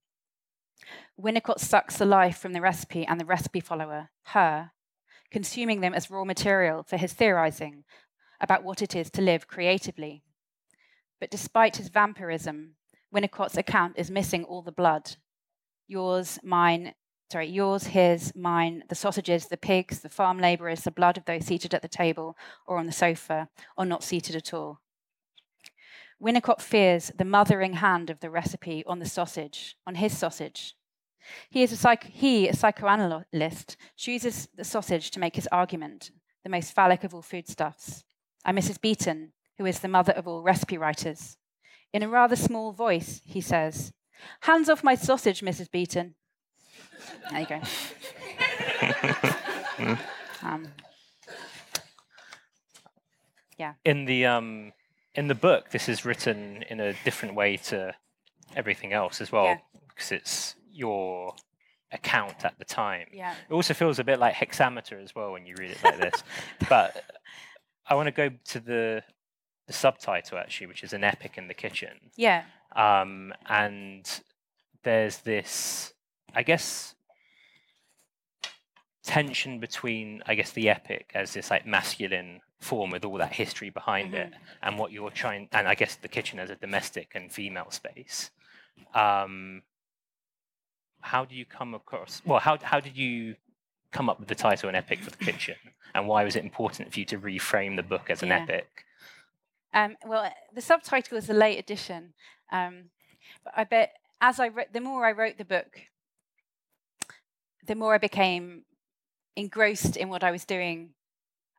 Winnicott 1.21 1.61
sucks 1.61 1.97
the 1.97 2.05
life 2.05 2.39
from 2.39 2.53
the 2.53 2.61
recipe 2.61 3.07
and 3.07 3.21
the 3.21 3.25
recipe 3.25 3.61
follower, 3.61 4.11
her, 4.27 4.73
consuming 5.31 5.81
them 5.81 5.95
as 5.95 6.11
raw 6.11 6.25
material 6.25 6.83
for 6.83 6.97
his 6.97 7.13
theorizing 7.13 7.85
about 8.41 8.65
what 8.65 8.83
it 8.83 8.97
is 8.97 9.11
to 9.11 9.23
live 9.23 9.47
creatively. 9.47 10.23
But 11.21 11.31
despite 11.31 11.77
his 11.77 11.89
vampirism, 11.89 12.75
Winnicott's 13.15 13.57
account 13.57 13.95
is 13.97 14.11
missing 14.11 14.45
all 14.45 14.63
the 14.63 14.73
blood. 14.73 15.17
Yours, 15.87 16.41
mine, 16.43 16.95
sorry, 17.31 17.49
yours, 17.49 17.89
his, 17.89 18.33
mine, 18.35 18.83
the 18.89 18.95
sausages, 18.97 19.47
the 19.47 19.57
pigs, 19.57 20.01
the 20.01 20.09
farm 20.09 20.39
labourers, 20.39 20.83
the 20.83 20.91
blood 20.91 21.17
of 21.17 21.25
those 21.27 21.47
seated 21.47 21.73
at 21.75 21.83
the 21.83 21.89
table 21.89 22.37
or 22.67 22.79
on 22.79 22.87
the 22.87 22.93
sofa, 22.93 23.49
or 23.77 23.85
not 23.85 24.03
seated 24.03 24.35
at 24.35 24.53
all. 24.53 24.81
Winnicott 26.21 26.61
fears 26.61 27.13
the 27.17 27.25
mothering 27.25 27.75
hand 27.75 28.11
of 28.11 28.21
the 28.21 28.31
recipe 28.31 28.83
on 28.87 28.99
the 28.99 29.09
sausage, 29.09 29.77
on 29.87 29.95
his 29.95 30.17
sausage. 30.17 30.75
He, 31.51 31.63
is 31.63 31.73
a 31.73 31.77
psych- 31.77 32.05
he, 32.05 32.49
a 32.49 32.55
psychoanalyst, 32.55 33.77
chooses 33.97 34.49
the 34.55 34.65
sausage 34.65 35.11
to 35.13 35.21
make 35.21 35.37
his 35.37 35.49
argument, 35.51 36.11
the 36.43 36.51
most 36.51 36.73
phallic 36.75 37.05
of 37.05 37.15
all 37.15 37.23
foodstuffs. 37.23 38.05
I'm 38.45 38.57
Mrs. 38.57 38.81
Beeton, 38.81 39.33
who 39.59 39.67
is 39.67 39.81
the 39.81 39.89
mother 39.89 40.13
of 40.13 40.29
all 40.29 40.43
recipe 40.43 40.77
writers. 40.77 41.37
In 41.93 42.03
a 42.03 42.09
rather 42.09 42.37
small 42.37 42.73
voice, 42.73 43.21
he 43.25 43.41
says, 43.41 43.93
Hands 44.41 44.69
off 44.69 44.85
my 44.85 44.95
sausage, 44.95 45.41
Mrs. 45.41 45.71
Beeton. 45.71 46.15
There 47.31 47.41
you 47.41 47.47
go. 47.47 47.61
um, 50.43 50.69
yeah. 53.59 53.75
In 53.85 54.05
the 54.05 54.27
um, 54.27 54.73
in 55.15 55.29
the 55.29 55.35
book, 55.35 55.71
this 55.71 55.89
is 55.89 56.05
written 56.05 56.65
in 56.69 56.81
a 56.81 56.93
different 57.05 57.35
way 57.35 57.57
to 57.57 57.95
everything 58.57 58.93
else 58.93 59.21
as 59.21 59.31
well, 59.33 59.45
Yeah. 59.45 59.59
because 59.89 60.13
it's 60.13 60.57
your 60.75 61.35
account 61.93 62.45
at 62.45 62.59
the 62.59 62.65
time. 62.65 63.07
Yeah. 63.13 63.35
It 63.49 63.53
also 63.53 63.75
feels 63.75 63.99
a 63.99 64.05
bit 64.05 64.19
like 64.19 64.35
hexameter 64.35 64.99
as 64.99 65.15
well 65.15 65.33
when 65.33 65.47
you 65.47 65.55
read 65.59 65.71
it 65.71 65.79
like 65.85 66.01
this. 66.01 66.23
but 66.69 67.03
I 67.87 67.95
want 67.95 68.07
to 68.07 68.13
go 68.13 68.31
to 68.47 68.61
the 68.61 69.03
the 69.67 69.73
subtitle 69.73 70.37
actually, 70.39 70.67
which 70.67 70.83
is 70.83 70.93
an 70.93 71.05
epic 71.05 71.39
in 71.39 71.49
the 71.49 71.55
kitchen. 71.55 72.11
Yeah. 72.17 72.45
Um, 72.77 73.33
and 73.49 74.07
there's 74.83 75.19
this, 75.19 75.95
I 76.35 76.43
guess, 76.43 76.95
tension 79.05 79.61
between, 79.61 80.23
I 80.27 80.35
guess, 80.35 80.53
the 80.53 80.69
epic 80.69 81.11
as 81.15 81.33
this 81.33 81.51
like 81.51 81.67
masculine 81.67 82.41
form 82.61 82.91
with 82.91 83.05
all 83.05 83.19
that 83.19 83.33
history 83.33 83.71
behind 83.71 84.15
it, 84.15 84.33
and 84.63 84.79
what 84.79 84.91
you're 84.93 85.11
trying, 85.11 85.49
and 85.53 85.69
I 85.69 85.75
guess 85.75 85.97
the 85.97 86.09
kitchen 86.09 86.39
as 86.39 86.51
a 86.51 86.57
domestic 86.57 87.13
and 87.15 87.31
female 87.31 87.71
space. 87.71 88.31
Um, 88.95 89.63
how 91.05 91.25
do 91.25 91.35
you 91.35 91.45
come 91.45 91.75
across? 91.75 92.23
Well, 92.25 92.41
how 92.41 92.57
how 92.63 92.81
did 92.81 92.97
you 92.97 93.37
come 93.93 94.09
up 94.09 94.19
with 94.19 94.29
the 94.29 94.35
title 94.35 94.69
"An 94.71 94.75
Epic 94.75 95.01
for 95.01 95.11
the 95.11 95.19
Kitchen," 95.19 95.57
and 95.95 96.09
why 96.09 96.25
was 96.25 96.35
it 96.35 96.43
important 96.43 96.93
for 96.93 96.99
you 96.99 97.05
to 97.07 97.19
reframe 97.19 97.77
the 97.77 97.83
book 97.83 98.09
as 98.09 98.23
an 98.23 98.29
Yeah. 98.29 98.43
epic? 98.43 98.85
Um, 99.75 99.97
well, 100.07 100.33
the 100.55 100.63
subtitle 100.63 101.19
is 101.19 101.29
a 101.29 101.35
late 101.35 101.59
edition. 101.59 102.15
Um, 102.51 102.91
but 103.45 103.53
I 103.57 103.65
bet 103.65 103.97
as 104.21 104.41
I 104.41 104.49
wrote, 104.49 104.73
the 104.73 104.81
more 104.81 105.05
I 105.05 105.13
wrote 105.13 105.37
the 105.37 105.45
book, 105.45 105.81
the 107.67 107.75
more 107.75 107.95
I 107.95 107.99
became 107.99 108.65
engrossed 109.37 109.97
in 109.97 110.09
what 110.09 110.25
I 110.25 110.31
was 110.31 110.45
doing, 110.45 110.95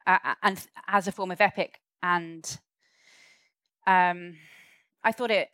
uh, 0.07 0.35
and 0.41 0.65
as 0.87 1.07
a 1.07 1.11
form 1.11 1.31
of 1.31 1.39
epic. 1.41 1.81
And 2.01 2.59
um, 3.85 4.37
I 5.03 5.11
thought 5.11 5.31
it. 5.31 5.49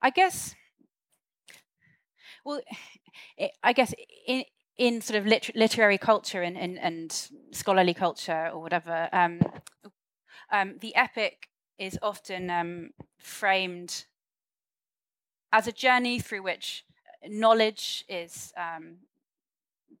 I 0.00 0.08
guess. 0.10 0.54
Well, 2.44 2.60
it, 3.36 3.52
I 3.62 3.72
guess 3.72 3.94
in 4.26 4.44
in 4.78 5.02
sort 5.02 5.18
of 5.18 5.26
lit- 5.26 5.54
literary 5.54 5.98
culture 5.98 6.40
and, 6.40 6.56
and, 6.56 6.78
and 6.78 7.28
scholarly 7.52 7.92
culture 7.92 8.50
or 8.50 8.62
whatever, 8.62 9.10
um, 9.12 9.40
um, 10.50 10.76
the 10.80 10.96
epic 10.96 11.50
is 11.78 11.98
often 12.00 12.48
um, 12.48 12.90
framed 13.18 14.06
as 15.52 15.66
a 15.66 15.72
journey 15.72 16.18
through 16.18 16.42
which 16.42 16.86
knowledge 17.28 18.06
is 18.08 18.54
um, 18.56 18.96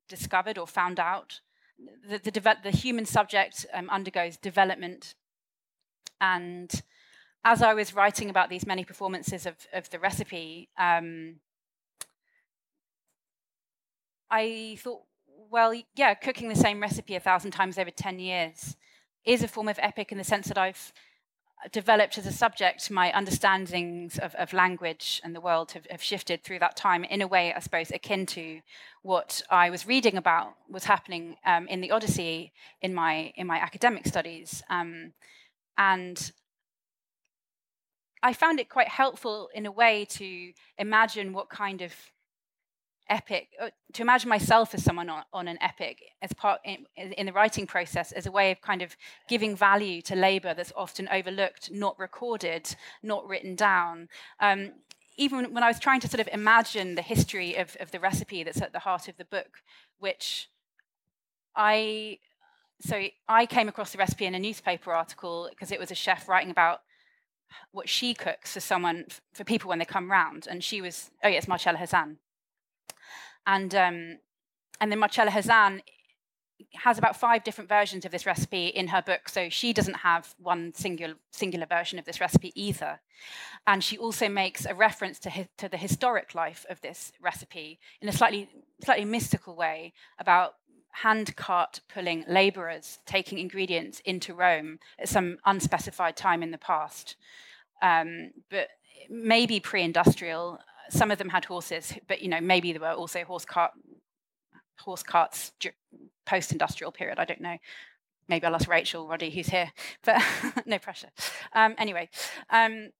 discovered 0.08 0.56
or 0.56 0.66
found 0.66 0.98
out. 0.98 1.40
The, 2.08 2.18
the, 2.18 2.56
the 2.62 2.70
human 2.70 3.04
subject 3.04 3.66
um, 3.74 3.90
undergoes 3.90 4.36
development. 4.36 5.14
And 6.20 6.70
as 7.44 7.62
I 7.62 7.74
was 7.74 7.94
writing 7.94 8.30
about 8.30 8.50
these 8.50 8.66
many 8.66 8.84
performances 8.84 9.46
of, 9.46 9.56
of 9.72 9.90
the 9.90 9.98
recipe, 9.98 10.68
um, 10.78 11.36
I 14.30 14.76
thought, 14.80 15.02
well, 15.50 15.74
yeah, 15.96 16.14
cooking 16.14 16.48
the 16.48 16.54
same 16.54 16.80
recipe 16.80 17.14
a 17.14 17.20
thousand 17.20 17.50
times 17.50 17.78
over 17.78 17.90
10 17.90 18.18
years 18.18 18.76
is 19.24 19.42
a 19.42 19.48
form 19.48 19.68
of 19.68 19.78
epic 19.82 20.12
in 20.12 20.18
the 20.18 20.24
sense 20.24 20.48
that 20.48 20.58
I've 20.58 20.92
developed 21.72 22.16
as 22.16 22.26
a 22.26 22.32
subject, 22.32 22.90
my 22.90 23.12
understandings 23.12 24.18
of, 24.18 24.34
of 24.36 24.52
language 24.52 25.20
and 25.22 25.34
the 25.34 25.40
world 25.40 25.72
have, 25.72 25.86
have 25.90 26.02
shifted 26.02 26.42
through 26.42 26.58
that 26.60 26.76
time 26.76 27.04
in 27.04 27.20
a 27.20 27.26
way, 27.26 27.52
I 27.52 27.60
suppose, 27.60 27.90
akin 27.90 28.26
to 28.26 28.60
what 29.02 29.42
I 29.50 29.70
was 29.70 29.86
reading 29.86 30.16
about 30.16 30.54
was 30.70 30.84
happening 30.84 31.36
um, 31.44 31.68
in 31.68 31.80
the 31.80 31.90
Odyssey 31.90 32.52
in 32.80 32.94
my 32.94 33.32
in 33.36 33.46
my 33.46 33.58
academic 33.58 34.06
studies, 34.06 34.62
um, 34.70 35.12
and 35.76 36.32
I 38.22 38.32
found 38.32 38.60
it 38.60 38.68
quite 38.68 38.88
helpful 38.88 39.48
in 39.54 39.66
a 39.66 39.72
way 39.72 40.04
to 40.10 40.52
imagine 40.78 41.32
what 41.32 41.48
kind 41.48 41.80
of 41.82 41.92
epic 43.10 43.48
uh, 43.60 43.68
to 43.92 44.02
imagine 44.02 44.28
myself 44.28 44.72
as 44.74 44.82
someone 44.82 45.10
on, 45.10 45.24
on 45.32 45.48
an 45.48 45.58
epic 45.60 46.00
as 46.22 46.32
part 46.32 46.60
in, 46.64 46.86
in 46.96 47.26
the 47.26 47.32
writing 47.32 47.66
process 47.66 48.12
as 48.12 48.24
a 48.26 48.30
way 48.30 48.50
of 48.52 48.60
kind 48.60 48.80
of 48.80 48.96
giving 49.28 49.54
value 49.54 50.00
to 50.00 50.14
labor 50.14 50.54
that's 50.54 50.72
often 50.76 51.08
overlooked 51.12 51.70
not 51.70 51.98
recorded 51.98 52.74
not 53.02 53.26
written 53.28 53.54
down. 53.54 54.08
Um, 54.38 54.72
even 55.16 55.52
when 55.52 55.62
i 55.62 55.68
was 55.68 55.78
trying 55.78 56.00
to 56.00 56.08
sort 56.08 56.20
of 56.20 56.28
imagine 56.32 56.94
the 56.94 57.02
history 57.02 57.56
of, 57.56 57.76
of 57.80 57.90
the 57.90 58.00
recipe 58.00 58.42
that's 58.42 58.62
at 58.62 58.72
the 58.72 58.78
heart 58.78 59.08
of 59.08 59.16
the 59.16 59.24
book 59.24 59.58
which 59.98 60.48
i 61.54 62.18
so 62.80 63.06
i 63.28 63.44
came 63.44 63.68
across 63.68 63.92
the 63.92 63.98
recipe 63.98 64.24
in 64.24 64.34
a 64.34 64.38
newspaper 64.38 64.92
article 64.92 65.48
because 65.50 65.72
it 65.72 65.80
was 65.80 65.90
a 65.90 65.94
chef 65.94 66.28
writing 66.28 66.50
about 66.50 66.80
what 67.72 67.88
she 67.88 68.14
cooks 68.14 68.54
for 68.54 68.60
someone 68.60 69.04
for 69.34 69.44
people 69.44 69.68
when 69.68 69.80
they 69.80 69.84
come 69.84 70.10
round 70.10 70.46
and 70.48 70.62
she 70.62 70.80
was 70.80 71.10
oh 71.24 71.28
yes 71.28 71.48
marcella 71.48 71.78
hazan 71.78 72.16
and 73.46 73.74
um, 73.74 74.18
and 74.80 74.90
then 74.90 74.98
Marcella 74.98 75.30
Hazan 75.30 75.80
has 76.74 76.98
about 76.98 77.16
five 77.16 77.42
different 77.42 77.68
versions 77.68 78.04
of 78.04 78.12
this 78.12 78.26
recipe 78.26 78.66
in 78.66 78.88
her 78.88 79.02
book. 79.02 79.28
So 79.28 79.48
she 79.48 79.72
doesn't 79.72 79.98
have 79.98 80.34
one 80.38 80.72
singular 80.74 81.14
singular 81.30 81.66
version 81.66 81.98
of 81.98 82.04
this 82.04 82.20
recipe 82.20 82.52
either. 82.54 83.00
And 83.66 83.82
she 83.82 83.98
also 83.98 84.28
makes 84.28 84.66
a 84.66 84.74
reference 84.74 85.18
to 85.20 85.30
hi- 85.30 85.48
to 85.58 85.68
the 85.68 85.76
historic 85.76 86.34
life 86.34 86.66
of 86.68 86.80
this 86.80 87.12
recipe 87.20 87.78
in 88.00 88.08
a 88.08 88.12
slightly 88.12 88.48
slightly 88.84 89.04
mystical 89.04 89.56
way 89.56 89.92
about 90.18 90.54
hand 90.92 91.36
cart 91.36 91.80
pulling 91.92 92.24
laborers 92.28 92.98
taking 93.06 93.38
ingredients 93.38 94.00
into 94.04 94.34
Rome 94.34 94.78
at 94.98 95.08
some 95.08 95.38
unspecified 95.46 96.16
time 96.16 96.42
in 96.42 96.50
the 96.50 96.58
past. 96.58 97.16
Um, 97.80 98.32
but 98.50 98.68
maybe 99.08 99.60
pre-industrial, 99.60 100.58
some 100.90 101.10
of 101.10 101.18
them 101.18 101.28
had 101.28 101.44
horses, 101.44 101.94
but 102.08 102.22
you 102.22 102.28
know 102.28 102.40
maybe 102.40 102.72
there 102.72 102.80
were 102.80 102.92
also 102.92 103.24
horse 103.24 103.44
cart 103.44 103.72
horse 104.78 105.02
carts 105.02 105.52
post-industrial 106.26 106.92
period. 106.92 107.18
I 107.18 107.24
don't 107.24 107.40
know. 107.40 107.56
Maybe 108.28 108.46
I'll 108.46 108.54
ask 108.54 108.68
Rachel 108.68 109.08
Roddy, 109.08 109.30
who's 109.30 109.48
here, 109.48 109.72
but 110.04 110.22
no 110.66 110.78
pressure. 110.78 111.08
Um, 111.52 111.74
anyway, 111.78 112.08
um, 112.50 112.90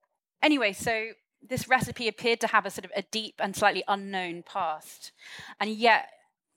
anyway, 0.42 0.72
so 0.72 1.10
this 1.46 1.68
recipe 1.68 2.08
appeared 2.08 2.40
to 2.40 2.48
have 2.48 2.66
a 2.66 2.70
sort 2.70 2.84
of 2.84 2.90
a 2.96 3.02
deep 3.02 3.34
and 3.38 3.54
slightly 3.54 3.84
unknown 3.88 4.42
past, 4.42 5.12
and 5.60 5.70
yet, 5.70 6.08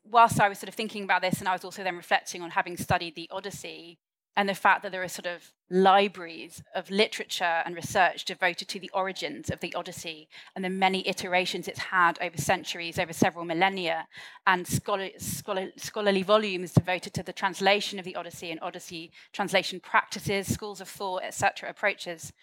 whilst 0.04 0.40
I 0.42 0.50
was 0.50 0.60
sort 0.60 0.70
of 0.70 0.76
thinking 0.76 1.04
about 1.04 1.22
this, 1.22 1.40
and 1.40 1.48
I 1.48 1.54
was 1.54 1.64
also 1.64 1.84
then 1.84 1.96
reflecting 1.96 2.42
on 2.42 2.52
having 2.52 2.78
studied 2.78 3.16
the 3.16 3.30
Odyssey 3.32 4.00
and 4.36 4.50
the 4.50 4.56
fact 4.56 4.82
that 4.84 4.92
there 4.92 5.04
are 5.04 5.08
sort 5.08 5.28
of 5.28 5.54
libraries 5.74 6.62
of 6.76 6.92
literature 6.92 7.64
and 7.66 7.76
research 7.76 8.26
devoted 8.26 8.68
to 8.68 8.80
the 8.80 8.92
origins 8.94 9.50
of 9.50 9.60
the 9.60 9.74
Odyssey 9.74 10.30
and 10.56 10.64
the 10.64 10.70
many 10.70 11.06
iterations 11.08 11.68
it's 11.68 11.80
had 11.80 12.20
over 12.22 12.38
centuries, 12.38 13.00
over 13.00 13.12
several 13.12 13.44
millennia, 13.44 14.08
and 14.46 14.68
scholar, 14.68 15.10
scholar, 15.18 15.72
scholarly 15.76 16.22
volumes 16.22 16.74
devoted 16.74 17.16
to 17.16 17.24
the 17.24 17.34
translation 17.34 17.98
of 17.98 18.06
the 18.06 18.16
Odyssey 18.16 18.52
and 18.52 18.60
Odyssey 18.62 19.12
translation 19.32 19.80
practices, 19.80 20.48
schools 20.48 20.80
of 20.80 20.88
thought, 20.88 21.24
etc., 21.24 21.72
approaches. 21.72 22.34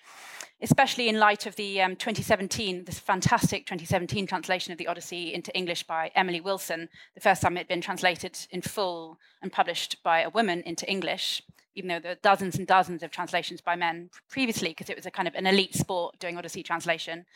Especially 0.61 1.09
in 1.09 1.21
light 1.21 1.47
of 1.47 1.55
the 1.55 1.81
um, 1.81 1.95
2017, 1.95 2.85
this 2.85 2.99
fantastic 2.99 3.65
2017 3.65 4.27
translation 4.27 4.73
of 4.73 4.79
the 4.79 4.89
Odyssey 4.89 5.33
into 5.33 5.57
English 5.57 5.85
by 5.85 6.11
Emily 6.17 6.41
Wilson, 6.41 6.89
the 7.15 7.21
first 7.21 7.43
time 7.43 7.57
it 7.57 7.61
had 7.61 7.69
been 7.69 7.81
translated 7.81 8.37
in 8.51 8.61
full 8.61 9.21
and 9.41 9.53
published 9.53 10.03
by 10.03 10.21
a 10.21 10.31
woman 10.31 10.63
into 10.63 10.91
English 10.91 11.43
even 11.75 11.89
though 11.89 12.01
there 12.01 12.13
are 12.13 12.17
dozens 12.17 12.59
and 12.59 12.67
dozens 12.67 13.03
of 13.03 13.11
translations 13.21 13.61
by 13.61 13.77
men 13.77 14.11
previously, 14.29 14.71
because 14.71 14.91
it 14.91 14.97
was 14.97 15.07
a 15.07 15.11
kind 15.11 15.29
of 15.29 15.35
an 15.35 15.47
elite 15.47 15.75
sport 15.75 16.19
doing 16.19 16.37
Odyssey 16.39 16.63
translation. 16.63 17.27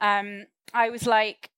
Um, 0.00 0.46
I 0.72 0.90
was 0.90 1.06
like, 1.06 1.50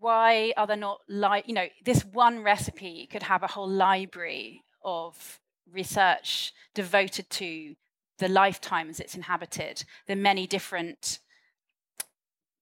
why 0.00 0.52
are 0.56 0.66
there 0.66 0.76
not 0.88 1.00
like 1.08 1.48
you 1.48 1.54
know 1.54 1.68
this 1.84 2.04
one 2.04 2.42
recipe 2.42 3.08
could 3.12 3.22
have 3.22 3.42
a 3.42 3.46
whole 3.54 3.68
library 3.68 4.62
of 4.84 5.40
research 5.72 6.52
devoted 6.74 7.28
to 7.30 7.74
the 8.18 8.28
lifetimes 8.28 9.00
it's 9.00 9.14
inhabited, 9.14 9.84
the 10.06 10.16
many 10.16 10.46
different 10.46 11.20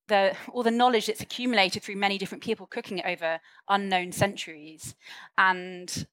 the, 0.09 0.37
all 0.53 0.63
the 0.63 0.71
knowledge 0.71 1.07
that's 1.07 1.21
accumulated 1.21 1.83
through 1.83 1.97
many 1.97 2.17
different 2.19 2.45
people 2.45 2.67
cooking 2.67 2.99
it 2.99 3.07
over 3.07 3.41
unknown 3.69 4.13
centuries. 4.13 4.95
And 5.37 6.07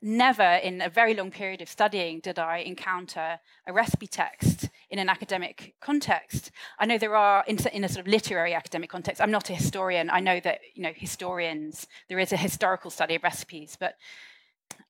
never 0.00 0.42
in 0.42 0.80
a 0.80 0.88
very 0.88 1.14
long 1.14 1.30
period 1.30 1.60
of 1.60 1.68
studying 1.68 2.20
did 2.20 2.38
I 2.38 2.58
encounter 2.58 3.40
a 3.66 3.72
recipe 3.72 4.06
text 4.06 4.68
in 4.90 4.98
an 4.98 5.08
academic 5.08 5.74
context. 5.80 6.50
I 6.78 6.86
know 6.86 6.98
there 6.98 7.16
are 7.16 7.44
in, 7.46 7.58
in, 7.72 7.84
a 7.84 7.88
sort 7.88 8.06
of 8.06 8.10
literary 8.10 8.54
academic 8.54 8.90
context. 8.90 9.20
I'm 9.20 9.30
not 9.30 9.50
a 9.50 9.54
historian. 9.54 10.08
I 10.10 10.20
know 10.20 10.40
that 10.40 10.60
you 10.74 10.82
know 10.82 10.92
historians. 10.94 11.86
There 12.08 12.18
is 12.18 12.32
a 12.32 12.36
historical 12.36 12.90
study 12.90 13.16
of 13.16 13.22
recipes, 13.22 13.76
but 13.78 13.96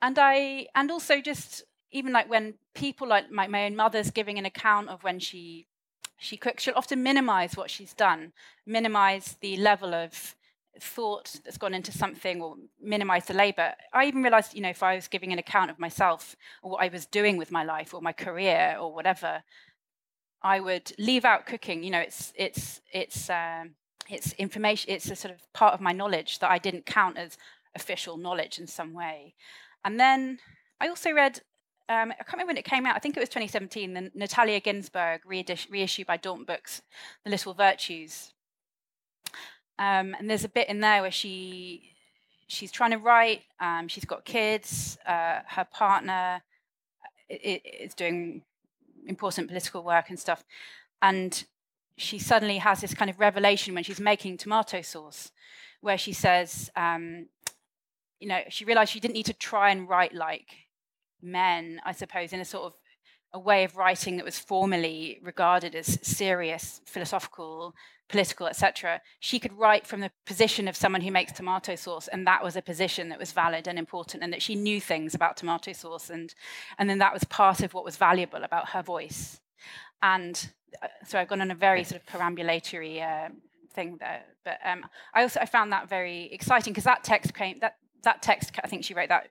and 0.03 0.19
I 0.19 0.67
and 0.75 0.91
also 0.91 1.21
just 1.21 1.65
even 1.91 2.13
like 2.13 2.29
when 2.29 2.55
people 2.75 3.09
like 3.09 3.31
my, 3.31 3.47
my 3.47 3.65
own 3.65 3.77
mother's 3.77 4.11
giving 4.11 4.39
an 4.39 4.45
account 4.45 4.89
of 4.89 5.03
when 5.03 5.19
she 5.19 5.67
she 6.19 6.37
cooks, 6.37 6.65
she'll 6.65 6.75
often 6.77 7.03
minimize 7.03 7.57
what 7.57 7.71
she's 7.71 7.95
done, 7.95 8.33
minimize 8.67 9.37
the 9.41 9.57
level 9.57 9.95
of 9.95 10.35
thought 10.83 11.35
that's 11.45 11.59
gone 11.59 11.75
into 11.75 11.93
something 11.93 12.41
or 12.41 12.57
minimize 12.81 13.27
the 13.27 13.35
labor. 13.35 13.75
I 13.93 14.07
even 14.07 14.23
realized, 14.23 14.55
you 14.55 14.61
know, 14.61 14.69
if 14.69 14.83
I 14.83 14.95
was 14.95 15.09
giving 15.09 15.33
an 15.33 15.39
account 15.39 15.71
of 15.71 15.79
myself 15.79 16.37
or 16.63 16.73
what 16.73 16.83
I 16.83 16.89
was 16.89 17.07
doing 17.07 17.37
with 17.37 17.51
my 17.51 17.65
life 17.65 17.95
or 17.95 18.01
my 18.01 18.13
career 18.13 18.77
or 18.81 18.95
whatever, 18.95 19.43
I 20.43 20.61
would 20.61 20.93
leave 20.99 21.25
out 21.25 21.47
cooking. 21.47 21.83
You 21.83 21.91
know, 21.91 22.01
it's 22.01 22.33
it's 22.37 22.81
it's 22.93 23.29
um, 23.31 23.75
it's 24.09 24.33
information. 24.35 24.91
It's 24.91 25.11
a 25.11 25.17
sort 25.17 25.35
of 25.35 25.53
part 25.53 25.75
of 25.75 25.81
my 25.81 25.93
knowledge 25.93 26.39
that 26.39 26.51
I 26.51 26.59
didn't 26.59 26.87
count 26.87 27.19
as 27.19 27.37
official 27.75 28.17
knowledge 28.17 28.59
in 28.59 28.67
some 28.67 28.95
way. 28.95 29.35
And 29.85 29.99
then 29.99 30.39
I 30.81 30.89
also 30.89 31.13
read. 31.13 31.41
Um, 31.91 32.13
I 32.13 32.17
can't 32.17 32.35
remember 32.35 32.51
when 32.51 32.59
it 32.59 32.67
came 32.67 32.85
out. 32.85 32.97
I 32.97 32.99
think 32.99 33.17
it 33.17 33.21
was 33.21 33.31
2017. 33.31 33.95
The 33.95 34.11
Natalia 34.15 34.61
Ginzburg 34.61 35.21
reissue 35.25 36.05
by 36.05 36.19
Daunt 36.19 36.47
Books, 36.47 36.83
The 37.25 37.31
Little 37.31 37.55
Virtues, 37.55 38.35
um, 39.79 40.15
and 40.19 40.29
there's 40.29 40.45
a 40.45 40.49
bit 40.49 40.69
in 40.69 40.81
there 40.81 41.03
where 41.03 41.11
she 41.11 41.93
she's 42.49 42.73
trying 42.73 42.91
to 42.91 42.99
write. 42.99 43.43
Um, 43.61 43.89
she's 43.89 44.05
got 44.05 44.25
kids. 44.25 44.99
Uh, 45.07 45.41
her 45.47 45.67
partner 45.71 46.43
uh, 47.31 47.35
is 47.35 47.95
doing 47.95 48.43
important 49.07 49.49
political 49.49 49.83
work 49.83 50.09
and 50.09 50.19
stuff, 50.19 50.45
and 51.01 51.45
she 51.97 52.19
suddenly 52.19 52.59
has 52.59 52.81
this 52.81 52.95
kind 52.95 53.11
of 53.11 53.21
revelation 53.21 53.75
when 53.75 53.85
she's 53.85 54.01
making 54.01 54.37
tomato 54.37 54.83
sauce, 54.83 55.31
where 55.81 55.99
she 55.99 56.13
says, 56.13 56.71
um, 56.77 57.27
you 58.21 58.29
know, 58.29 58.41
she 58.49 58.65
realized 58.65 58.93
she 58.93 59.01
didn't 59.01 59.15
need 59.15 59.27
to 59.27 59.35
try 59.35 59.71
and 59.71 59.89
write 59.89 60.15
like 60.15 60.49
men, 61.23 61.81
I 61.85 61.93
suppose, 61.93 62.33
in 62.33 62.41
a 62.41 62.45
sort 62.45 62.65
of 62.65 62.75
a 63.33 63.39
way 63.39 63.65
of 63.65 63.77
writing 63.77 64.17
that 64.17 64.25
was 64.25 64.39
formally 64.39 65.19
regarded 65.23 65.75
as 65.75 65.99
serious, 66.03 66.81
philosophical, 66.87 67.75
political, 68.09 68.47
etc. 68.47 69.01
She 69.21 69.39
could 69.39 69.53
write 69.53 69.87
from 69.87 70.01
the 70.01 70.11
position 70.25 70.67
of 70.67 70.77
someone 70.77 71.03
who 71.03 71.11
makes 71.11 71.33
tomato 71.33 71.75
sauce, 71.75 72.09
and 72.09 72.27
that 72.27 72.43
was 72.43 72.57
a 72.57 72.63
position 72.63 73.11
that 73.11 73.19
was 73.19 73.33
valid 73.33 73.69
and 73.69 73.79
important, 73.79 74.23
and 74.23 74.33
that 74.33 74.43
she 74.43 74.55
knew 74.55 74.81
things 74.81 75.15
about 75.15 75.37
tomato 75.37 75.73
sauce, 75.73 76.09
and 76.11 76.35
and 76.79 76.89
then 76.89 76.99
that 76.99 77.13
was 77.13 77.25
part 77.25 77.63
of 77.63 77.75
what 77.75 77.85
was 77.85 77.97
valuable 77.97 78.43
about 78.45 78.71
her 78.71 78.83
voice. 78.83 79.41
And 80.03 80.51
uh, 80.83 80.89
so 81.07 81.19
I've 81.19 81.29
gone 81.29 81.41
on 81.41 81.51
a 81.51 81.55
very 81.55 81.85
sort 81.85 82.01
of 82.01 82.07
perambulatory 82.07 83.03
uh, 83.03 83.29
thing 83.75 83.99
there, 84.01 84.23
but 84.45 84.59
um, 84.65 84.87
I 85.13 85.23
also 85.23 85.41
I 85.41 85.47
found 85.47 85.73
that 85.73 85.89
very 85.89 86.33
exciting 86.33 86.73
because 86.73 86.85
that 86.85 87.05
text 87.05 87.35
came 87.35 87.59
that 87.61 87.77
that 88.05 88.23
text 88.23 88.53
I 88.65 88.69
think 88.69 88.85
she 88.85 88.95
wrote 88.95 89.11
that 89.11 89.29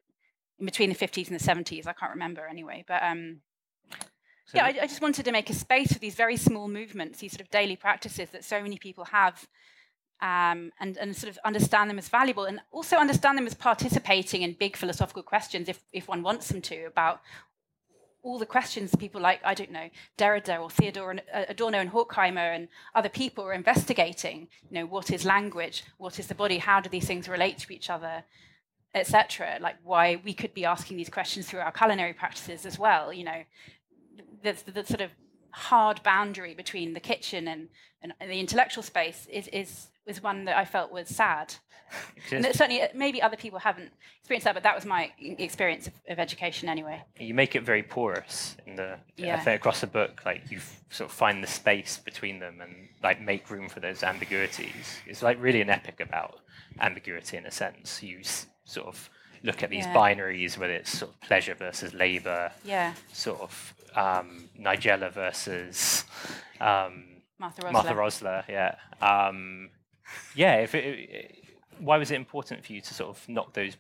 in 0.60 0.66
between 0.66 0.90
the 0.90 0.96
50s 0.96 1.30
and 1.30 1.40
the 1.40 1.44
70s. 1.44 1.88
I 1.88 1.94
can't 1.94 2.14
remember 2.14 2.46
anyway, 2.46 2.86
but. 2.88 3.02
Um, 3.02 3.42
so 4.48 4.58
yeah, 4.58 4.66
I, 4.66 4.84
I, 4.84 4.88
just 4.88 5.02
wanted 5.02 5.26
to 5.26 5.32
make 5.34 5.50
a 5.50 5.54
space 5.54 5.92
for 5.92 6.00
these 6.00 6.16
very 6.16 6.38
small 6.38 6.70
movements, 6.70 7.20
these 7.20 7.34
sort 7.34 7.42
of 7.42 7.50
daily 7.50 7.76
practices 7.76 8.30
that 8.30 8.46
so 8.46 8.62
many 8.62 8.78
people 8.78 9.04
have, 9.06 9.46
um, 10.22 10.72
and, 10.80 10.96
and 10.98 11.14
sort 11.14 11.30
of 11.30 11.38
understand 11.44 11.90
them 11.90 11.98
as 11.98 12.08
valuable, 12.08 12.46
and 12.46 12.62
also 12.72 12.96
understand 12.96 13.38
them 13.38 13.46
as 13.46 13.54
participating 13.54 14.44
in 14.44 14.54
big 14.54 14.78
philosophical 14.78 15.22
questions, 15.22 15.68
if, 15.68 15.84
if 15.92 16.08
one 16.08 16.24
wants 16.24 16.48
them 16.48 16.62
to, 16.62 16.86
about 16.86 17.22
all 18.24 18.40
the 18.40 18.46
questions 18.46 18.96
people 18.96 19.20
like, 19.20 19.42
I 19.44 19.54
don't 19.54 19.72
know, 19.72 19.90
Derrida 20.18 20.62
or 20.62 20.70
Theodore 20.70 21.12
and, 21.12 21.22
uh, 21.34 21.46
Adorno 21.50 21.80
and 21.80 21.92
Horkheimer 21.92 22.56
and 22.56 22.70
other 22.96 23.10
people 23.10 23.44
are 23.44 23.54
investigating. 23.54 24.48
You 24.70 24.80
know, 24.80 24.86
what 24.86 25.12
is 25.12 25.26
language? 25.26 25.84
What 25.98 26.20
is 26.20 26.28
the 26.28 26.36
body? 26.36 26.58
How 26.58 26.80
do 26.80 26.90
these 26.90 27.06
things 27.06 27.28
relate 27.28 27.58
to 27.60 27.74
each 27.74 27.90
other? 27.90 28.24
etc 28.96 29.58
like 29.62 29.76
why 29.84 30.20
we 30.24 30.34
could 30.34 30.54
be 30.54 30.66
asking 30.66 30.98
these 30.98 31.10
questions 31.10 31.48
through 31.48 31.60
our 31.60 31.72
culinary 31.72 32.14
practices 32.14 32.66
as 32.66 32.80
well 32.80 33.12
you 33.12 33.24
know 33.24 33.44
the, 34.44 34.56
the 34.72 34.86
sort 34.86 35.02
of 35.02 35.12
hard 35.52 36.02
boundary 36.04 36.54
between 36.54 36.94
the 36.94 37.00
kitchen 37.00 37.48
and, 37.48 37.68
and, 38.02 38.14
the 38.22 38.40
intellectual 38.40 38.84
space 38.84 39.28
is, 39.32 39.48
is, 39.48 39.88
is 40.06 40.22
one 40.22 40.46
that 40.46 40.56
I 40.56 40.66
felt 40.66 40.92
was 40.92 41.10
sad. 41.10 41.56
and 42.32 42.46
certainly, 42.46 42.82
uh, 42.82 42.88
maybe 42.94 43.22
other 43.22 43.38
people 43.38 43.60
haven't 43.60 43.92
experienced 44.20 44.46
that, 44.46 44.54
but 44.54 44.64
that 44.64 44.76
was 44.76 44.86
my 44.86 45.12
experience 45.20 45.88
of, 45.88 45.94
of 46.10 46.20
education 46.20 46.70
anyway. 46.70 47.02
You 47.18 47.34
make 47.34 47.56
it 47.56 47.64
very 47.64 47.82
porous 47.82 48.58
in 48.66 48.76
the 48.76 48.98
yeah. 49.16 49.50
across 49.50 49.82
the 49.82 49.88
book. 49.88 50.22
Like 50.26 50.52
you 50.52 50.60
sort 50.90 51.10
of 51.10 51.16
find 51.16 51.42
the 51.42 51.48
space 51.48 51.98
between 51.98 52.40
them 52.40 52.60
and 52.62 52.90
like 53.02 53.22
make 53.22 53.50
room 53.50 53.70
for 53.70 53.80
those 53.80 54.04
ambiguities. 54.04 55.00
It's 55.06 55.24
like 55.24 55.42
really 55.42 55.62
an 55.62 55.70
epic 55.70 56.02
about 56.02 56.40
ambiguity 56.80 57.38
in 57.38 57.46
a 57.46 57.52
sense. 57.52 58.04
You 58.04 58.20
s- 58.20 58.48
sort 58.66 58.88
of 58.88 59.10
look 59.44 59.64
at 59.64 59.70
these 59.70 59.86
yeah. 59.86 59.94
binaries, 59.94 60.58
whether 60.58 60.74
it's 60.74 60.92
sort 60.92 61.12
of 61.12 61.22
pleasure 61.22 61.56
versus 61.56 61.94
labor, 61.94 62.52
yeah, 62.66 62.94
sort 63.14 63.40
of 63.40 63.74
um, 63.98 64.50
Nigella 64.60 65.12
versus 65.12 66.06
um, 66.62 67.22
Martha 67.40 67.62
Rosler. 67.62 67.72
Martha 67.74 67.94
Rosler, 67.94 68.44
yeah, 68.48 68.76
um, 69.02 69.70
yeah. 70.36 70.56
If 70.58 70.76
it, 70.76 70.86
it, 70.86 71.36
why 71.80 71.98
was 71.98 72.12
it 72.12 72.16
important 72.16 72.66
for 72.66 72.74
you 72.74 72.82
to 72.82 72.94
sort 72.94 73.10
of 73.10 73.28
knock 73.28 73.54
those 73.54 73.76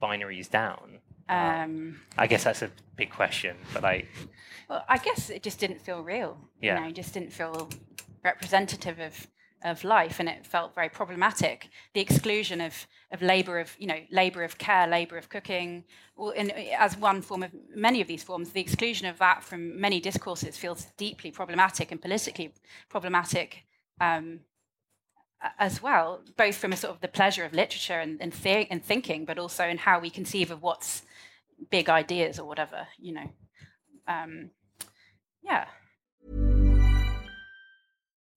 binaries 0.00 0.48
down? 0.48 0.98
Um, 1.28 2.00
I 2.16 2.28
guess 2.28 2.44
that's 2.44 2.62
a 2.62 2.70
big 2.96 3.10
question, 3.10 3.56
but 3.72 3.82
like, 3.82 4.06
well, 4.70 4.84
I 4.88 4.98
guess 4.98 5.28
it 5.30 5.42
just 5.42 5.58
didn't 5.58 5.80
feel 5.80 6.02
real. 6.02 6.38
Yeah, 6.62 6.76
you 6.76 6.80
know, 6.82 6.88
it 6.88 6.94
just 6.94 7.12
didn't 7.12 7.32
feel 7.32 7.68
representative 8.22 9.00
of 9.00 9.26
of 9.64 9.84
life, 9.84 10.20
and 10.20 10.28
it 10.28 10.46
felt 10.46 10.74
very 10.74 10.88
problematic. 10.88 11.68
The 11.94 12.00
exclusion 12.00 12.60
of 12.60 12.86
of 13.12 13.22
labour 13.22 13.58
of 13.58 13.76
you 13.78 13.86
know 13.86 14.00
labour 14.10 14.42
of 14.44 14.58
care, 14.58 14.86
labour 14.86 15.16
of 15.16 15.28
cooking, 15.28 15.84
in, 16.34 16.50
as 16.50 16.96
one 16.96 17.22
form 17.22 17.42
of 17.42 17.50
many 17.74 18.00
of 18.00 18.08
these 18.08 18.22
forms, 18.22 18.50
the 18.50 18.60
exclusion 18.60 19.06
of 19.06 19.18
that 19.18 19.42
from 19.42 19.80
many 19.80 20.00
discourses 20.00 20.56
feels 20.56 20.86
deeply 20.96 21.30
problematic 21.30 21.92
and 21.92 22.00
politically 22.00 22.54
problematic. 22.88 23.64
Um, 24.00 24.40
as 25.58 25.82
well, 25.82 26.22
both 26.36 26.56
from 26.56 26.72
a 26.72 26.76
sort 26.76 26.94
of 26.94 27.00
the 27.00 27.08
pleasure 27.08 27.44
of 27.44 27.52
literature 27.52 28.00
and, 28.00 28.20
and, 28.20 28.34
and 28.70 28.82
thinking, 28.84 29.24
but 29.24 29.38
also 29.38 29.64
in 29.64 29.78
how 29.78 30.00
we 30.00 30.10
conceive 30.10 30.50
of 30.50 30.62
what's 30.62 31.02
big 31.70 31.88
ideas 31.88 32.38
or 32.38 32.46
whatever, 32.46 32.86
you 32.98 33.12
know. 33.12 33.30
Um, 34.08 34.50
yeah. 35.42 35.66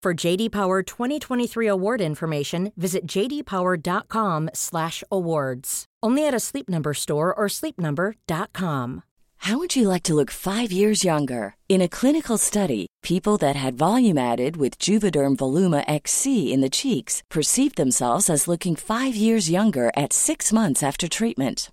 For 0.00 0.14
JD 0.14 0.52
Power 0.52 0.84
2023 0.84 1.66
award 1.66 2.00
information, 2.00 2.70
visit 2.76 3.04
jdpower.com/awards. 3.04 5.84
Only 6.00 6.24
at 6.24 6.34
a 6.34 6.40
Sleep 6.40 6.68
Number 6.68 6.94
store 6.94 7.34
or 7.34 7.48
sleepnumber.com. 7.48 9.02
How 9.38 9.58
would 9.58 9.74
you 9.74 9.88
like 9.88 10.04
to 10.04 10.14
look 10.14 10.30
5 10.30 10.70
years 10.70 11.02
younger? 11.02 11.56
In 11.68 11.82
a 11.82 11.88
clinical 11.88 12.38
study, 12.38 12.86
people 13.02 13.38
that 13.38 13.56
had 13.56 13.76
volume 13.76 14.18
added 14.18 14.56
with 14.56 14.78
Juvederm 14.78 15.36
Voluma 15.36 15.82
XC 15.88 16.52
in 16.52 16.60
the 16.60 16.70
cheeks 16.70 17.24
perceived 17.28 17.74
themselves 17.76 18.30
as 18.30 18.46
looking 18.46 18.76
5 18.76 19.16
years 19.16 19.50
younger 19.50 19.90
at 19.96 20.12
6 20.12 20.52
months 20.52 20.80
after 20.82 21.08
treatment. 21.08 21.72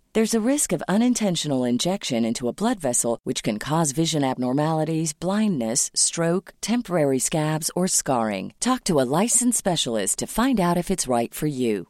There's 0.13 0.33
a 0.33 0.41
risk 0.41 0.73
of 0.73 0.83
unintentional 0.89 1.63
injection 1.63 2.25
into 2.25 2.49
a 2.49 2.53
blood 2.53 2.81
vessel, 2.81 3.21
which 3.23 3.43
can 3.43 3.57
cause 3.59 3.93
vision 3.93 4.25
abnormalities, 4.25 5.13
blindness, 5.13 5.89
stroke, 5.95 6.53
temporary 6.59 7.17
scabs, 7.17 7.71
or 7.77 7.87
scarring. 7.87 8.53
Talk 8.59 8.83
to 8.85 8.99
a 8.99 9.07
licensed 9.21 9.57
specialist 9.57 10.19
to 10.19 10.27
find 10.27 10.59
out 10.59 10.77
if 10.77 10.91
it's 10.91 11.07
right 11.07 11.33
for 11.33 11.47
you. 11.47 11.87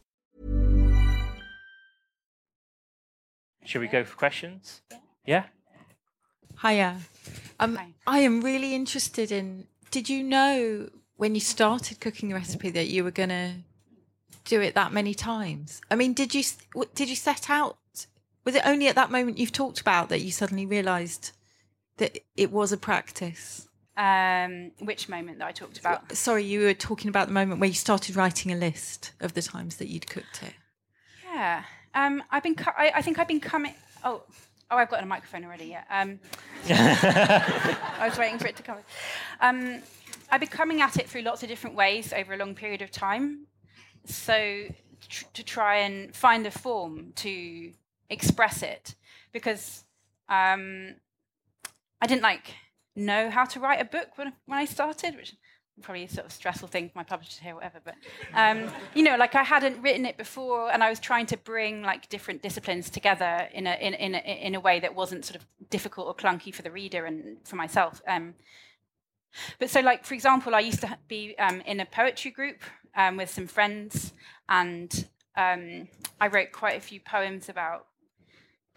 Should 3.65 3.81
we 3.81 3.87
go 3.87 4.03
for 4.03 4.15
questions? 4.15 4.83
Yeah. 5.25 5.45
Hiya. 6.61 6.97
Um, 7.59 7.75
Hi. 7.75 7.87
I 8.05 8.19
am 8.19 8.41
really 8.41 8.75
interested 8.75 9.31
in. 9.31 9.65
Did 9.89 10.09
you 10.09 10.21
know 10.21 10.89
when 11.17 11.33
you 11.33 11.41
started 11.41 11.99
cooking 11.99 12.29
the 12.29 12.35
recipe 12.35 12.69
that 12.69 12.87
you 12.87 13.03
were 13.03 13.09
going 13.09 13.29
to 13.29 13.53
do 14.45 14.61
it 14.61 14.75
that 14.75 14.93
many 14.93 15.15
times? 15.15 15.81
I 15.89 15.95
mean, 15.95 16.13
did 16.13 16.35
you 16.35 16.43
did 16.93 17.09
you 17.09 17.15
set 17.15 17.49
out? 17.49 17.77
Was 18.43 18.55
it 18.55 18.63
only 18.65 18.87
at 18.87 18.95
that 18.95 19.11
moment 19.11 19.37
you've 19.37 19.51
talked 19.51 19.79
about 19.79 20.09
that 20.09 20.21
you 20.21 20.31
suddenly 20.31 20.65
realised 20.65 21.31
that 21.97 22.17
it 22.35 22.51
was 22.51 22.71
a 22.71 22.77
practice? 22.77 23.67
Um, 23.97 24.71
which 24.79 25.09
moment 25.09 25.39
that 25.39 25.47
I 25.47 25.51
talked 25.51 25.77
about? 25.77 26.11
Sorry, 26.15 26.43
you 26.43 26.61
were 26.61 26.73
talking 26.73 27.09
about 27.09 27.27
the 27.27 27.33
moment 27.33 27.59
where 27.59 27.67
you 27.67 27.75
started 27.75 28.15
writing 28.15 28.51
a 28.51 28.55
list 28.55 29.11
of 29.19 29.33
the 29.33 29.41
times 29.41 29.75
that 29.77 29.89
you'd 29.89 30.09
cooked 30.09 30.41
it. 30.43 30.53
Yeah. 31.31 31.63
Um, 31.93 32.23
I've 32.31 32.41
been. 32.43 32.55
Co- 32.55 32.71
I, 32.75 32.91
I 32.95 33.01
think 33.01 33.19
I've 33.19 33.27
been 33.27 33.39
coming. 33.39 33.75
Oh, 34.03 34.23
oh, 34.71 34.77
I've 34.77 34.89
got 34.89 35.03
a 35.03 35.05
microphone 35.05 35.43
already. 35.43 35.65
Yeah. 35.65 35.83
Um, 35.89 36.19
I 36.69 38.07
was 38.07 38.17
waiting 38.17 38.39
for 38.39 38.47
it 38.47 38.55
to 38.55 38.63
come. 38.63 38.77
Um, 39.41 39.81
I've 40.31 40.39
been 40.39 40.49
coming 40.49 40.81
at 40.81 40.97
it 40.97 41.09
through 41.09 41.21
lots 41.21 41.43
of 41.43 41.49
different 41.49 41.75
ways 41.75 42.13
over 42.13 42.33
a 42.33 42.37
long 42.37 42.55
period 42.55 42.81
of 42.81 42.91
time. 42.91 43.45
So 44.05 44.63
tr- 45.09 45.25
to 45.33 45.43
try 45.43 45.77
and 45.77 46.15
find 46.15 46.47
a 46.47 46.51
form 46.51 47.11
to 47.17 47.71
express 48.11 48.61
it, 48.61 48.95
because 49.31 49.83
um, 50.29 50.95
I 52.01 52.07
didn't 52.07 52.23
like 52.23 52.53
know 52.95 53.29
how 53.29 53.45
to 53.45 53.59
write 53.59 53.81
a 53.81 53.85
book 53.85 54.17
when 54.17 54.33
when 54.45 54.59
I 54.59 54.65
started, 54.65 55.15
which 55.15 55.33
probably 55.81 56.03
a 56.03 56.09
sort 56.09 56.25
of 56.25 56.31
stressful 56.31 56.67
thing 56.67 56.89
for 56.89 56.99
my 56.99 57.03
publisher 57.03 57.37
to 57.37 57.43
hear, 57.43 57.55
whatever. 57.55 57.79
But 57.83 57.95
um, 58.33 58.71
you 58.93 59.03
know, 59.03 59.17
like 59.17 59.35
I 59.35 59.43
hadn't 59.43 59.81
written 59.81 60.05
it 60.05 60.17
before, 60.17 60.71
and 60.71 60.83
I 60.83 60.89
was 60.89 60.99
trying 60.99 61.25
to 61.27 61.37
bring 61.37 61.81
like 61.81 62.09
different 62.09 62.41
disciplines 62.41 62.89
together 62.89 63.47
in 63.53 63.67
a 63.67 63.73
in 63.75 63.93
in 63.93 64.15
a, 64.15 64.19
in 64.19 64.55
a 64.55 64.59
way 64.59 64.79
that 64.79 64.95
wasn't 64.95 65.25
sort 65.25 65.37
of 65.37 65.45
difficult 65.69 66.07
or 66.07 66.15
clunky 66.15 66.53
for 66.53 66.61
the 66.61 66.71
reader 66.71 67.05
and 67.05 67.37
for 67.43 67.55
myself. 67.55 68.01
Um, 68.07 68.35
but 69.59 69.69
so, 69.69 69.79
like 69.79 70.05
for 70.05 70.13
example, 70.13 70.55
I 70.55 70.59
used 70.59 70.81
to 70.81 70.97
be 71.07 71.35
um, 71.37 71.61
in 71.61 71.79
a 71.79 71.85
poetry 71.85 72.31
group 72.31 72.61
um, 72.95 73.17
with 73.17 73.29
some 73.29 73.47
friends, 73.47 74.13
and 74.49 75.07
um, 75.35 75.87
I 76.19 76.27
wrote 76.27 76.51
quite 76.51 76.77
a 76.77 76.81
few 76.81 76.99
poems 76.99 77.49
about 77.49 77.87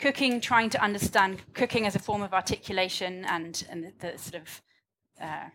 cooking, 0.05 0.39
trying 0.39 0.69
to 0.69 0.83
understand 0.83 1.41
cooking 1.55 1.87
as 1.87 1.97
a 1.97 1.99
form 1.99 2.21
of 2.21 2.35
articulation 2.35 3.25
and 3.25 3.65
and 3.71 3.85
the, 3.85 3.93
the 4.03 4.19
sort 4.19 4.43
of 4.43 4.63
uh, 5.19 5.49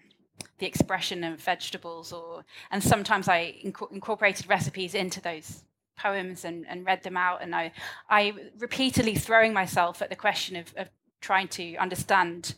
the 0.57 0.65
expression 0.65 1.23
of 1.23 1.39
vegetables, 1.39 2.11
or 2.11 2.43
and 2.71 2.83
sometimes 2.83 3.27
I 3.27 3.39
inco- 3.63 3.91
incorporated 3.91 4.49
recipes 4.49 4.95
into 4.95 5.21
those 5.21 5.63
poems 5.95 6.45
and, 6.45 6.65
and 6.67 6.83
read 6.83 7.03
them 7.03 7.15
out, 7.15 7.43
and 7.43 7.53
I 7.53 7.71
I 8.09 8.33
repeatedly 8.57 9.13
throwing 9.13 9.53
myself 9.53 10.01
at 10.01 10.09
the 10.09 10.15
question 10.15 10.55
of, 10.55 10.73
of 10.75 10.89
trying 11.21 11.47
to 11.49 11.75
understand 11.75 12.55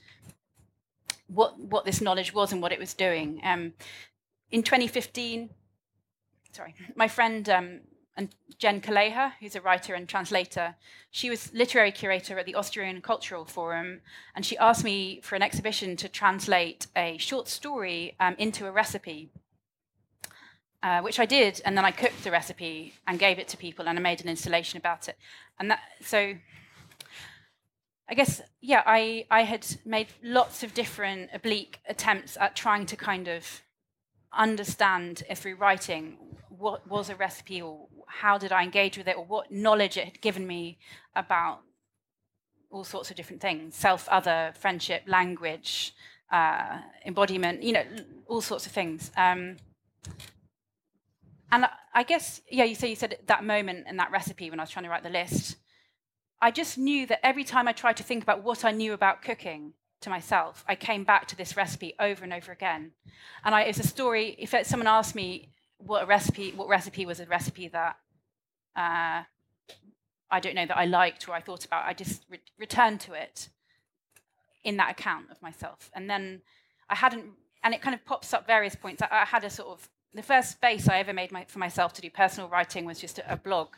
what 1.28 1.60
what 1.60 1.84
this 1.84 2.00
knowledge 2.00 2.34
was 2.34 2.54
and 2.54 2.62
what 2.62 2.72
it 2.72 2.80
was 2.80 2.94
doing. 2.94 3.42
Um, 3.44 3.74
in 4.50 4.64
2015, 4.64 5.50
sorry, 6.54 6.74
my 6.96 7.10
friend 7.10 7.50
um, 7.50 7.80
and 8.22 8.36
Jen 8.60 8.82
Calleja, 8.82 9.34
who's 9.40 9.56
a 9.56 9.62
writer 9.62 9.96
and 9.96 10.08
translator, 10.08 10.76
she 11.10 11.32
was 11.32 11.52
literary 11.54 11.92
curator 11.92 12.38
at 12.38 12.46
the 12.46 12.54
Austrian 12.54 13.02
Cultural 13.02 13.46
Forum, 13.46 14.02
and 14.36 14.46
she 14.46 14.58
asked 14.60 14.84
me 14.84 15.20
for 15.24 15.36
an 15.36 15.42
exhibition 15.42 15.96
to 15.98 16.08
translate 16.08 16.86
a 16.96 17.18
short 17.18 17.48
story 17.48 18.16
um, 18.20 18.36
into 18.38 18.68
a 18.68 18.72
recipe. 18.72 19.30
Uh, 20.84 21.00
which 21.02 21.20
I 21.20 21.28
did, 21.28 21.62
and 21.64 21.78
then 21.78 21.86
I 21.86 21.92
cooked 21.92 22.24
the 22.24 22.32
recipe 22.32 22.94
and 23.08 23.20
gave 23.20 23.38
it 23.38 23.48
to 23.50 23.58
people, 23.58 23.88
and 23.88 24.00
I 24.00 24.02
made 24.02 24.22
an 24.22 24.30
installation 24.30 24.78
about 24.78 25.08
it. 25.08 25.16
And 25.60 25.70
that, 25.70 25.80
so, 26.04 26.36
I 28.10 28.14
guess, 28.16 28.42
yeah, 28.62 28.82
I, 28.86 29.26
I 29.30 29.44
had 29.44 29.66
made 29.86 30.08
lots 30.24 30.64
of 30.64 30.74
different 30.74 31.30
oblique 31.34 31.80
attempts 31.88 32.36
at 32.38 32.56
trying 32.56 32.88
to 32.88 32.96
kind 32.96 33.28
of 33.28 33.62
understand 34.34 35.24
uh, 35.30 35.36
through 35.36 35.56
writing 35.56 36.18
what 36.50 36.88
was 36.88 37.10
a 37.10 37.16
recipe 37.16 37.62
or 37.62 37.88
how 38.12 38.38
did 38.38 38.52
I 38.52 38.64
engage 38.64 38.98
with 38.98 39.08
it 39.08 39.18
or 39.18 39.26
what 39.26 39.52
knowledge 39.52 39.98
it 39.98 40.06
had 40.06 40.22
given 40.22 40.46
me 40.46 40.78
about 41.16 41.62
all 42.70 42.84
sorts 42.84 43.10
of 43.10 43.16
different 43.16 43.42
things 43.42 43.76
self, 43.76 44.08
other, 44.10 44.54
friendship, 44.60 45.04
language, 45.08 45.94
uh, 46.32 46.80
embodiment, 47.06 47.64
you 47.64 47.74
know, 47.74 47.84
all 48.28 48.42
sorts 48.42 48.66
of 48.66 48.72
things. 48.72 49.12
Um, 49.18 49.58
and 51.52 51.68
I- 51.94 52.04
guess, 52.04 52.42
yeah, 52.50 52.64
you 52.64 52.76
say 52.76 52.90
you 52.90 52.96
said 52.96 53.18
that 53.26 53.44
moment 53.44 53.86
and 53.88 54.00
that 54.00 54.12
recipe 54.12 54.50
when 54.50 54.60
I 54.60 54.64
was 54.64 54.70
trying 54.70 54.86
to 54.86 54.90
write 54.90 55.04
the 55.04 55.10
list, 55.10 55.58
I 56.42 56.50
just 56.52 56.78
knew 56.78 57.06
that 57.08 57.26
every 57.26 57.44
time 57.44 57.68
I 57.68 57.74
tried 57.74 57.98
to 57.98 58.04
think 58.04 58.24
about 58.24 58.44
what 58.44 58.64
I 58.64 58.72
knew 58.72 58.94
about 58.94 59.22
cooking 59.22 59.74
to 60.02 60.10
myself, 60.10 60.64
I 60.68 60.76
came 60.76 61.04
back 61.04 61.28
to 61.28 61.36
this 61.36 61.56
recipe 61.58 61.94
over 62.00 62.24
and 62.24 62.34
over 62.34 62.52
again. 62.52 62.94
And 63.44 63.54
I, 63.54 63.64
it's 63.64 63.80
a 63.80 63.88
story. 63.88 64.36
If 64.40 64.56
someone 64.66 64.88
asked 64.88 65.14
me 65.14 65.50
what 65.86 66.04
a 66.04 66.06
recipe, 66.06 66.52
what 66.52 66.68
recipe 66.68 67.06
was 67.06 67.20
a 67.20 67.26
recipe 67.26 67.68
that 67.70 67.98
uh, 68.76 69.24
I 70.30 70.40
don't 70.40 70.56
know 70.56 70.66
that 70.66 70.78
I 70.78 70.86
liked 70.86 71.28
or 71.28 71.34
I 71.34 71.42
thought 71.42 71.66
about, 71.66 71.86
I 71.86 71.94
just 71.94 72.26
re- 72.30 72.40
returned 72.58 73.02
to 73.02 73.14
it 73.14 73.50
in 74.64 74.78
that 74.78 74.92
account 74.92 75.32
of 75.32 75.42
myself. 75.42 75.90
And 75.94 76.10
then 76.10 76.42
I 76.90 76.96
hadn't, 76.96 77.26
and 77.64 77.74
it 77.74 77.82
kind 77.82 77.94
of 77.94 78.06
pops 78.06 78.34
up 78.34 78.48
various 78.48 78.76
points. 78.76 79.02
I, 79.02 79.08
I 79.12 79.26
had 79.26 79.44
a 79.44 79.50
sort 79.50 79.70
of 79.70 79.90
the 80.14 80.24
first 80.24 80.52
space 80.52 80.88
I 80.88 81.00
ever 81.00 81.14
made 81.14 81.32
my, 81.32 81.46
for 81.46 81.60
myself 81.60 81.94
to 81.94 82.02
do 82.02 82.10
personal 82.10 82.50
writing 82.50 82.86
was 82.86 83.00
just 83.00 83.20
a, 83.20 83.34
a 83.34 83.38
blog 83.38 83.70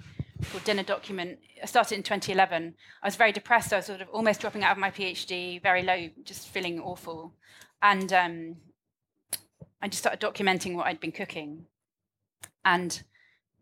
called 0.51 0.63
Dinner 0.63 0.83
Document. 0.83 1.39
I 1.61 1.65
started 1.65 1.95
in 1.95 2.03
2011. 2.03 2.75
I 3.01 3.07
was 3.07 3.15
very 3.15 3.31
depressed. 3.31 3.71
I 3.73 3.77
was 3.77 3.85
sort 3.85 4.01
of 4.01 4.09
almost 4.09 4.41
dropping 4.41 4.63
out 4.63 4.71
of 4.71 4.77
my 4.77 4.91
PhD, 4.91 5.61
very 5.61 5.83
low, 5.83 6.09
just 6.23 6.49
feeling 6.49 6.79
awful. 6.79 7.33
And 7.81 8.11
um, 8.13 8.55
I 9.81 9.87
just 9.87 9.99
started 10.03 10.19
documenting 10.19 10.75
what 10.75 10.87
I'd 10.87 10.99
been 10.99 11.11
cooking. 11.11 11.65
And 12.65 13.03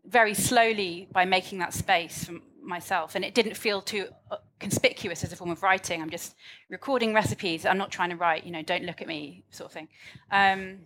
very 0.04 0.34
slowly, 0.34 1.08
by 1.12 1.24
making 1.24 1.58
that 1.60 1.72
space 1.72 2.24
for 2.24 2.34
myself, 2.62 3.14
and 3.14 3.24
it 3.24 3.34
didn't 3.34 3.56
feel 3.56 3.80
too 3.80 4.06
uh, 4.30 4.36
conspicuous 4.58 5.24
as 5.24 5.32
a 5.32 5.36
form 5.36 5.50
of 5.50 5.62
writing. 5.62 6.00
I'm 6.00 6.10
just 6.10 6.34
recording 6.70 7.12
recipes. 7.14 7.66
I'm 7.66 7.78
not 7.78 7.90
trying 7.90 8.10
to 8.10 8.16
write, 8.16 8.44
you 8.44 8.52
know, 8.52 8.62
don't 8.62 8.84
look 8.84 9.00
at 9.00 9.08
me, 9.08 9.44
sort 9.50 9.66
of 9.66 9.72
thing. 9.72 9.88
Um, 10.30 10.78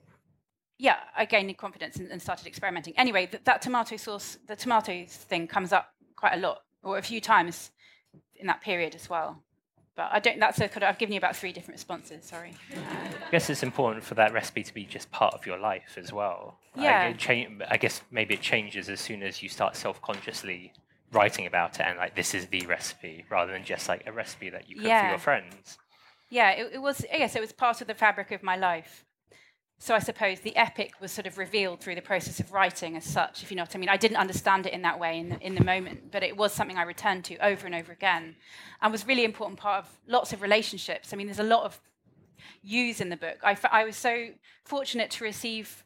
yeah, 0.79 0.97
I 1.17 1.25
gained 1.25 1.57
confidence 1.57 1.97
and, 1.97 2.11
and 2.11 2.21
started 2.21 2.47
experimenting. 2.47 2.95
Anyway, 2.99 3.27
th- 3.27 3.45
that 3.45 3.63
tomato 3.63 3.97
sauce, 3.97 4.39
the 4.47 4.57
tomatoes 4.57 5.13
thing 5.13 5.47
comes 5.47 5.73
up 5.73 5.95
quite 6.17 6.35
a 6.35 6.39
lot, 6.39 6.63
or 6.83 6.99
a 6.99 7.03
few 7.03 7.21
times 7.21 7.71
in 8.37 8.47
that 8.47 8.61
period 8.61 8.95
as 8.95 9.09
well. 9.09 9.43
But 9.97 10.11
I 10.13 10.21
don't. 10.21 10.39
That's 10.39 10.61
a 10.61 10.69
kind 10.69 10.83
of. 10.83 10.91
I've 10.91 10.99
given 10.99 11.15
you 11.15 11.19
about 11.19 11.35
three 11.35 11.53
different 11.53 11.77
responses. 11.79 12.25
Sorry. 12.27 12.53
I 12.75 13.31
guess 13.31 13.49
it's 13.49 13.63
important 13.63 14.05
for 14.05 14.15
that 14.17 14.33
recipe 14.35 14.63
to 14.63 14.75
be 14.75 14.85
just 14.85 15.11
part 15.11 15.33
of 15.33 15.47
your 15.47 15.59
life 15.59 15.97
as 15.97 16.13
well. 16.13 16.59
Yeah. 16.77 17.07
Like, 17.07 17.19
cha- 17.19 17.67
I 17.71 17.79
guess 17.79 18.03
maybe 18.11 18.35
it 18.35 18.43
changes 18.43 18.91
as 18.91 19.01
soon 19.01 19.23
as 19.23 19.43
you 19.43 19.49
start 19.49 19.75
self-consciously 19.75 20.75
writing 21.13 21.47
about 21.47 21.81
it 21.81 21.87
and 21.87 21.97
like 21.97 22.15
this 22.17 22.35
is 22.35 22.47
the 22.49 22.67
recipe 22.67 23.25
rather 23.31 23.53
than 23.53 23.65
just 23.65 23.89
like 23.89 24.03
a 24.07 24.13
recipe 24.13 24.51
that 24.51 24.69
you 24.69 24.77
cook 24.77 24.85
for 24.85 25.09
your 25.09 25.19
friends. 25.19 25.79
Yeah, 26.29 26.51
it, 26.51 26.73
it 26.75 26.83
was. 26.83 27.03
Yes, 27.11 27.35
it 27.35 27.41
was 27.41 27.53
part 27.53 27.81
of 27.81 27.87
the 27.87 27.95
fabric 27.95 28.33
of 28.33 28.43
my 28.43 28.57
life. 28.57 29.06
So 29.79 29.95
I 29.95 29.99
suppose 29.99 30.41
the 30.41 30.57
epic 30.57 30.95
was 31.01 31.13
sort 31.13 31.27
of 31.27 31.37
revealed 31.37 31.81
through 31.81 31.97
the 31.97 32.03
process 32.03 32.41
of 32.41 32.51
writing 32.53 32.97
as 32.97 33.05
such, 33.05 33.43
if 33.43 33.51
you 33.51 33.57
know 33.57 33.63
what 33.63 33.77
I 33.77 33.79
mean. 33.79 33.91
I 33.91 33.99
didn't 33.99 34.17
understand 34.17 34.67
it 34.67 34.73
in 34.73 34.83
that 34.83 34.99
way 34.99 35.19
in 35.19 35.29
the, 35.29 35.39
in 35.41 35.55
the 35.55 35.65
moment, 35.65 36.11
but 36.11 36.23
it 36.23 36.37
was 36.37 36.53
something 36.53 36.79
I 36.79 36.83
returned 36.83 37.25
to 37.27 37.37
over 37.45 37.67
and 37.67 37.75
over 37.75 37.93
again 37.93 38.37
and 38.81 38.91
was 38.91 39.07
really 39.07 39.25
important 39.25 39.61
part 39.61 39.85
of 39.85 39.91
lots 40.07 40.33
of 40.33 40.41
relationships. 40.41 41.13
I 41.13 41.17
mean, 41.17 41.27
there's 41.27 41.39
a 41.39 41.43
lot 41.43 41.65
of 41.65 41.79
use 42.63 43.01
in 43.01 43.11
the 43.11 43.17
book. 43.17 43.39
I 43.43 43.85
was 43.85 43.97
so 43.97 44.29
fortunate 44.65 45.11
to 45.13 45.25
receive 45.25 45.85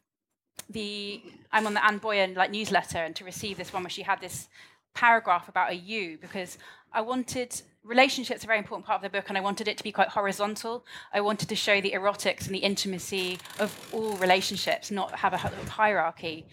the, 0.69 1.21
I'm 1.51 1.67
on 1.67 1.73
the 1.73 1.85
Anne 1.85 1.97
Boyer 1.97 2.27
like 2.27 2.49
newsletter 2.49 2.99
and 2.99 3.15
to 3.17 3.25
receive 3.25 3.57
this 3.57 3.73
one 3.73 3.83
where 3.83 3.89
she 3.89 4.03
had 4.03 4.21
this 4.21 4.47
paragraph 4.93 5.49
about 5.49 5.71
a 5.71 5.75
you 5.75 6.17
because 6.19 6.57
I 6.93 7.01
wanted 7.01 7.61
relationships 7.83 8.43
are 8.43 8.45
a 8.45 8.47
very 8.47 8.59
important 8.59 8.85
part 8.85 8.97
of 8.97 9.01
the 9.01 9.17
book 9.17 9.25
and 9.29 9.37
I 9.37 9.41
wanted 9.41 9.67
it 9.67 9.77
to 9.77 9.83
be 9.83 9.91
quite 9.91 10.09
horizontal. 10.09 10.85
I 11.13 11.21
wanted 11.21 11.49
to 11.49 11.55
show 11.55 11.81
the 11.81 11.91
erotics 11.91 12.45
and 12.45 12.55
the 12.55 12.59
intimacy 12.59 13.39
of 13.59 13.89
all 13.91 14.15
relationships, 14.17 14.91
not 14.91 15.15
have 15.15 15.33
a 15.33 15.37
hierarchy. 15.37 16.45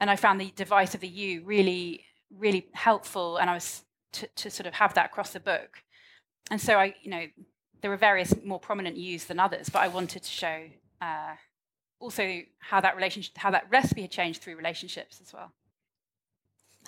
And 0.00 0.10
I 0.10 0.16
found 0.16 0.40
the 0.40 0.52
device 0.56 0.94
of 0.94 1.00
the 1.00 1.08
you 1.08 1.42
really, 1.44 2.04
really 2.36 2.66
helpful 2.72 3.36
and 3.36 3.48
I 3.48 3.54
was 3.54 3.82
to, 4.12 4.26
to 4.26 4.50
sort 4.50 4.66
of 4.66 4.74
have 4.74 4.94
that 4.94 5.06
across 5.06 5.30
the 5.32 5.40
book. 5.40 5.82
And 6.50 6.60
so 6.60 6.78
I, 6.78 6.94
you 7.02 7.10
know, 7.10 7.26
there 7.80 7.90
were 7.90 7.96
various 7.96 8.34
more 8.44 8.60
prominent 8.60 8.96
yous 8.96 9.24
than 9.24 9.38
others, 9.38 9.68
but 9.68 9.82
I 9.82 9.88
wanted 9.88 10.22
to 10.22 10.30
show 10.30 10.64
uh, 11.00 11.34
also 11.98 12.42
how 12.58 12.80
that 12.80 12.96
relationship, 12.96 13.36
how 13.36 13.50
that 13.50 13.66
recipe 13.70 14.02
had 14.02 14.10
changed 14.10 14.42
through 14.42 14.56
relationships 14.56 15.20
as 15.20 15.32
well. 15.32 15.52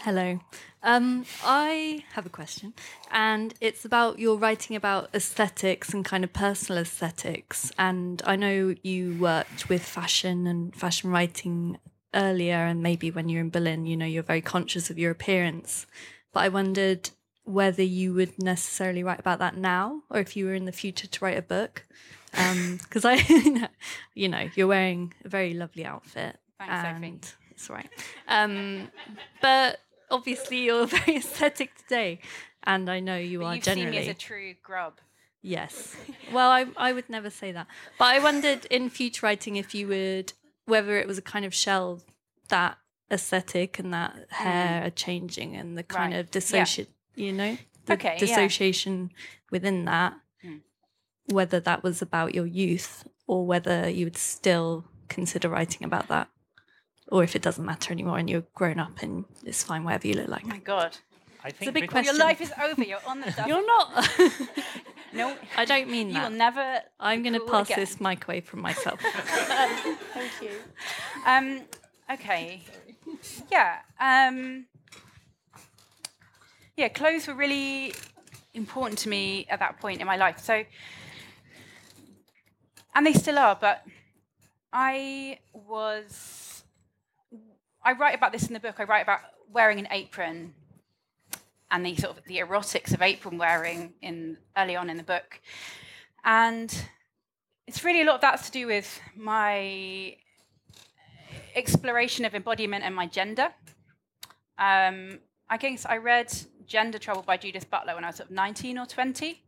Hello. 0.01 0.39
Um, 0.83 1.25
I 1.43 2.05
have 2.13 2.27
a 2.27 2.31
question, 2.31 2.75
and 3.11 3.55
it's 3.61 3.87
about 3.87 4.19
your 4.19 4.37
writing 4.37 4.77
about 4.77 5.09
aesthetics 5.15 5.95
and 5.95 6.05
kind 6.05 6.25
of 6.25 6.33
personal 6.35 6.83
aesthetics. 6.83 7.73
And 7.79 8.21
I 8.27 8.37
know 8.37 8.75
you 8.83 9.17
worked 9.19 9.69
with 9.71 9.83
fashion 9.83 10.47
and 10.47 10.77
fashion 10.77 11.11
writing 11.11 11.79
earlier, 12.13 12.57
and 12.57 12.83
maybe 12.83 13.11
when 13.11 13.31
you're 13.31 13.41
in 13.41 13.49
Berlin, 13.49 13.87
you 13.87 13.97
know, 13.97 14.05
you're 14.05 14.23
very 14.23 14.43
conscious 14.43 14.91
of 14.91 14.99
your 14.99 15.11
appearance. 15.11 15.87
But 16.35 16.41
I 16.41 16.49
wondered 16.51 17.09
whether 17.45 17.83
you 17.83 18.13
would 18.13 18.39
necessarily 18.39 19.03
write 19.03 19.21
about 19.21 19.39
that 19.39 19.57
now, 19.57 20.03
or 20.11 20.21
if 20.21 20.37
you 20.37 20.45
were 20.45 20.55
in 20.55 20.67
the 20.67 20.73
future 20.73 21.07
to 21.07 21.25
write 21.25 21.39
a 21.39 21.43
book. 21.43 21.87
Because 22.33 23.05
I, 23.07 23.15
you 24.15 24.29
know, 24.29 24.51
you're 24.55 24.67
wearing 24.67 25.15
a 25.25 25.29
very 25.29 25.55
lovely 25.55 25.87
outfit. 25.87 26.37
Thanks, 26.59 26.75
Sophie. 26.75 27.07
and 27.07 27.33
it's 27.53 27.71
all 27.71 27.77
right. 27.77 27.89
Um, 28.29 28.89
but 29.41 29.79
obviously, 30.11 30.59
you're 30.65 30.87
very 30.99 31.17
aesthetic 31.17 31.75
today, 31.77 32.21
and 32.65 32.89
I 32.91 33.01
know 33.01 33.17
you 33.17 33.41
But 33.41 33.45
are 33.47 33.55
you've 33.57 33.65
generally. 33.65 33.93
seen 33.93 34.01
me 34.05 34.09
as 34.11 34.17
a 34.17 34.19
true 34.19 34.55
grub. 34.63 34.95
Yes. 35.43 35.97
Well, 36.33 36.51
I 36.51 36.67
I 36.77 36.93
would 36.93 37.09
never 37.11 37.29
say 37.31 37.53
that, 37.53 37.67
but 37.99 38.07
I 38.07 38.19
wondered 38.19 38.65
in 38.67 38.89
future 38.91 39.27
writing 39.27 39.57
if 39.57 39.75
you 39.75 39.87
would 39.89 40.33
whether 40.67 40.97
it 40.99 41.07
was 41.07 41.19
a 41.19 41.23
kind 41.23 41.45
of 41.45 41.53
shell 41.55 42.01
that 42.49 42.79
aesthetic 43.11 43.79
and 43.79 43.93
that 43.93 44.27
hair 44.31 44.85
are 44.87 44.91
changing 44.91 45.55
and 45.55 45.77
the 45.77 45.83
kind 45.83 46.13
Mm. 46.13 46.17
Right. 46.17 46.21
of 46.21 46.31
dissociate, 46.31 46.89
you 47.15 47.33
know, 47.33 47.59
the 47.85 47.93
Okay, 47.93 48.15
yeah. 48.15 48.19
dissociation 48.19 49.13
within 49.51 49.85
that. 49.85 50.15
Mm. 50.43 50.63
Whether 51.27 51.61
that 51.61 51.83
was 51.83 52.01
about 52.01 52.35
your 52.35 52.47
youth 52.47 53.07
or 53.27 53.47
whether 53.47 53.89
you 53.91 54.07
would 54.07 54.17
still 54.17 54.85
consider 55.09 55.51
writing 55.51 55.85
about 55.85 56.09
that, 56.09 56.29
or 57.09 57.23
if 57.23 57.37
it 57.37 57.43
doesn't 57.43 57.65
matter 57.65 57.93
anymore 57.93 58.19
and 58.19 58.29
you're 58.29 58.45
grown 58.55 58.79
up 58.79 59.03
and 59.03 59.25
it's 59.45 59.63
fine 59.63 59.85
whatever 59.85 60.07
you 60.07 60.15
look 60.15 60.29
like. 60.29 60.43
Oh 60.45 60.49
my 60.49 60.59
God. 60.59 60.97
I 61.43 61.51
think 61.51 61.61
it's 61.61 61.69
a 61.69 61.73
big 61.73 61.91
question. 61.91 62.17
Your 62.17 62.25
life 62.25 62.41
is 62.41 62.53
over. 62.63 62.83
You're 62.83 63.07
on 63.07 63.21
the 63.21 63.31
duff. 63.37 63.47
You're 63.47 63.67
not. 63.67 64.11
No, 65.15 65.37
I 65.57 65.65
don't 65.65 65.89
mean 65.89 66.09
that. 66.09 66.15
you 66.15 66.21
that. 66.21 66.31
will 66.31 66.39
never. 66.39 66.81
I'm 66.99 67.23
going 67.23 67.35
to 67.35 67.39
cool 67.39 67.49
pass 67.49 67.69
again. 67.69 67.79
this 67.79 68.01
mic 68.01 68.25
away 68.25 68.41
from 68.41 68.61
myself. 68.61 69.01
Thank 69.03 70.33
you. 70.43 70.51
Um, 71.25 71.61
okay. 72.13 72.63
Yeah. 73.51 73.79
Um, 74.01 74.67
yeah, 76.77 76.89
clothes 76.89 77.29
were 77.29 77.35
really 77.35 77.95
important 78.55 78.99
to 79.01 79.09
me 79.09 79.47
at 79.49 79.61
that 79.61 79.79
point 79.79 80.01
in 80.01 80.07
my 80.07 80.17
life. 80.17 80.41
So, 80.41 80.65
and 82.95 83.07
they 83.07 83.13
still 83.13 83.39
are, 83.39 83.57
but 83.61 83.85
I 84.73 85.39
was. 85.53 86.54
I 87.85 87.93
write 87.93 88.15
about 88.15 88.33
this 88.33 88.47
in 88.47 88.55
the 88.55 88.61
book. 88.61 88.77
I 88.79 88.85
write 88.85 89.03
about 89.03 89.21
wearing 89.53 89.79
an 89.79 89.89
apron 89.91 90.55
and 91.71 91.85
the 91.85 91.95
sort 91.97 92.17
of 92.17 92.25
the 92.25 92.39
erotics 92.39 92.95
of 92.95 93.03
apron 93.03 93.37
wearing 93.37 93.93
in 94.01 94.39
early 94.57 94.75
on 94.75 94.89
in 94.89 94.97
the 94.97 95.03
book. 95.03 95.41
And 96.25 96.75
it's 97.67 97.85
really 97.85 98.01
a 98.01 98.05
lot 98.05 98.17
of 98.17 98.21
that's 98.23 98.47
to 98.47 98.53
do 98.53 98.67
with 98.67 99.01
my 99.17 100.17
exploration 101.55 102.25
of 102.25 102.35
embodiment 102.35 102.85
and 102.85 102.95
my 102.95 103.07
gender. 103.07 103.49
Um, 104.59 105.19
I 105.51 105.59
guess 105.59 105.85
I 105.85 105.99
read 105.99 106.33
Gender 106.67 106.99
Trouble 106.99 107.23
by 107.23 107.37
Judith 107.37 107.69
Butler 107.71 107.95
when 107.95 108.05
I 108.05 108.09
was 108.09 108.17
sort 108.17 108.31
of 108.31 108.35
19 108.35 108.79
or 108.79 108.87
20, 108.87 109.43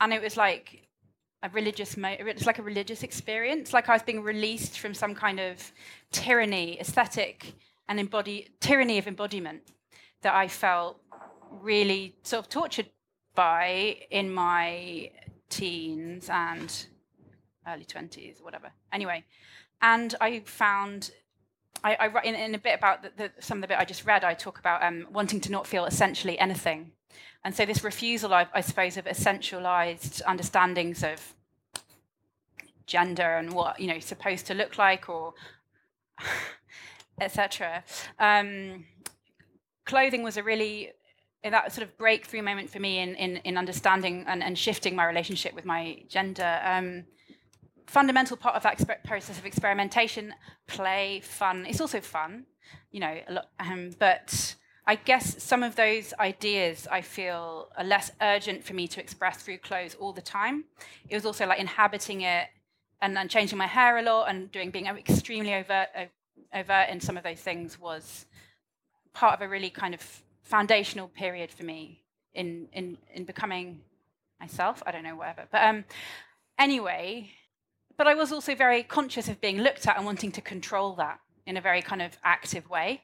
and 0.00 0.12
it 0.12 0.22
was 0.22 0.36
like 0.36 0.86
a 1.42 1.48
religious, 1.48 1.96
mo- 1.96 2.16
it's 2.18 2.46
like 2.46 2.58
a 2.58 2.62
religious 2.62 3.02
experience, 3.02 3.72
like 3.72 3.88
I 3.88 3.94
was 3.94 4.02
being 4.02 4.22
released 4.22 4.78
from 4.78 4.94
some 4.94 5.14
kind 5.14 5.40
of 5.40 5.72
tyranny, 6.12 6.78
aesthetic, 6.78 7.54
and 7.90 7.98
embody 7.98 8.48
tyranny 8.60 8.98
of 8.98 9.08
embodiment 9.08 9.62
that 10.22 10.32
I 10.32 10.46
felt 10.46 11.00
really 11.50 12.14
sort 12.22 12.44
of 12.44 12.48
tortured 12.48 12.88
by 13.34 13.96
in 14.10 14.32
my 14.32 15.10
teens 15.48 16.28
and 16.30 16.86
early 17.66 17.84
20s 17.84 18.40
or 18.40 18.44
whatever. 18.44 18.70
Anyway, 18.92 19.24
and 19.82 20.14
I 20.20 20.40
found, 20.46 21.10
I, 21.82 21.96
I 21.96 22.06
write 22.06 22.26
in, 22.26 22.36
in 22.36 22.54
a 22.54 22.58
bit 22.58 22.78
about 22.78 23.02
the, 23.02 23.10
the, 23.16 23.32
some 23.40 23.58
of 23.58 23.62
the 23.62 23.68
bit 23.68 23.78
I 23.78 23.84
just 23.84 24.06
read, 24.06 24.22
I 24.22 24.34
talk 24.34 24.60
about 24.60 24.84
um, 24.84 25.08
wanting 25.12 25.40
to 25.40 25.50
not 25.50 25.66
feel 25.66 25.84
essentially 25.84 26.38
anything. 26.38 26.92
And 27.42 27.52
so 27.52 27.66
this 27.66 27.82
refusal, 27.82 28.32
I, 28.32 28.46
I 28.54 28.60
suppose, 28.60 28.98
of 28.98 29.06
essentialized 29.06 30.22
understandings 30.28 31.02
of 31.02 31.34
gender 32.86 33.36
and 33.36 33.52
what, 33.52 33.80
you 33.80 33.88
know, 33.88 33.98
supposed 33.98 34.46
to 34.46 34.54
look 34.54 34.78
like 34.78 35.08
or 35.08 35.34
etc. 37.20 37.84
Um, 38.18 38.86
clothing 39.84 40.22
was 40.22 40.36
a 40.36 40.42
really 40.42 40.92
that 41.42 41.72
sort 41.72 41.86
of 41.86 41.96
breakthrough 41.96 42.42
moment 42.42 42.68
for 42.68 42.80
me 42.80 42.98
in 42.98 43.14
in, 43.14 43.36
in 43.38 43.56
understanding 43.56 44.24
and, 44.26 44.42
and 44.42 44.58
shifting 44.58 44.94
my 44.94 45.06
relationship 45.06 45.54
with 45.54 45.64
my 45.64 46.02
gender. 46.08 46.60
Um, 46.64 47.04
fundamental 47.86 48.36
part 48.36 48.54
of 48.54 48.62
that 48.62 49.04
process 49.04 49.36
of 49.36 49.44
experimentation, 49.44 50.32
play, 50.68 51.20
fun. 51.24 51.66
It's 51.66 51.80
also 51.80 52.00
fun, 52.00 52.46
you 52.92 53.00
know. 53.00 53.18
A 53.26 53.32
lot, 53.32 53.48
um, 53.58 53.90
but 53.98 54.54
I 54.86 54.94
guess 54.94 55.42
some 55.42 55.62
of 55.62 55.76
those 55.76 56.14
ideas 56.18 56.86
I 56.90 57.00
feel 57.00 57.68
are 57.76 57.84
less 57.84 58.12
urgent 58.20 58.64
for 58.64 58.74
me 58.74 58.88
to 58.88 59.00
express 59.00 59.42
through 59.42 59.58
clothes 59.58 59.96
all 59.98 60.12
the 60.12 60.22
time. 60.22 60.64
It 61.08 61.14
was 61.14 61.26
also 61.26 61.46
like 61.46 61.58
inhabiting 61.58 62.22
it 62.22 62.48
and, 63.02 63.16
and 63.18 63.28
changing 63.28 63.58
my 63.58 63.66
hair 63.66 63.98
a 63.98 64.02
lot 64.02 64.28
and 64.28 64.50
doing 64.52 64.70
being 64.70 64.86
extremely 64.86 65.54
overt, 65.54 65.88
overt 66.54 66.88
in 66.88 67.00
some 67.00 67.16
of 67.16 67.22
those 67.22 67.40
things 67.40 67.78
was 67.78 68.26
part 69.12 69.34
of 69.34 69.42
a 69.42 69.48
really 69.48 69.70
kind 69.70 69.94
of 69.94 70.22
foundational 70.42 71.08
period 71.08 71.50
for 71.50 71.64
me 71.64 72.02
in 72.34 72.68
in 72.72 72.98
in 73.14 73.24
becoming 73.24 73.80
myself. 74.40 74.82
I 74.86 74.92
don't 74.92 75.04
know 75.04 75.16
whatever, 75.16 75.46
but 75.50 75.62
um, 75.62 75.84
anyway. 76.58 77.30
But 77.96 78.06
I 78.06 78.14
was 78.14 78.32
also 78.32 78.54
very 78.54 78.82
conscious 78.82 79.28
of 79.28 79.42
being 79.42 79.58
looked 79.58 79.86
at 79.86 79.98
and 79.98 80.06
wanting 80.06 80.32
to 80.32 80.40
control 80.40 80.94
that 80.94 81.20
in 81.44 81.58
a 81.58 81.60
very 81.60 81.82
kind 81.82 82.00
of 82.00 82.16
active 82.24 82.70
way. 82.70 83.02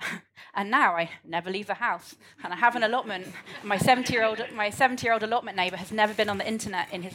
and 0.54 0.70
now 0.70 0.96
I 0.96 1.10
never 1.22 1.50
leave 1.50 1.66
the 1.66 1.74
house, 1.74 2.14
and 2.42 2.52
I 2.52 2.56
have 2.56 2.76
an 2.76 2.82
allotment. 2.82 3.26
My 3.62 3.76
seventy-year-old, 3.76 4.40
my 4.54 4.70
seventy-year-old 4.70 5.22
allotment 5.22 5.56
neighbour 5.56 5.76
has 5.76 5.92
never 5.92 6.14
been 6.14 6.30
on 6.30 6.38
the 6.38 6.48
internet 6.48 6.88
in 6.92 7.02
his. 7.02 7.14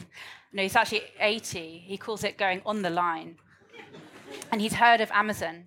No, 0.54 0.62
he's 0.62 0.76
actually 0.76 1.04
eighty. 1.20 1.84
He 1.86 1.98
calls 1.98 2.24
it 2.24 2.38
going 2.38 2.62
on 2.66 2.84
the 2.84 2.92
line, 2.92 3.38
and 4.52 4.62
he's 4.62 4.74
heard 4.74 5.02
of 5.02 5.10
Amazon, 5.12 5.66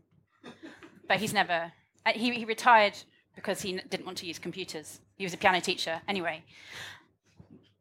but 1.08 1.18
he's 1.18 1.32
never. 1.32 1.72
uh, 2.06 2.12
He 2.14 2.32
he 2.32 2.44
retired 2.44 2.94
because 3.34 3.62
he 3.62 3.72
didn't 3.90 4.04
want 4.06 4.18
to 4.18 4.26
use 4.26 4.38
computers. 4.38 5.00
He 5.16 5.24
was 5.24 5.34
a 5.34 5.36
piano 5.36 5.60
teacher 5.60 6.00
anyway. 6.08 6.42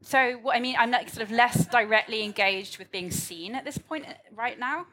So 0.01 0.33
what 0.41 0.55
I 0.55 0.59
mean, 0.59 0.75
I'm 0.77 0.91
like 0.91 1.09
sort 1.09 1.23
of 1.23 1.31
less 1.31 1.65
directly 1.67 2.23
engaged 2.23 2.77
with 2.77 2.91
being 2.91 3.11
seen 3.11 3.55
at 3.55 3.65
this 3.65 3.77
point 3.77 4.05
uh, 4.07 4.13
right 4.35 4.57
now. 4.59 4.85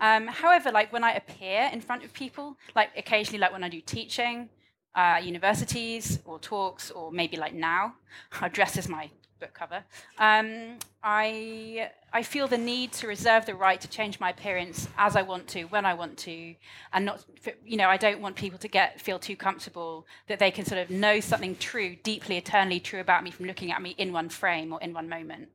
Um, 0.00 0.26
however, 0.28 0.70
like 0.70 0.92
when 0.92 1.04
I 1.04 1.12
appear 1.14 1.70
in 1.72 1.80
front 1.80 2.04
of 2.04 2.12
people, 2.12 2.56
like 2.76 2.90
occasionally, 2.96 3.38
like 3.38 3.52
when 3.52 3.64
I 3.64 3.68
do 3.68 3.80
teaching, 3.80 4.48
uh, 4.94 5.20
universities 5.22 6.20
or 6.24 6.38
talks, 6.38 6.90
or 6.90 7.10
maybe 7.12 7.36
like 7.36 7.54
now, 7.54 7.94
I 8.40 8.48
dress 8.48 8.76
as 8.76 8.88
my 8.88 9.10
book 9.38 9.54
cover. 9.54 9.84
Um, 10.18 10.78
I 11.02 11.90
I 12.12 12.22
feel 12.22 12.48
the 12.48 12.58
need 12.58 12.92
to 12.94 13.06
reserve 13.06 13.46
the 13.46 13.54
right 13.54 13.80
to 13.80 13.88
change 13.88 14.18
my 14.20 14.30
appearance 14.30 14.88
as 14.96 15.16
I 15.16 15.22
want 15.22 15.46
to, 15.48 15.64
when 15.64 15.84
I 15.86 15.94
want 15.94 16.18
to, 16.18 16.54
and 16.92 17.04
not 17.04 17.24
you 17.64 17.76
know 17.76 17.88
I 17.88 17.96
don't 17.96 18.20
want 18.20 18.36
people 18.36 18.58
to 18.58 18.68
get 18.68 19.00
feel 19.00 19.18
too 19.18 19.36
comfortable 19.36 20.06
that 20.26 20.38
they 20.38 20.50
can 20.50 20.64
sort 20.64 20.80
of 20.80 20.90
know 20.90 21.20
something 21.20 21.56
true, 21.56 21.96
deeply, 22.02 22.36
eternally 22.36 22.80
true 22.80 23.00
about 23.00 23.22
me 23.24 23.30
from 23.30 23.46
looking 23.46 23.70
at 23.72 23.80
me 23.82 23.90
in 23.98 24.12
one 24.12 24.28
frame 24.28 24.72
or 24.72 24.80
in 24.80 24.92
one 24.92 25.08
moment. 25.08 25.48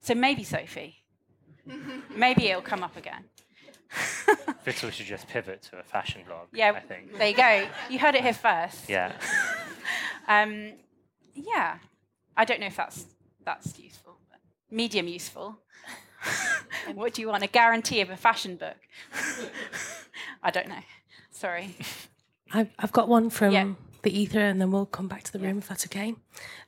So 0.00 0.14
maybe 0.14 0.44
Sophie, 0.44 1.02
maybe 2.16 2.48
it'll 2.48 2.62
come 2.62 2.82
up 2.82 2.96
again. 2.96 3.24
Vittles 4.64 4.94
should 4.94 5.06
just 5.06 5.26
pivot 5.28 5.62
to 5.62 5.78
a 5.78 5.82
fashion 5.82 6.22
blog. 6.26 6.46
Yeah, 6.52 6.72
I 6.72 6.80
think. 6.80 7.18
there 7.18 7.28
you 7.28 7.36
go. 7.36 7.66
You 7.88 7.98
heard 7.98 8.14
it 8.14 8.22
here 8.22 8.32
first. 8.48 8.88
Yeah. 8.88 9.12
Um, 10.28 10.74
yeah, 11.34 11.78
I 12.36 12.44
don't 12.44 12.60
know 12.60 12.66
if 12.66 12.76
that's 12.76 13.06
that's 13.50 13.78
useful. 13.78 14.16
Medium 14.70 15.08
useful. 15.08 15.58
what 16.94 17.14
do 17.14 17.22
you 17.22 17.28
want? 17.28 17.42
A 17.42 17.48
guarantee 17.48 18.00
of 18.00 18.10
a 18.10 18.16
fashion 18.16 18.56
book? 18.56 18.76
I 20.42 20.50
don't 20.50 20.68
know. 20.68 20.82
Sorry. 21.32 21.74
I've, 22.52 22.68
I've 22.78 22.92
got 22.92 23.08
one 23.08 23.30
from 23.30 23.52
Yeah. 23.52 23.72
the 24.02 24.16
ether, 24.16 24.40
and 24.40 24.60
then 24.60 24.70
we'll 24.70 24.86
come 24.86 25.08
back 25.08 25.22
to 25.24 25.32
the 25.32 25.38
room 25.40 25.58
if 25.58 25.68
that's 25.68 25.86
okay. 25.86 26.14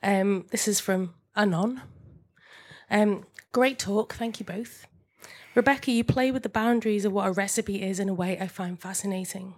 Um, 0.01 0.45
this 0.51 0.67
is 0.67 0.79
from 0.79 1.13
Anon. 1.35 1.81
Um, 2.91 3.25
great 3.51 3.79
talk, 3.79 4.13
thank 4.15 4.39
you 4.39 4.45
both. 4.45 4.85
Rebecca, 5.55 5.91
you 5.91 6.03
play 6.03 6.31
with 6.31 6.43
the 6.43 6.49
boundaries 6.49 7.05
of 7.05 7.13
what 7.13 7.27
a 7.27 7.31
recipe 7.31 7.81
is 7.81 7.99
in 7.99 8.09
a 8.09 8.13
way 8.13 8.37
I 8.39 8.47
find 8.47 8.79
fascinating. 8.79 9.53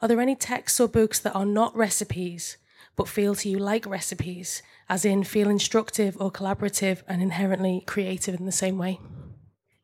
Are 0.00 0.08
there 0.08 0.20
any 0.20 0.36
texts 0.36 0.78
or 0.80 0.88
books 0.88 1.18
that 1.20 1.34
are 1.34 1.46
not 1.46 1.76
recipes 1.76 2.56
but 2.96 3.08
feel 3.08 3.34
to 3.36 3.48
you 3.48 3.58
like 3.58 3.86
recipes, 3.86 4.62
as 4.88 5.04
in 5.04 5.22
feel 5.22 5.48
instructive 5.48 6.16
or 6.20 6.30
collaborative 6.32 7.02
and 7.06 7.22
inherently 7.22 7.82
creative 7.86 8.34
in 8.34 8.46
the 8.46 8.52
same 8.52 8.78
way? 8.78 8.98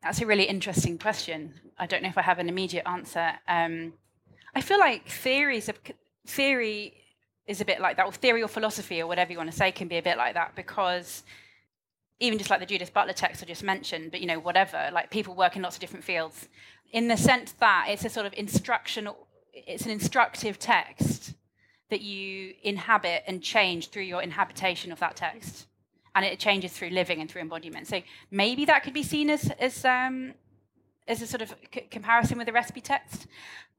That's 0.02 0.20
a 0.20 0.26
really 0.26 0.44
interesting 0.44 0.98
question. 0.98 1.54
I 1.78 1.86
don't 1.86 2.02
know 2.02 2.08
if 2.08 2.18
I 2.18 2.22
have 2.22 2.38
an 2.38 2.48
immediate 2.48 2.88
answer. 2.88 3.32
Um, 3.46 3.92
I 4.54 4.60
feel 4.60 4.78
like 4.78 5.06
theories 5.06 5.68
of 5.68 5.78
theory 6.26 6.94
is 7.46 7.60
a 7.60 7.64
bit 7.64 7.80
like 7.80 7.96
that, 7.96 8.06
or 8.06 8.12
theory 8.12 8.42
or 8.42 8.48
philosophy, 8.48 9.00
or 9.00 9.06
whatever 9.06 9.32
you 9.32 9.38
want 9.38 9.50
to 9.50 9.56
say, 9.56 9.72
can 9.72 9.88
be 9.88 9.98
a 9.98 10.02
bit 10.02 10.16
like 10.16 10.34
that 10.34 10.54
because 10.56 11.22
even 12.20 12.38
just 12.38 12.50
like 12.50 12.60
the 12.60 12.66
Judith 12.66 12.94
Butler 12.94 13.12
text 13.12 13.42
I 13.42 13.46
just 13.46 13.64
mentioned, 13.64 14.12
but 14.12 14.20
you 14.20 14.26
know, 14.26 14.38
whatever, 14.38 14.90
like 14.92 15.10
people 15.10 15.34
work 15.34 15.56
in 15.56 15.62
lots 15.62 15.76
of 15.76 15.80
different 15.80 16.04
fields, 16.04 16.48
in 16.92 17.08
the 17.08 17.16
sense 17.16 17.52
that 17.58 17.86
it's 17.88 18.04
a 18.04 18.08
sort 18.08 18.26
of 18.26 18.34
instructional, 18.34 19.26
it's 19.52 19.84
an 19.84 19.90
instructive 19.90 20.58
text 20.58 21.34
that 21.92 22.00
you 22.00 22.54
inhabit 22.62 23.22
and 23.26 23.42
change 23.42 23.90
through 23.90 24.04
your 24.04 24.22
inhabitation 24.22 24.92
of 24.92 24.98
that 25.00 25.14
text. 25.14 25.66
And 26.14 26.24
it 26.24 26.38
changes 26.38 26.72
through 26.72 26.88
living 26.88 27.20
and 27.20 27.30
through 27.30 27.42
embodiment. 27.42 27.86
So 27.86 28.00
maybe 28.30 28.64
that 28.64 28.82
could 28.82 28.94
be 28.94 29.02
seen 29.02 29.28
as, 29.28 29.50
as, 29.60 29.84
um, 29.84 30.32
as 31.06 31.20
a 31.20 31.26
sort 31.26 31.42
of 31.42 31.54
c- 31.72 31.82
comparison 31.90 32.38
with 32.38 32.46
the 32.46 32.52
recipe 32.52 32.80
text. 32.80 33.26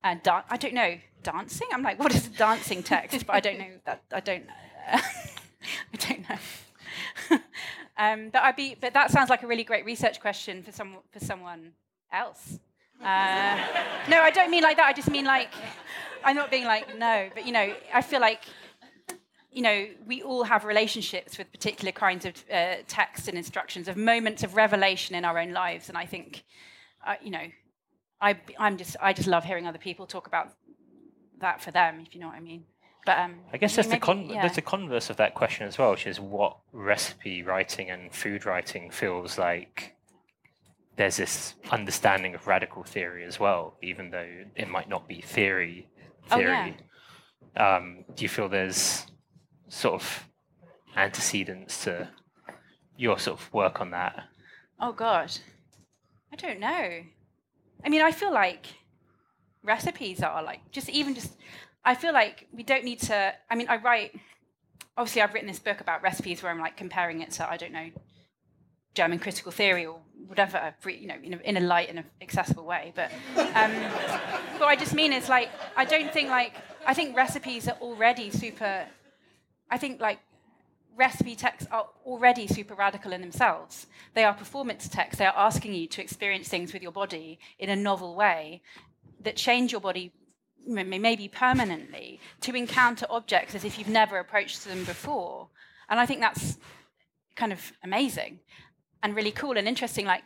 And 0.04 0.22
da- 0.22 0.44
I 0.48 0.58
don't 0.58 0.76
know, 0.76 0.98
dancing? 1.24 1.68
I'm 1.74 1.82
like, 1.82 1.98
what 1.98 2.14
is 2.14 2.28
a 2.28 2.30
dancing 2.30 2.84
text? 2.84 3.26
But 3.26 3.36
I 3.36 3.40
don't 3.40 3.58
know 3.58 3.72
that. 3.86 4.04
I 4.12 4.20
don't. 4.20 4.46
I 4.92 5.98
don't 5.98 6.30
know. 6.30 7.38
um, 7.98 8.30
but 8.30 8.44
I'd 8.44 8.56
be. 8.56 8.76
But 8.80 8.94
that 8.94 9.10
sounds 9.10 9.30
like 9.32 9.42
a 9.42 9.48
really 9.48 9.64
great 9.64 9.86
research 9.86 10.20
question 10.20 10.62
for 10.62 10.72
some 10.72 10.98
for 11.12 11.20
someone 11.20 11.72
else. 12.12 12.60
Uh, 13.04 13.58
no, 14.10 14.22
I 14.22 14.32
don't 14.32 14.50
mean 14.50 14.64
like 14.64 14.78
that. 14.78 14.88
I 14.88 14.94
just 14.94 15.12
mean 15.12 15.26
like 15.26 15.50
I'm 16.24 16.36
not 16.36 16.50
being 16.50 16.66
like 16.66 16.98
no, 16.98 17.30
but 17.34 17.46
you 17.46 17.52
know, 17.52 17.74
I 17.94 18.02
feel 18.02 18.22
like 18.22 18.44
you 19.52 19.62
know 19.62 19.88
we 20.06 20.22
all 20.24 20.44
have 20.44 20.66
relationships 20.66 21.38
with 21.38 21.52
particular 21.52 21.92
kinds 21.92 22.26
of 22.26 22.34
uh, 22.52 22.76
texts 22.88 23.28
and 23.28 23.38
instructions 23.38 23.88
of 23.88 23.98
moments 23.98 24.44
of 24.44 24.56
revelation 24.56 25.16
in 25.16 25.26
our 25.26 25.38
own 25.38 25.52
lives, 25.52 25.90
and 25.90 25.98
I 25.98 26.06
think 26.06 26.44
uh, 27.06 27.16
you 27.22 27.32
know 27.32 27.46
I 28.22 28.40
I'm 28.58 28.78
just 28.78 28.96
I 29.02 29.14
just 29.14 29.28
love 29.28 29.44
hearing 29.44 29.68
other 29.68 29.78
people 29.78 30.08
talk 30.08 30.28
about 30.28 30.54
that 31.42 31.62
for 31.62 31.72
them, 31.72 32.00
if 32.00 32.16
you 32.16 32.22
know 32.22 32.28
what 32.28 32.38
I 32.38 32.40
mean. 32.40 32.64
But 33.06 33.20
um, 33.20 33.36
I 33.52 33.58
guess 33.58 33.76
there's 33.76 33.88
know, 33.88 33.96
the 33.96 34.00
con- 34.00 34.30
yeah. 34.30 34.42
there's 34.42 34.56
the 34.56 34.62
converse 34.62 35.10
of 35.10 35.18
that 35.18 35.36
question 35.36 35.68
as 35.68 35.78
well, 35.78 35.92
which 35.92 36.08
is 36.08 36.20
what 36.20 36.58
recipe 36.72 37.44
writing 37.44 37.90
and 37.90 38.14
food 38.14 38.46
writing 38.46 38.90
feels 38.90 39.38
like. 39.38 39.96
There's 40.96 41.18
this 41.18 41.56
understanding 41.72 42.36
of 42.36 42.46
radical 42.48 42.84
theory 42.84 43.24
as 43.26 43.40
well, 43.40 43.78
even 43.82 44.12
though 44.12 44.30
it 44.56 44.70
might 44.70 44.90
not 44.90 45.08
be 45.08 45.22
theory. 45.22 45.90
Oh, 46.32 46.38
yeah. 46.38 46.66
Theory. 46.66 46.78
um, 47.58 48.06
do 48.16 48.24
you 48.24 48.30
feel 48.30 48.48
there's 48.48 49.06
sort 49.70 49.96
of 49.96 50.30
antecedents 50.96 51.84
to 51.86 52.10
your 52.98 53.18
sort 53.18 53.40
of 53.40 53.54
work 53.54 53.82
on 53.82 53.92
that? 53.92 54.24
Oh 54.80 54.92
God, 54.92 55.32
I 56.32 56.36
don't 56.36 56.60
know. 56.60 57.02
I 57.86 57.90
mean, 57.90 58.02
I 58.02 58.12
feel 58.12 58.34
like 58.34 58.68
recipes 59.64 60.22
are 60.22 60.44
like 60.44 60.72
just 60.72 60.90
even 60.90 61.16
just. 61.16 61.38
I 61.86 61.96
feel 61.96 62.14
like 62.14 62.48
we 62.54 62.64
don't 62.64 62.84
need 62.84 63.02
to. 63.02 63.34
I 63.50 63.56
mean, 63.56 63.68
I 63.68 63.78
write. 63.78 64.12
Obviously, 64.96 65.22
I've 65.22 65.34
written 65.34 65.48
this 65.48 65.60
book 65.60 65.82
about 65.82 66.04
recipes 66.04 66.44
where 66.44 66.52
I'm 66.52 66.60
like 66.60 66.78
comparing 66.78 67.22
it 67.22 67.32
to 67.32 67.50
I 67.50 67.58
don't 67.58 67.74
know 67.74 67.90
German 68.94 69.20
critical 69.20 69.52
theory 69.52 69.86
or 69.86 70.00
whatever, 70.28 70.74
you 70.86 71.08
know, 71.08 71.16
in 71.22 71.34
a, 71.34 71.38
in 71.38 71.58
a 71.58 71.60
light 71.60 71.90
and 71.90 72.04
accessible 72.22 72.66
way. 72.66 72.94
But 72.96 73.12
um, 73.56 73.72
what 74.58 74.68
I 74.68 74.76
just 74.76 74.94
mean 74.94 75.14
is 75.14 75.30
like 75.30 75.50
I 75.76 75.86
don't 75.86 76.12
think 76.12 76.30
like 76.30 76.56
I 76.86 76.94
think 76.94 77.16
recipes 77.16 77.68
are 77.68 77.78
already 77.82 78.30
super. 78.30 78.86
I 79.70 79.78
think 79.78 80.00
like 80.00 80.20
recipe 80.96 81.36
texts 81.36 81.68
are 81.72 81.88
already 82.06 82.48
super 82.48 82.76
radical 82.76 83.14
in 83.14 83.22
themselves. 83.22 83.88
They 84.14 84.24
are 84.24 84.34
performance 84.34 84.88
texts. 84.88 85.18
They 85.18 85.26
are 85.26 85.36
asking 85.36 85.74
you 85.74 85.88
to 85.88 86.02
experience 86.02 86.48
things 86.48 86.74
with 86.74 86.84
your 86.84 86.92
body 86.92 87.40
in 87.58 87.70
a 87.70 87.76
novel 87.76 88.16
way 88.16 88.62
that 89.22 89.36
change 89.36 89.72
your 89.72 89.82
body 89.82 90.12
maybe 90.66 91.28
permanently 91.28 92.20
to 92.42 92.56
encounter 92.56 93.06
objects 93.10 93.56
as 93.56 93.66
if 93.66 93.78
you've 93.78 93.90
never 93.90 94.18
approached 94.18 94.64
them 94.66 94.84
before. 94.86 95.50
And 95.90 96.00
I 96.00 96.06
think 96.06 96.22
that's 96.22 96.58
kind 97.36 97.52
of 97.52 97.74
amazing 97.84 98.40
and 99.04 99.16
really 99.16 99.32
cool 99.32 99.58
and 99.58 99.68
interesting. 99.68 100.06
Like 100.06 100.24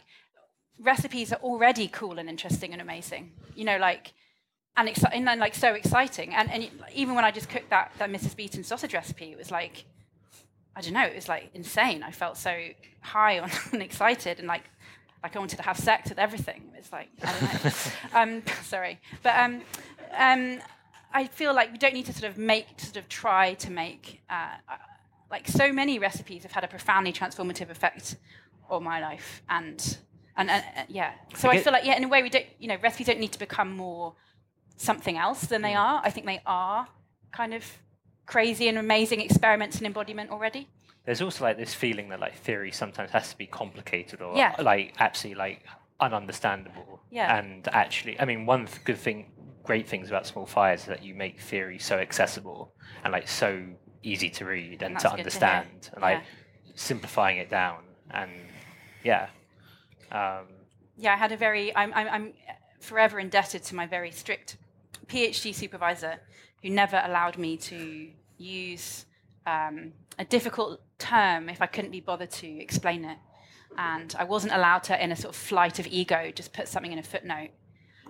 recipes 0.80 1.34
are 1.34 1.40
already 1.42 1.90
cool 1.90 2.20
and 2.20 2.30
interesting 2.30 2.72
and 2.72 2.82
amazing. 2.82 3.32
You 3.56 3.66
know, 3.66 3.78
like 3.78 4.14
and, 4.78 4.88
exci- 4.88 5.10
and 5.12 5.28
then, 5.28 5.40
like 5.40 5.56
so 5.56 5.74
exciting. 5.74 6.36
And, 6.36 6.52
and 6.52 6.70
even 6.94 7.16
when 7.16 7.26
I 7.26 7.32
just 7.32 7.50
cooked 7.50 7.72
that 7.72 7.92
that 7.98 8.10
Mrs. 8.10 8.36
Beeton 8.36 8.64
sausage 8.64 8.94
recipe, 8.94 9.32
it 9.32 9.38
was 9.38 9.52
like 9.52 9.86
I 10.76 10.82
don't 10.82 10.94
know, 10.94 11.06
it 11.06 11.16
was 11.16 11.28
like 11.28 11.50
insane. 11.56 12.04
I 12.04 12.12
felt 12.12 12.38
so 12.38 12.56
high 13.02 13.40
on 13.40 13.50
and 13.74 13.82
excited 13.82 14.40
and 14.40 14.48
like 14.48 14.64
like 15.24 15.36
I 15.36 15.40
wanted 15.40 15.58
to 15.58 15.64
have 15.64 15.78
sex 15.78 16.10
with 16.10 16.20
everything. 16.20 16.72
It's 16.78 16.92
like 16.92 17.10
I 17.24 17.34
don't 17.34 17.66
know. 17.66 17.72
um, 18.14 18.44
sorry, 18.64 19.00
but 19.24 19.36
um, 19.36 19.62
um, 20.16 20.60
I 21.12 21.26
feel 21.26 21.54
like 21.54 21.72
we 21.72 21.80
don't 21.80 21.96
need 21.96 22.06
to 22.06 22.14
sort 22.14 22.32
of 22.32 22.38
make 22.38 22.68
sort 22.78 22.98
of 22.98 23.10
try 23.10 23.56
to 23.56 23.72
make 23.72 24.22
uh, 24.30 24.50
uh, 24.70 24.76
like 25.32 25.48
so 25.48 25.74
many 25.74 25.98
recipes 25.98 26.44
have 26.44 26.52
had 26.52 26.64
a 26.64 26.68
profoundly 26.68 27.12
transformative 27.12 27.70
effect 27.70 28.16
on 28.70 28.84
my 28.84 29.00
life 29.00 29.42
and 29.50 29.98
and, 30.36 30.50
and 30.52 30.64
uh, 30.78 30.84
yeah. 30.88 31.14
So 31.36 31.50
I 31.50 31.54
I, 31.54 31.62
feel 31.62 31.74
like 31.74 31.86
yeah, 31.86 31.98
in 31.98 32.04
a 32.04 32.08
way 32.08 32.22
we 32.22 32.30
don't 32.30 32.46
you 32.60 32.68
know 32.68 32.78
recipes 32.82 33.08
don't 33.08 33.20
need 33.20 33.32
to 33.34 33.40
become 33.40 33.76
more 33.76 34.14
something 34.78 35.18
else 35.18 35.42
than 35.42 35.62
they 35.62 35.74
are. 35.74 36.02
I 36.04 36.12
think 36.12 36.26
they 36.28 36.42
are 36.46 36.88
kind 37.32 37.54
of 37.54 37.64
crazy 38.26 38.68
and 38.68 38.78
amazing 38.78 39.22
experiments 39.22 39.78
and 39.78 39.88
embodiment 39.88 40.30
already. 40.30 40.68
There's 41.06 41.22
also 41.22 41.46
like 41.46 41.58
this 41.58 41.74
feeling 41.74 42.10
that 42.10 42.20
like 42.20 42.36
theory 42.36 42.72
sometimes 42.72 43.12
has 43.12 43.30
to 43.32 43.38
be 43.38 43.48
complicated 43.48 44.22
or 44.22 44.36
Yeah. 44.36 44.56
like 44.60 44.94
absolutely 45.00 45.40
like 45.40 45.66
ununderstandable. 46.02 47.00
Yeah. 47.10 47.38
And 47.38 47.68
actually, 47.70 48.20
I 48.20 48.26
mean, 48.26 48.46
one 48.46 48.68
th- 48.68 48.84
good 48.84 48.98
thing, 48.98 49.32
great 49.64 49.88
things 49.88 50.10
about 50.10 50.28
Small 50.28 50.46
Fires 50.46 50.82
is 50.82 50.86
that 50.88 51.04
you 51.04 51.16
make 51.16 51.40
theory 51.40 51.80
so 51.80 51.98
accessible 51.98 52.74
and 53.04 53.14
like 53.14 53.28
so 53.28 53.64
easy 54.04 54.30
to 54.32 54.46
read 54.46 54.84
and, 54.84 54.96
that's 54.96 55.04
to 55.04 55.10
good 55.10 55.16
to 55.16 55.20
understand, 55.22 55.90
and 55.94 56.02
like 56.02 56.20
Yeah. 56.20 56.74
simplifying 56.76 57.38
it 57.38 57.50
down. 57.50 57.84
And 58.12 58.32
yeah, 59.08 59.28
um, 60.12 60.46
yeah, 60.98 61.14
I 61.14 61.18
had 61.18 61.32
a 61.32 61.38
very, 61.38 61.76
I'm, 61.76 61.92
I'm, 61.94 62.08
I'm 62.16 62.34
forever 62.80 63.20
indebted 63.20 63.64
to 63.64 63.76
my 63.76 63.86
very 63.86 64.12
strict 64.12 64.58
PhD 65.08 65.54
supervisor 65.54 66.20
who 66.62 66.70
never 66.70 67.02
allowed 67.06 67.38
me 67.38 67.56
to 67.58 68.10
use 68.38 69.06
um, 69.46 69.94
a 70.20 70.26
difficult 70.26 70.82
term 71.00 71.50
if 71.50 71.62
I 71.62 71.68
couldn't 71.68 71.92
be 71.92 72.02
bothered 72.02 72.32
to 72.32 72.48
explain 72.48 73.06
it. 73.06 73.18
And 73.78 74.14
I 74.18 74.24
wasn't 74.24 74.54
allowed 74.54 74.84
to, 74.86 75.04
in 75.04 75.12
a 75.12 75.16
sort 75.16 75.34
of 75.36 75.40
flight 75.40 75.80
of 75.80 75.88
ego, 75.88 76.32
just 76.34 76.52
put 76.52 76.68
something 76.68 76.92
in 76.92 77.00
a 77.00 77.04
footnote. 77.04 77.52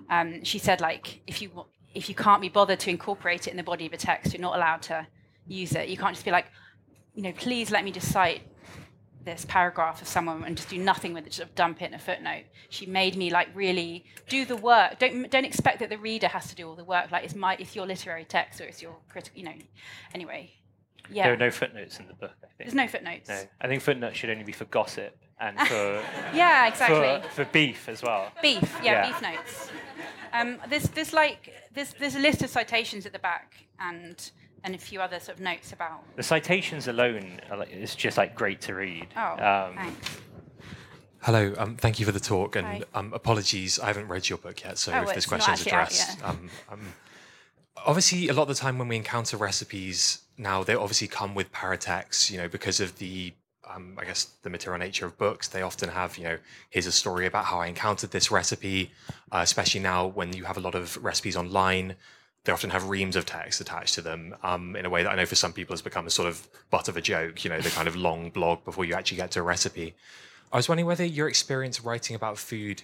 Um, 0.10 0.44
she 0.44 0.60
said, 0.60 0.80
like, 0.82 1.22
if 1.28 1.42
you, 1.42 1.66
if 1.94 2.08
you 2.10 2.16
can't 2.16 2.42
be 2.42 2.50
bothered 2.50 2.80
to 2.82 2.90
incorporate 2.90 3.48
it 3.48 3.52
in 3.52 3.58
the 3.58 3.64
body 3.72 3.86
of 3.86 3.94
a 3.94 3.98
text, 3.98 4.34
you're 4.34 4.42
not 4.42 4.56
allowed 4.56 4.82
to 4.84 5.06
use 5.48 5.74
it. 5.74 5.90
You 5.90 5.98
can't 5.98 6.16
just 6.16 6.26
be 6.26 6.32
like, 6.32 6.48
you 7.14 7.22
know, 7.22 7.34
please 7.34 7.70
let 7.70 7.84
me 7.84 7.92
just 7.92 8.10
cite 8.12 8.42
this 9.28 9.46
paragraph 9.46 10.02
of 10.02 10.08
someone 10.08 10.44
and 10.46 10.56
just 10.56 10.70
do 10.70 10.78
nothing 10.78 11.14
with 11.14 11.28
it, 11.28 11.34
just 11.34 11.54
dump 11.54 11.82
it 11.82 11.86
in 11.86 11.94
a 11.94 12.00
footnote. 12.00 12.46
She 12.70 12.86
made 12.86 13.18
me 13.18 13.30
like 13.30 13.50
really 13.54 14.06
do 14.30 14.46
the 14.46 14.56
work. 14.56 15.00
Don't 15.00 15.30
don't 15.30 15.46
expect 15.46 15.80
that 15.80 15.90
the 15.90 15.98
reader 15.98 16.30
has 16.30 16.48
to 16.48 16.56
do 16.56 16.68
all 16.68 16.76
the 16.76 16.86
work. 16.86 17.12
Like 17.12 17.26
it's 17.26 17.36
my 17.36 17.58
it's 17.60 17.76
your 17.76 17.86
literary 17.86 18.24
text 18.24 18.62
or 18.62 18.64
it's 18.64 18.82
your 18.82 18.96
critical. 19.10 19.38
You 19.38 19.46
know. 19.46 19.54
Anyway, 20.14 20.54
yeah. 21.12 21.26
there 21.26 21.34
are 21.34 21.38
no 21.38 21.52
footnotes 21.52 22.00
in 22.00 22.08
the 22.08 22.14
book. 22.14 22.32
I 22.42 22.48
There's 22.58 22.74
no 22.74 22.88
footnotes. 22.88 23.28
No, 23.28 23.42
I 23.60 23.68
think 23.68 23.82
footnotes 23.84 24.18
should 24.18 24.30
only 24.30 24.46
be 24.46 24.54
for 24.54 24.66
gossip 24.66 25.18
and 25.40 25.60
for 25.68 26.02
Yeah, 26.34 26.68
exactly. 26.68 27.30
for, 27.30 27.44
for 27.44 27.52
beef 27.52 27.90
as 27.90 28.02
well. 28.02 28.32
Beef, 28.42 28.80
yeah, 28.82 28.92
Yeah. 28.92 29.08
beef 29.08 29.22
notes. 29.22 29.70
Um, 30.34 30.58
there's, 30.70 30.84
there's 30.90 31.14
like 31.14 31.54
there's, 31.74 31.94
there's 32.00 32.16
a 32.16 32.20
list 32.20 32.44
of 32.44 32.50
citations 32.50 33.06
at 33.06 33.12
the 33.14 33.20
back 33.20 33.54
and 33.80 34.32
and 34.68 34.76
a 34.76 34.78
few 34.78 35.00
other 35.02 35.18
sort 35.20 35.38
of 35.38 35.44
notes 35.44 35.72
about. 35.72 36.04
The 36.18 36.24
citations 36.24 36.90
alone 36.90 37.40
are 37.50 37.56
like, 37.58 37.72
it's 37.72 37.96
just 37.96 38.18
like 38.18 38.36
great 38.36 38.60
to 38.62 38.76
read. 38.76 39.08
Oh, 39.16 39.32
Um, 39.32 39.76
thanks. 39.76 40.18
Hello, 41.22 41.54
um, 41.58 41.78
thank 41.78 42.00
you 42.02 42.06
for 42.06 42.12
the 42.12 42.20
talk, 42.20 42.56
and 42.58 42.84
um, 42.94 43.14
apologies, 43.14 43.80
I 43.80 43.88
haven't 43.88 44.10
read 44.10 44.28
your 44.28 44.38
book 44.38 44.62
yet, 44.64 44.78
so 44.78 44.92
Oh, 44.94 45.02
if 45.04 45.08
this 45.08 45.18
it's 45.18 45.26
question 45.26 45.54
is 45.54 45.66
addressed. 45.66 46.22
Um, 46.24 46.50
um, 46.70 46.82
obviously, 47.86 48.28
a 48.28 48.34
lot 48.34 48.44
of 48.44 48.48
the 48.50 48.56
time 48.56 48.78
when 48.78 48.90
we 48.90 48.98
encounter 48.98 49.38
recipes 49.38 50.22
now, 50.38 50.64
they 50.64 50.76
obviously 50.76 51.08
come 51.08 51.34
with 51.34 51.50
paratext, 51.54 52.30
you 52.30 52.38
know, 52.38 52.48
because 52.50 52.80
of 52.82 52.98
the, 52.98 53.34
um, 53.74 53.96
I 53.98 54.04
guess, 54.06 54.26
the 54.44 54.50
material 54.50 54.80
nature 54.80 55.06
of 55.06 55.18
books. 55.18 55.48
They 55.48 55.62
often 55.62 55.90
have, 55.90 56.18
you 56.18 56.26
know, 56.26 56.38
here's 56.70 56.88
a 56.88 56.92
story 56.92 57.26
about 57.26 57.46
how 57.46 57.60
I 57.60 57.68
encountered 57.68 58.12
this 58.12 58.32
recipe, 58.32 58.92
uh, 59.32 59.40
especially 59.44 59.80
now 59.82 60.06
when 60.08 60.34
you 60.34 60.44
have 60.44 60.58
a 60.58 60.62
lot 60.62 60.76
of 60.76 61.02
recipes 61.04 61.36
online. 61.38 61.96
They 62.48 62.54
often 62.54 62.70
have 62.70 62.88
reams 62.88 63.18
of 63.18 63.26
text 63.26 63.60
attached 63.60 63.96
to 63.96 64.02
them 64.02 64.34
um, 64.42 64.78
in 64.78 64.86
a 64.86 64.90
way 64.90 65.04
that 65.04 65.12
I 65.12 65.16
know 65.16 65.26
for 65.26 65.36
some 65.36 65.52
people 65.52 65.74
has 65.74 65.82
become 65.82 66.08
a 66.08 66.10
sort 66.10 66.30
of 66.30 66.48
butt 66.72 66.88
of 66.88 66.96
a 66.96 67.02
joke, 67.02 67.44
you 67.44 67.50
know, 67.50 67.60
the 67.60 67.70
kind 67.70 67.90
of 67.90 67.98
long 67.98 68.30
blog 68.30 68.64
before 68.64 68.86
you 68.86 68.94
actually 68.94 69.18
get 69.18 69.32
to 69.32 69.42
a 69.42 69.44
recipe. 69.44 69.96
I 70.54 70.56
was 70.56 70.70
wondering 70.70 70.86
whether 70.86 71.04
your 71.04 71.28
experience 71.28 71.84
writing 71.84 72.16
about 72.16 72.38
food 72.38 72.84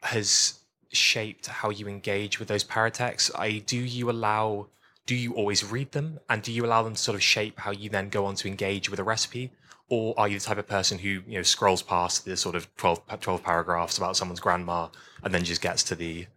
has 0.00 0.60
shaped 0.90 1.46
how 1.46 1.68
you 1.68 1.88
engage 1.88 2.38
with 2.38 2.48
those 2.48 2.64
paratexts. 2.64 3.30
I 3.38 3.58
do 3.58 3.76
you 3.76 4.08
allow 4.08 4.68
do 5.04 5.14
you 5.14 5.34
always 5.34 5.62
read 5.62 5.92
them 5.92 6.18
and 6.30 6.40
do 6.40 6.50
you 6.50 6.64
allow 6.64 6.82
them 6.82 6.94
to 6.94 6.98
sort 6.98 7.16
of 7.16 7.22
shape 7.22 7.60
how 7.60 7.72
you 7.72 7.90
then 7.90 8.08
go 8.08 8.24
on 8.24 8.34
to 8.36 8.48
engage 8.48 8.88
with 8.88 8.98
a 8.98 9.04
recipe? 9.04 9.50
Or 9.90 10.18
are 10.18 10.26
you 10.26 10.38
the 10.38 10.44
type 10.46 10.56
of 10.56 10.66
person 10.66 10.98
who, 10.98 11.22
you 11.28 11.34
know, 11.34 11.42
scrolls 11.42 11.82
past 11.82 12.24
the 12.24 12.34
sort 12.34 12.54
of 12.54 12.74
12, 12.76 13.20
12 13.20 13.42
paragraphs 13.42 13.98
about 13.98 14.16
someone's 14.16 14.40
grandma 14.40 14.88
and 15.22 15.34
then 15.34 15.44
just 15.44 15.60
gets 15.60 15.82
to 15.82 15.94
the 15.94 16.28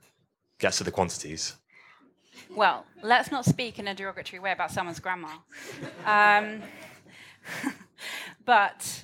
gets 0.60 0.80
to 0.80 0.84
the 0.84 0.92
quantities? 0.92 1.56
Well, 2.56 2.86
let's 3.04 3.32
not 3.32 3.46
speak 3.46 3.80
in 3.80 3.88
a 3.88 3.96
derogatory 3.96 4.40
way 4.40 4.52
about 4.52 4.72
someone's 4.72 5.00
grandma. 5.00 5.30
Um, 6.06 6.62
but 8.46 9.04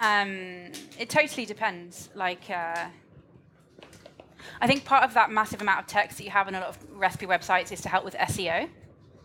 um, 0.00 0.72
it 0.98 1.10
totally 1.10 1.46
depends. 1.46 2.10
Like, 2.14 2.48
uh, 2.50 2.86
I 4.60 4.66
think 4.66 4.84
part 4.84 5.04
of 5.04 5.14
that 5.14 5.30
massive 5.30 5.60
amount 5.60 5.80
of 5.80 5.86
text 5.86 6.18
that 6.18 6.24
you 6.24 6.30
have 6.30 6.46
on 6.48 6.54
a 6.54 6.60
lot 6.60 6.68
of 6.68 6.78
recipe 6.92 7.26
websites 7.26 7.72
is 7.72 7.80
to 7.82 7.88
help 7.88 8.04
with 8.04 8.14
SEO, 8.14 8.68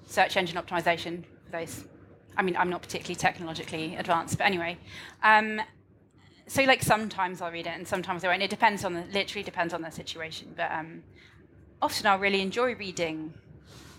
search 0.06 0.38
engine 0.38 0.58
optimization. 0.58 1.24
Those, 1.52 1.86
I 2.38 2.42
mean, 2.42 2.56
I'm 2.58 2.70
not 2.70 2.82
particularly 2.82 3.16
technologically 3.16 3.96
advanced, 3.96 4.38
but 4.38 4.46
anyway. 4.46 4.78
Um, 5.24 5.62
so, 6.48 6.64
like, 6.64 6.84
sometimes 6.84 7.42
I'll 7.42 7.52
read 7.52 7.68
it, 7.68 7.78
and 7.78 7.88
sometimes 7.88 8.24
I 8.24 8.28
won't. 8.28 8.42
It 8.42 8.50
depends 8.50 8.84
on 8.84 8.94
the, 8.94 9.06
literally 9.14 9.44
depends 9.44 9.74
on 9.74 9.82
the 9.82 9.92
situation. 9.92 10.54
But 10.56 10.72
um, 10.72 11.04
often 11.82 12.08
I'll 12.08 12.20
really 12.20 12.42
enjoy 12.42 12.76
reading. 12.76 13.34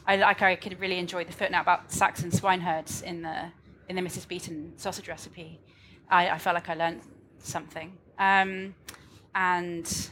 I 0.07 0.17
like 0.17 0.43
I 0.43 0.57
could 0.57 0.79
really 0.81 0.99
enjoy 0.99 1.25
the 1.25 1.33
footnote 1.33 1.61
about 1.61 1.93
Saxon 1.93 2.31
swineherds 2.31 3.03
in 3.03 3.23
the 3.23 3.51
in 3.89 3.97
the 3.97 4.03
Mrs. 4.03 4.27
Beeton 4.27 4.73
sausage 4.77 5.09
recipe. 5.09 5.61
I, 6.09 6.31
I 6.31 6.39
felt 6.39 6.55
like 6.55 6.69
I 6.69 6.75
learned 6.75 7.03
something, 7.39 7.93
um, 8.19 8.75
and 9.35 10.09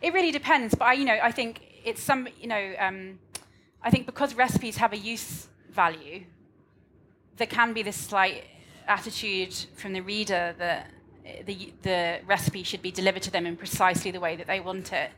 it 0.00 0.12
really 0.12 0.30
depends. 0.30 0.74
But 0.74 0.86
I, 0.86 0.92
you 0.94 1.04
know, 1.04 1.18
I 1.22 1.32
think 1.32 1.60
it's 1.84 2.02
some, 2.02 2.28
you 2.40 2.48
know, 2.48 2.74
um, 2.78 3.18
I 3.82 3.90
think 3.90 4.06
because 4.06 4.34
recipes 4.34 4.76
have 4.76 4.92
a 4.92 4.98
use 4.98 5.48
value, 5.70 6.24
there 7.36 7.46
can 7.46 7.72
be 7.72 7.82
this 7.82 7.96
slight 7.96 8.44
attitude 8.86 9.54
from 9.76 9.92
the 9.92 10.00
reader 10.00 10.54
that 10.58 10.90
the 11.46 11.72
the 11.82 12.20
recipe 12.26 12.64
should 12.64 12.82
be 12.82 12.90
delivered 12.90 13.22
to 13.22 13.30
them 13.30 13.46
in 13.46 13.56
precisely 13.56 14.10
the 14.10 14.20
way 14.20 14.36
that 14.36 14.46
they 14.46 14.60
want 14.60 14.92
it. 14.92 15.10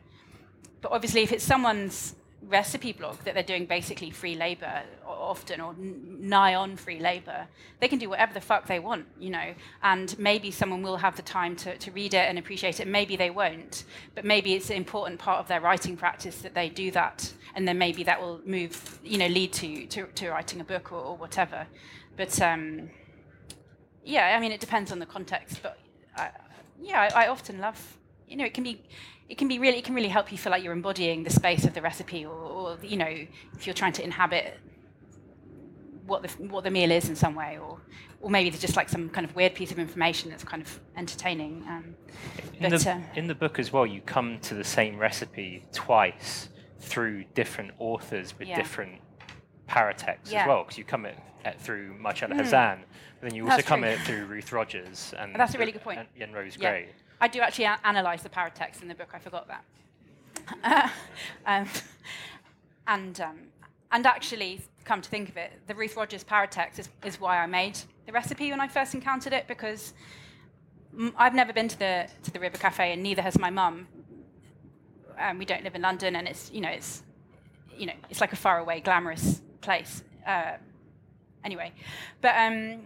But 0.85 0.93
obviously, 0.93 1.23
if 1.23 1.33
it's 1.33 1.43
someone's 1.43 2.15
recipe 2.43 2.93
blog 2.93 3.17
that 3.21 3.33
they're 3.33 3.43
doing 3.43 3.65
basically 3.65 4.11
free 4.11 4.35
labor 4.35 4.83
often 5.07 5.59
or 5.63 5.75
nigh 5.79 6.57
on 6.57 6.77
free 6.77 6.99
labor, 7.01 7.47
they 7.81 7.89
can 7.89 7.99
do 7.99 8.11
whatever 8.11 8.35
the 8.35 8.41
fuck 8.43 8.67
they 8.67 8.79
want, 8.79 9.07
you 9.19 9.31
know. 9.31 9.55
And 9.83 10.15
maybe 10.19 10.51
someone 10.51 10.83
will 10.83 10.99
have 10.99 11.17
the 11.17 11.23
time 11.23 11.57
to, 11.57 11.79
to 11.79 11.91
read 11.93 12.13
it 12.13 12.29
and 12.29 12.39
appreciate 12.39 12.81
it. 12.81 12.87
Maybe 12.87 13.17
they 13.17 13.31
won't. 13.31 13.85
But 14.15 14.27
maybe 14.27 14.53
it's 14.53 14.69
an 14.69 14.77
important 14.77 15.19
part 15.19 15.39
of 15.39 15.49
their 15.49 15.63
writing 15.63 15.97
practice 15.97 16.43
that 16.43 16.53
they 16.53 16.69
do 16.69 16.91
that. 16.91 17.33
And 17.55 17.67
then 17.67 17.79
maybe 17.79 18.03
that 18.03 18.21
will 18.21 18.43
move, 18.45 18.99
you 19.03 19.17
know, 19.17 19.29
lead 19.29 19.55
to, 19.55 19.87
to, 19.87 20.05
to 20.05 20.29
writing 20.29 20.61
a 20.61 20.65
book 20.65 20.93
or, 20.93 21.01
or 21.01 21.17
whatever. 21.17 21.67
But 22.15 22.39
um, 22.43 22.91
yeah, 24.05 24.37
I 24.37 24.39
mean, 24.39 24.53
it 24.53 24.61
depends 24.61 24.93
on 24.93 24.99
the 24.99 25.07
context. 25.07 25.63
But 25.63 25.79
I, 26.15 26.29
yeah, 26.79 27.09
I, 27.15 27.25
I 27.25 27.29
often 27.29 27.59
love, 27.59 27.97
you 28.29 28.37
know, 28.37 28.45
it 28.45 28.53
can 28.53 28.65
be 28.65 28.83
it 29.29 29.39
can 29.39 29.49
be 29.49 29.59
really 29.59 29.79
it 29.79 29.85
can 29.85 29.95
really 29.95 30.09
help 30.09 30.31
you 30.31 30.39
feel 30.39 30.51
like 30.51 30.63
you're 30.63 30.73
embodying 30.73 31.23
the 31.25 31.31
space 31.31 31.65
of 31.65 31.75
the 31.75 31.83
recipe 31.83 32.25
or, 32.25 32.33
or 32.35 32.79
you 32.83 32.97
know 32.97 33.07
if 33.57 33.67
you're 33.67 33.75
trying 33.75 33.93
to 33.93 34.03
inhabit 34.05 34.59
what 36.07 36.23
the 36.23 36.29
what 36.49 36.65
the 36.65 36.71
meal 36.71 36.91
is 36.91 37.09
in 37.09 37.17
some 37.17 37.35
way 37.35 37.59
or 37.59 37.81
or 38.21 38.31
maybe 38.31 38.49
there's 38.51 38.61
just 38.61 38.77
like 38.77 38.89
some 38.89 39.09
kind 39.11 39.27
of 39.27 39.35
weird 39.35 39.55
piece 39.55 39.71
of 39.71 39.79
information 39.79 40.31
that's 40.31 40.45
kind 40.45 40.63
of 40.63 40.81
entertaining 40.97 41.63
um, 41.69 41.95
In 42.59 42.71
but 42.71 42.81
the, 42.81 42.91
uh, 42.91 43.01
in 43.17 43.27
the 43.27 43.35
book 43.35 43.59
as 43.59 43.71
well, 43.71 43.85
you 43.85 44.01
come 44.01 44.39
to 44.41 44.55
the 44.55 44.65
same 44.65 44.97
recipe 44.99 45.63
twice 45.73 46.49
through 46.81 47.25
different 47.35 47.73
authors 47.79 48.39
with 48.39 48.49
Yeah. 48.49 48.57
different 48.57 49.01
paratexts 49.69 50.31
Yeah. 50.33 50.43
as 50.43 50.49
well, 50.49 50.63
because 50.63 50.79
you 50.79 50.85
come 50.85 51.05
at, 51.05 51.19
at 51.45 51.61
through 51.61 51.95
Marcella 51.99 52.35
Mm. 52.35 52.41
Hazan, 52.41 52.79
but 53.21 53.29
then 53.29 53.35
you 53.35 53.45
also 53.45 53.57
That's 53.57 53.69
come 53.69 53.81
true. 53.81 53.91
at 53.91 53.99
it 54.01 54.05
through 54.07 54.25
Ruth 54.25 54.53
Rogers 54.53 55.13
and 55.19 55.35
that's 55.37 55.55
a 55.55 55.59
really 55.59 55.73
good 55.73 55.83
point 55.83 55.99
and, 55.99 56.09
and 56.23 56.35
Rose 56.35 56.57
Yeah. 56.59 56.71
Gray. 56.71 56.89
I 57.21 57.29
do 57.29 57.41
actually 57.41 57.67
a- 57.67 57.81
analyze 57.85 58.23
the 58.23 58.29
paratext 58.29 58.83
in 58.83 58.89
the 58.89 58.95
book 58.95 59.11
I 59.15 59.19
forgot 59.19 59.49
that. 59.49 60.93
Um, 61.47 61.69
and 62.87 63.21
um, 63.21 63.39
and 63.93 64.07
actually 64.07 64.61
come 64.85 65.01
to 65.01 65.09
think 65.09 65.29
of 65.29 65.37
it 65.37 65.53
the 65.67 65.75
Ruth 65.75 65.97
Rogers 65.97 66.25
paratext 66.25 66.79
is, 66.79 66.89
is 67.05 67.21
why 67.21 67.39
I 67.39 67.47
made 67.47 67.79
the 68.07 68.13
recipe 68.13 68.51
when 68.51 68.61
I 68.61 68.69
first 68.69 68.95
encountered 68.95 69.33
it 69.33 69.47
because 69.49 69.95
I've 71.17 71.35
never 71.35 71.53
been 71.53 71.69
to 71.69 71.79
the 71.79 72.09
to 72.25 72.31
the 72.31 72.41
River 72.41 72.59
Cafe 72.59 72.93
and 72.93 73.03
neither 73.03 73.23
has 73.23 73.39
my 73.39 73.51
mum. 73.51 73.89
Um, 75.19 75.39
we 75.39 75.45
don't 75.45 75.65
live 75.65 75.75
in 75.75 75.83
London 75.83 76.17
and 76.17 76.29
it's 76.29 76.51
you 76.53 76.61
know 76.61 76.69
it's 76.69 77.03
you 77.77 77.87
know 77.87 77.95
it's 78.11 78.21
like 78.21 78.33
a 78.33 78.37
faraway 78.37 78.81
glamorous 78.81 79.41
place. 79.61 80.03
Uh, 80.27 80.57
anyway 81.45 81.71
but 82.23 82.35
um, 82.37 82.81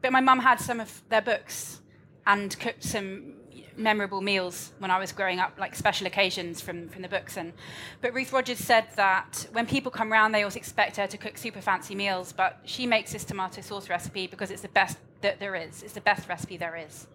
but 0.00 0.12
my 0.12 0.20
mum 0.20 0.38
had 0.38 0.60
some 0.60 0.78
of 0.78 1.02
their 1.08 1.22
books 1.22 1.80
and 2.26 2.58
cooked 2.58 2.82
some 2.82 3.34
memorable 3.78 4.20
meals 4.20 4.72
when 4.78 4.90
I 4.90 4.98
was 4.98 5.12
growing 5.12 5.38
up, 5.38 5.54
like 5.58 5.74
special 5.74 6.06
occasions 6.06 6.60
from, 6.60 6.88
from 6.88 7.02
the 7.02 7.08
books. 7.08 7.36
And 7.36 7.52
but 8.00 8.14
Ruth 8.14 8.32
Rogers 8.32 8.58
said 8.58 8.86
that 8.96 9.46
when 9.52 9.66
people 9.66 9.90
come 9.90 10.10
round, 10.10 10.34
they 10.34 10.42
always 10.42 10.56
expect 10.56 10.96
her 10.96 11.06
to 11.06 11.18
cook 11.18 11.36
super 11.38 11.60
fancy 11.60 11.94
meals, 11.94 12.32
but 12.32 12.60
she 12.64 12.86
makes 12.86 13.12
this 13.12 13.24
tomato 13.24 13.60
sauce 13.60 13.88
recipe 13.88 14.26
because 14.26 14.50
it's 14.50 14.62
the 14.62 14.68
best 14.68 14.98
that 15.20 15.38
there 15.38 15.54
is. 15.54 15.82
It's 15.82 15.92
the 15.92 16.00
best 16.00 16.28
recipe 16.28 16.56
there 16.56 16.76
is. 16.76 17.06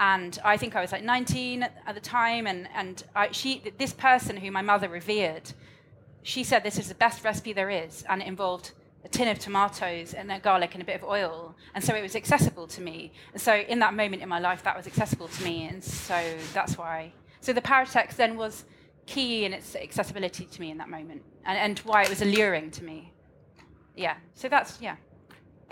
And 0.00 0.38
I 0.44 0.56
think 0.56 0.74
I 0.74 0.80
was 0.80 0.92
like 0.92 1.04
19 1.04 1.62
at, 1.62 1.94
the 1.94 2.00
time, 2.00 2.46
and 2.46 2.68
and 2.74 3.04
I, 3.14 3.30
she 3.30 3.62
this 3.78 3.92
person 3.92 4.36
who 4.36 4.50
my 4.50 4.62
mother 4.62 4.88
revered, 4.88 5.52
she 6.22 6.44
said 6.44 6.64
this 6.64 6.78
is 6.78 6.88
the 6.88 6.94
best 6.94 7.24
recipe 7.24 7.52
there 7.52 7.70
is, 7.70 8.04
and 8.08 8.20
it 8.20 8.26
involved 8.26 8.72
a 9.04 9.08
tin 9.08 9.28
of 9.28 9.38
tomatoes 9.38 10.14
and 10.14 10.30
a 10.30 10.38
garlic 10.38 10.74
and 10.74 10.82
a 10.82 10.86
bit 10.86 10.96
of 10.96 11.04
oil. 11.04 11.54
And 11.74 11.82
so 11.82 11.94
it 11.94 12.02
was 12.02 12.14
accessible 12.14 12.66
to 12.68 12.80
me. 12.80 13.12
And 13.32 13.40
so 13.42 13.54
in 13.54 13.78
that 13.80 13.94
moment 13.94 14.22
in 14.22 14.28
my 14.28 14.38
life, 14.38 14.62
that 14.62 14.76
was 14.76 14.86
accessible 14.86 15.28
to 15.28 15.44
me. 15.44 15.66
And 15.66 15.82
so 15.82 16.20
that's 16.54 16.78
why. 16.78 17.12
So 17.40 17.52
the 17.52 17.60
paratext 17.60 18.16
then 18.16 18.36
was 18.36 18.64
key 19.06 19.44
in 19.44 19.52
its 19.52 19.74
accessibility 19.74 20.44
to 20.44 20.60
me 20.60 20.70
in 20.70 20.78
that 20.78 20.88
moment 20.88 21.22
and, 21.44 21.58
and 21.58 21.78
why 21.80 22.02
it 22.04 22.08
was 22.08 22.22
alluring 22.22 22.70
to 22.72 22.84
me. 22.84 23.12
Yeah. 23.96 24.14
So 24.34 24.48
that's, 24.48 24.80
yeah. 24.80 24.96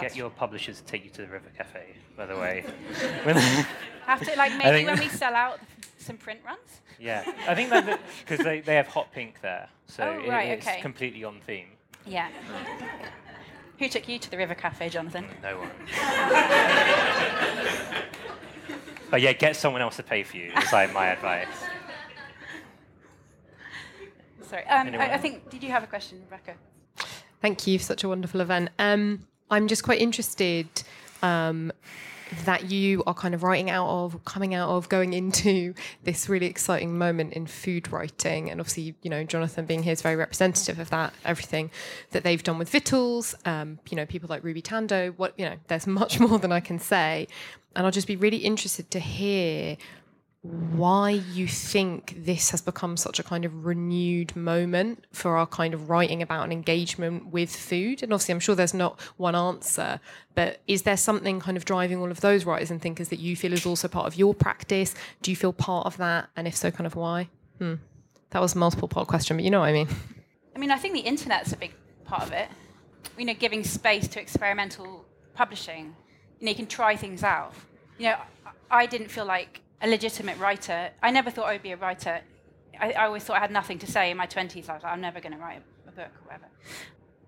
Get 0.01 0.16
your 0.16 0.31
publishers 0.31 0.78
to 0.81 0.85
take 0.87 1.05
you 1.05 1.11
to 1.11 1.22
the 1.22 1.28
River 1.28 1.51
Cafe, 1.57 1.95
by 2.16 2.26
the 2.26 2.35
way. 2.37 2.64
Have 4.07 4.26
to, 4.26 4.37
like, 4.37 4.57
maybe 4.57 4.87
when 4.87 4.99
we 4.99 5.09
sell 5.22 5.35
out 5.35 5.61
some 5.99 6.16
print 6.16 6.41
runs? 6.45 6.81
Yeah, 6.99 7.22
I 7.47 7.55
think 7.55 7.70
that 7.70 8.01
because 8.26 8.45
they, 8.45 8.61
they 8.61 8.74
have 8.74 8.87
hot 8.89 9.12
pink 9.12 9.41
there, 9.43 9.68
so 9.87 10.03
Oh, 10.05 10.24
it- 10.24 10.28
right, 10.28 10.49
it's 10.51 10.66
okay. 10.66 10.81
completely 10.81 11.22
on 11.24 11.41
theme. 11.47 11.68
Yeah. 12.07 12.28
Who 13.78 13.88
took 13.88 14.09
you 14.09 14.18
to 14.18 14.30
the 14.30 14.36
River 14.36 14.55
Cafe, 14.55 14.88
Jonathan? 14.90 15.24
No 15.42 15.59
one. 15.59 15.70
but 19.11 19.20
yeah, 19.20 19.32
get 19.32 19.57
someone 19.57 19.80
else 19.80 19.96
to 19.96 20.03
pay 20.03 20.22
for 20.22 20.36
you. 20.36 20.53
Is 20.57 20.72
like 20.72 20.92
my 20.92 21.07
advice. 21.07 21.48
Sorry. 24.42 24.66
Um, 24.66 24.88
I, 24.94 25.14
I 25.14 25.18
think, 25.18 25.48
did 25.48 25.62
you 25.62 25.70
have 25.70 25.82
a 25.84 25.86
question, 25.86 26.20
Rebecca? 26.24 26.55
Thank 27.40 27.66
you 27.66 27.78
for 27.78 27.84
such 27.84 28.05
a 28.05 28.09
wonderful 28.09 28.40
event. 28.40 28.70
Um, 28.78 29.26
I'm 29.51 29.68
just 29.68 29.82
quite 29.82 30.01
interested 30.01 30.66
um, 31.23 31.73
that 32.45 32.71
you 32.71 33.03
are 33.07 33.14
kind 33.14 33.35
of 33.35 33.43
writing 33.43 33.71
out 33.71 33.89
of, 33.89 34.25
coming 34.25 34.55
out 34.55 34.71
of, 34.71 34.89
going 34.89 35.12
into 35.12 35.75
this 36.05 36.29
really 36.29 36.47
exciting 36.47 36.97
moment 36.97 37.33
in 37.33 37.47
food 37.47 37.91
writing. 37.93 38.51
And 38.51 38.61
obviously, 38.61 38.95
you 39.03 39.11
know, 39.11 39.25
Jonathan 39.25 39.66
being 39.66 39.83
here 39.83 39.93
is 39.93 40.03
very 40.03 40.16
representative 40.16 40.79
of 40.79 40.91
that, 40.91 41.12
everything 41.25 41.71
that 42.11 42.23
they've 42.23 42.43
done 42.43 42.59
with 42.59 42.71
Vittles, 42.71 43.35
um, 43.45 43.79
you 43.91 43.97
know, 43.97 44.07
people 44.07 44.29
like 44.29 44.45
Ruby 44.45 44.62
Tandoh, 44.62 45.16
what, 45.16 45.35
you 45.39 45.45
know, 45.45 45.57
there's 45.68 45.87
much 46.01 46.21
more 46.21 46.39
than 46.39 46.53
I 46.53 46.61
can 46.61 46.79
say. 46.79 47.27
And 47.77 47.87
I'll 47.87 47.93
just 47.93 48.09
be 48.09 48.16
really 48.16 48.39
interested 48.39 48.91
to 48.91 49.01
hear 49.01 49.77
why 50.43 51.11
you 51.11 51.47
think 51.47 52.14
this 52.24 52.51
has 52.51 52.62
become 52.62 52.97
such 52.97 53.18
a 53.18 53.22
kind 53.22 53.45
of 53.45 53.66
renewed 53.66 54.34
moment 54.34 55.07
for 55.12 55.36
our 55.36 55.47
kind 55.47 55.74
of 55.74 55.91
writing 55.91 56.22
about 56.22 56.45
an 56.45 56.53
engagement 56.53 57.26
with 57.26 57.55
food. 57.55 58.03
And 58.03 58.12
obviously, 58.12 58.32
I'm 58.32 58.41
sure 58.41 58.55
there's 58.55 58.72
not 58.72 58.99
one 59.18 59.34
answer, 59.34 60.01
but 60.34 60.61
is 60.66 60.82
there 60.82 60.97
something 60.97 61.41
kind 61.41 61.59
of 61.59 61.66
driving 61.66 61.99
all 61.99 62.11
of 62.11 62.22
those 62.22 62.47
writers 62.47 62.70
and 62.70 62.80
thinkers 62.80 63.09
that 63.09 63.18
you 63.18 63.36
feel 63.36 63.53
is 63.53 63.66
also 63.66 63.86
part 63.86 64.07
of 64.07 64.16
your 64.16 64.32
practice? 64.32 64.95
Do 65.20 65.30
you 65.30 65.36
feel 65.36 65.53
part 65.53 65.86
of 65.86 65.99
that? 65.99 66.30
And 66.36 66.49
if 66.49 66.57
so, 66.57 66.70
kind 66.70 66.86
of 66.86 66.97
why? 66.97 67.28
Hmm. 67.59 67.74
That 68.30 68.41
was 68.41 68.55
a 68.55 68.59
multiple 68.59 68.88
part 68.88 69.09
question, 69.09 69.36
but 69.36 69.45
you 69.45 69.51
know 69.51 69.61
what 69.61 69.68
I 69.68 69.72
mean. 69.72 69.88
I 70.57 70.59
mean, 70.59 70.70
I 70.70 70.78
think 70.78 70.95
the 70.95 71.01
internet's 71.01 71.53
a 71.53 71.57
big 71.57 71.74
part 72.05 72.22
of 72.22 72.32
it. 72.32 72.49
You 73.18 73.26
know, 73.26 73.34
giving 73.34 73.62
space 73.62 74.09
to 74.09 74.20
experimental 74.20 75.05
publishing. 75.34 75.95
You 76.38 76.47
know, 76.47 76.51
you 76.51 76.57
can 76.57 76.66
try 76.66 76.97
things 76.97 77.22
out. 77.22 77.53
You 77.99 78.11
know, 78.11 78.16
I 78.70 78.86
didn't 78.86 79.11
feel 79.11 79.26
like 79.26 79.61
a 79.83 79.89
legitimate 79.89 80.39
writer. 80.39 80.91
I 81.03 81.11
never 81.11 81.31
thought 81.31 81.47
I 81.47 81.53
would 81.53 81.62
be 81.62 81.72
a 81.72 81.76
writer. 81.76 82.20
I, 82.78 82.93
I 82.93 83.07
always 83.07 83.24
thought 83.24 83.37
I 83.37 83.41
had 83.41 83.51
nothing 83.51 83.78
to 83.78 83.87
say 83.87 84.11
in 84.11 84.16
my 84.16 84.26
20s. 84.26 84.68
I 84.68 84.74
was 84.74 84.83
like, 84.83 84.93
I'm 84.93 85.01
never 85.01 85.20
going 85.20 85.33
to 85.33 85.39
write 85.39 85.62
a, 85.87 85.89
a, 85.89 85.93
book 85.93 86.12
or 86.20 86.26
whatever. 86.26 86.47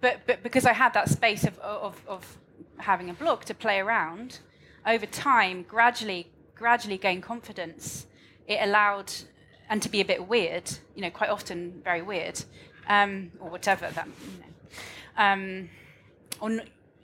But, 0.00 0.20
but 0.26 0.42
because 0.42 0.66
I 0.66 0.72
had 0.72 0.92
that 0.94 1.08
space 1.08 1.44
of, 1.44 1.58
of, 1.60 2.00
of 2.06 2.38
having 2.78 3.08
a 3.10 3.14
blog 3.14 3.44
to 3.44 3.54
play 3.54 3.78
around, 3.78 4.40
over 4.86 5.06
time, 5.06 5.62
gradually, 5.62 6.28
gradually 6.54 6.98
gain 6.98 7.20
confidence, 7.20 8.06
it 8.46 8.58
allowed, 8.60 9.12
and 9.70 9.80
to 9.80 9.88
be 9.88 10.00
a 10.00 10.04
bit 10.04 10.28
weird, 10.28 10.70
you 10.94 11.02
know, 11.02 11.10
quite 11.10 11.30
often 11.30 11.80
very 11.84 12.02
weird, 12.02 12.42
um, 12.88 13.30
or 13.40 13.48
whatever 13.48 13.88
that, 13.90 14.06
you 14.06 14.40
know. 14.40 15.24
Um, 15.24 15.68
or, 16.40 16.50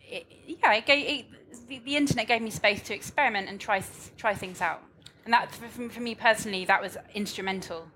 it, 0.02 0.26
yeah, 0.46 0.74
it 0.74 0.86
gave, 0.86 1.20
it, 1.20 1.68
the, 1.68 1.78
the 1.78 1.96
internet 1.96 2.26
gave 2.26 2.42
me 2.42 2.50
space 2.50 2.82
to 2.82 2.94
experiment 2.94 3.48
and 3.48 3.60
try, 3.60 3.82
try 4.16 4.34
things 4.34 4.60
out 4.60 4.82
and 5.28 5.34
that 5.34 5.54
for, 5.54 5.90
for 5.90 6.00
me 6.00 6.14
personally, 6.14 6.64
that 6.64 6.80
was 6.80 6.96
instrumental 7.14 7.86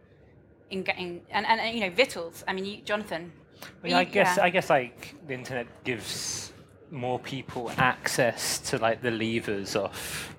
in 0.69 0.83
getting 0.83 1.23
and, 1.31 1.47
and, 1.47 1.75
you 1.75 1.81
know 1.81 1.91
Vittles. 1.91 2.45
I 2.47 2.53
mean, 2.53 2.67
you, 2.67 2.83
Jonathan. 2.83 3.33
Well, 3.83 3.93
yeah, 3.93 3.99
I 3.99 4.05
guess 4.05 4.37
yeah. 4.37 4.45
I 4.45 4.51
guess 4.51 4.69
like 4.69 5.15
the 5.27 5.33
internet 5.33 5.67
gives 5.83 6.53
more 6.91 7.19
people 7.19 7.73
access 7.79 8.59
to 8.69 8.77
like 8.77 9.01
the 9.01 9.11
levers 9.11 9.77
of 9.77 10.37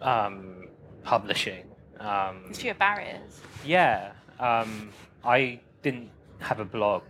um, 0.00 0.68
publishing. 1.02 1.64
Um, 1.98 2.42
There's 2.44 2.60
fewer 2.60 2.74
barriers. 2.74 3.40
Yeah, 3.66 4.12
um, 4.38 4.90
I 5.24 5.58
didn't 5.82 6.10
have 6.38 6.60
a 6.60 6.64
blog 6.64 7.02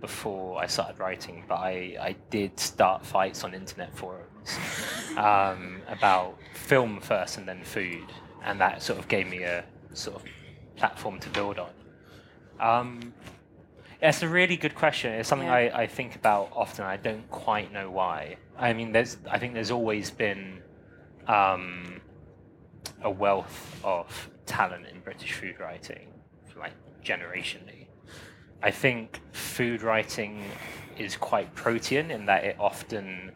before 0.00 0.60
I 0.60 0.66
started 0.66 0.98
writing, 0.98 1.44
but 1.46 1.60
I, 1.60 1.96
I 2.00 2.16
did 2.30 2.58
start 2.58 3.06
fights 3.06 3.44
on 3.44 3.54
internet 3.54 3.96
forums 3.96 4.58
um, 5.16 5.82
about 5.86 6.36
film 6.54 7.00
first 7.00 7.38
and 7.38 7.46
then 7.46 7.62
food 7.62 8.08
and 8.44 8.60
that 8.60 8.82
sort 8.82 8.98
of 8.98 9.08
gave 9.08 9.28
me 9.28 9.42
a 9.42 9.64
sort 9.92 10.16
of 10.16 10.24
platform 10.76 11.18
to 11.20 11.28
build 11.30 11.58
on. 11.58 11.70
Um, 12.60 13.12
yeah, 14.00 14.08
it's 14.08 14.22
a 14.22 14.28
really 14.28 14.56
good 14.56 14.74
question. 14.74 15.12
It's 15.12 15.28
something 15.28 15.48
yeah. 15.48 15.54
I, 15.54 15.82
I 15.82 15.86
think 15.86 16.16
about 16.16 16.50
often. 16.54 16.84
I 16.84 16.96
don't 16.96 17.28
quite 17.30 17.72
know 17.72 17.90
why. 17.90 18.36
I 18.58 18.72
mean, 18.72 18.92
there's 18.92 19.16
I 19.30 19.38
think 19.38 19.54
there's 19.54 19.70
always 19.70 20.10
been 20.10 20.60
um, 21.26 22.00
a 23.02 23.10
wealth 23.10 23.80
of 23.84 24.30
talent 24.46 24.86
in 24.86 25.00
British 25.00 25.32
food 25.32 25.60
writing, 25.60 26.08
like 26.58 26.72
generationally. 27.04 27.86
I 28.62 28.70
think 28.70 29.20
food 29.32 29.82
writing 29.82 30.44
is 30.98 31.16
quite 31.16 31.52
protean 31.54 32.10
in 32.10 32.26
that 32.26 32.44
it 32.44 32.56
often 32.60 33.32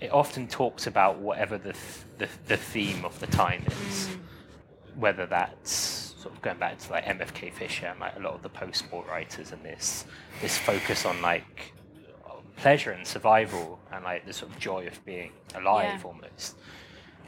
it 0.00 0.12
often 0.12 0.46
talks 0.46 0.86
about 0.86 1.18
whatever 1.18 1.58
the, 1.58 1.72
th- 1.72 2.04
the, 2.18 2.28
the 2.46 2.56
theme 2.56 3.04
of 3.04 3.18
the 3.20 3.26
time 3.26 3.64
is, 3.66 4.08
mm. 4.08 4.18
whether 4.96 5.26
that's 5.26 6.14
sort 6.18 6.34
of 6.34 6.42
going 6.42 6.58
back 6.58 6.78
to 6.78 6.92
like 6.92 7.04
MFK 7.04 7.52
Fisher 7.52 7.86
and 7.86 8.00
like 8.00 8.16
a 8.16 8.20
lot 8.20 8.34
of 8.34 8.42
the 8.42 8.48
post-sport 8.48 9.06
writers 9.08 9.52
and 9.52 9.62
this 9.62 10.04
this 10.40 10.58
focus 10.58 11.04
on 11.04 11.20
like 11.22 11.72
pleasure 12.58 12.90
and 12.90 13.06
survival 13.06 13.78
and 13.92 14.04
like 14.04 14.26
the 14.26 14.32
sort 14.32 14.50
of 14.52 14.58
joy 14.58 14.86
of 14.86 15.04
being 15.04 15.32
alive 15.54 16.00
yeah. 16.00 16.10
almost. 16.10 16.56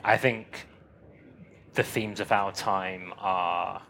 I 0.04 0.16
think 0.16 0.66
the 1.74 1.82
themes 1.82 2.20
of 2.20 2.32
our 2.32 2.52
time 2.52 3.12
are 3.18 3.82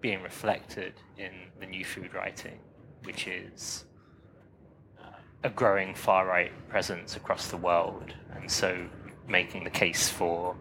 being 0.00 0.22
reflected 0.22 0.94
in 1.16 1.32
the 1.60 1.66
new 1.66 1.84
food 1.84 2.12
writing, 2.12 2.58
which 3.04 3.26
is 3.26 3.84
a 5.44 5.50
growing 5.50 5.94
far 5.94 6.26
right 6.26 6.52
presence 6.68 7.16
across 7.16 7.48
the 7.48 7.56
world, 7.56 8.14
and 8.34 8.50
so 8.50 8.86
making 9.28 9.64
the 9.64 9.70
case 9.70 10.08
for 10.08 10.56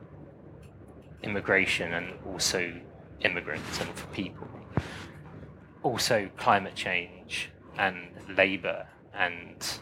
immigration 1.24 1.94
and 1.94 2.14
also 2.26 2.74
immigrants 3.22 3.80
and 3.80 3.90
for 3.96 4.08
people. 4.08 4.48
Also, 5.82 6.30
climate 6.38 6.76
change 6.76 7.50
and 7.78 8.10
labor 8.38 8.86
and 9.16 9.80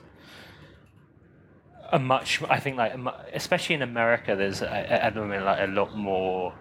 a 1.91 1.99
much 1.99 2.41
I 2.49 2.60
think 2.60 2.78
like 2.78 2.93
especially 3.34 3.76
in 3.76 3.82
America 3.82 4.36
there's 4.36 4.62
at 4.62 5.14
the 5.14 5.20
moment 5.20 5.45
like 5.45 5.68
a 5.68 5.72
lot 5.72 5.95
more 5.95 6.54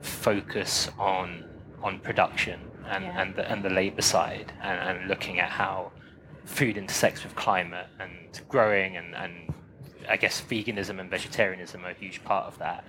focus 0.00 0.90
on 0.98 1.44
on 1.82 2.00
production 2.00 2.60
and 2.88 3.04
yeah. 3.04 3.22
and 3.22 3.34
the, 3.36 3.50
and 3.50 3.64
the 3.64 3.70
labor 3.70 4.02
side 4.02 4.52
and, 4.60 4.98
and 4.98 5.08
looking 5.08 5.38
at 5.38 5.50
how 5.50 5.92
food 6.44 6.76
intersects 6.76 7.22
with 7.22 7.34
climate 7.36 7.86
and 7.98 8.40
growing, 8.48 8.96
and, 8.96 9.14
and 9.14 9.54
I 10.08 10.16
guess 10.16 10.42
veganism 10.42 11.00
and 11.00 11.10
vegetarianism 11.10 11.84
are 11.84 11.90
a 11.90 11.94
huge 11.94 12.22
part 12.24 12.46
of 12.46 12.58
that. 12.58 12.84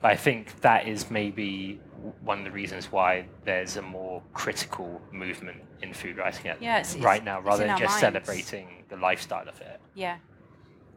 But 0.00 0.12
I 0.12 0.16
think 0.16 0.60
that 0.60 0.86
is 0.86 1.10
maybe 1.10 1.80
one 2.22 2.38
of 2.38 2.44
the 2.44 2.52
reasons 2.52 2.92
why 2.92 3.26
there's 3.44 3.76
a 3.76 3.82
more 3.82 4.22
critical 4.32 5.00
movement 5.10 5.58
in 5.82 5.92
food 5.92 6.16
writing 6.16 6.52
yeah, 6.60 6.78
it's, 6.78 6.94
right 6.96 7.16
it's, 7.16 7.24
now, 7.24 7.40
rather 7.40 7.66
than 7.66 7.76
just 7.76 8.00
minds. 8.00 8.00
celebrating 8.00 8.84
the 8.88 8.96
lifestyle 8.96 9.48
of 9.48 9.60
it. 9.60 9.80
Yeah, 9.94 10.18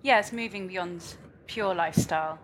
yeah, 0.03 0.19
it's 0.19 0.31
moving 0.31 0.67
beyond 0.67 1.03
pure 1.47 1.73
lifestyle, 1.73 2.37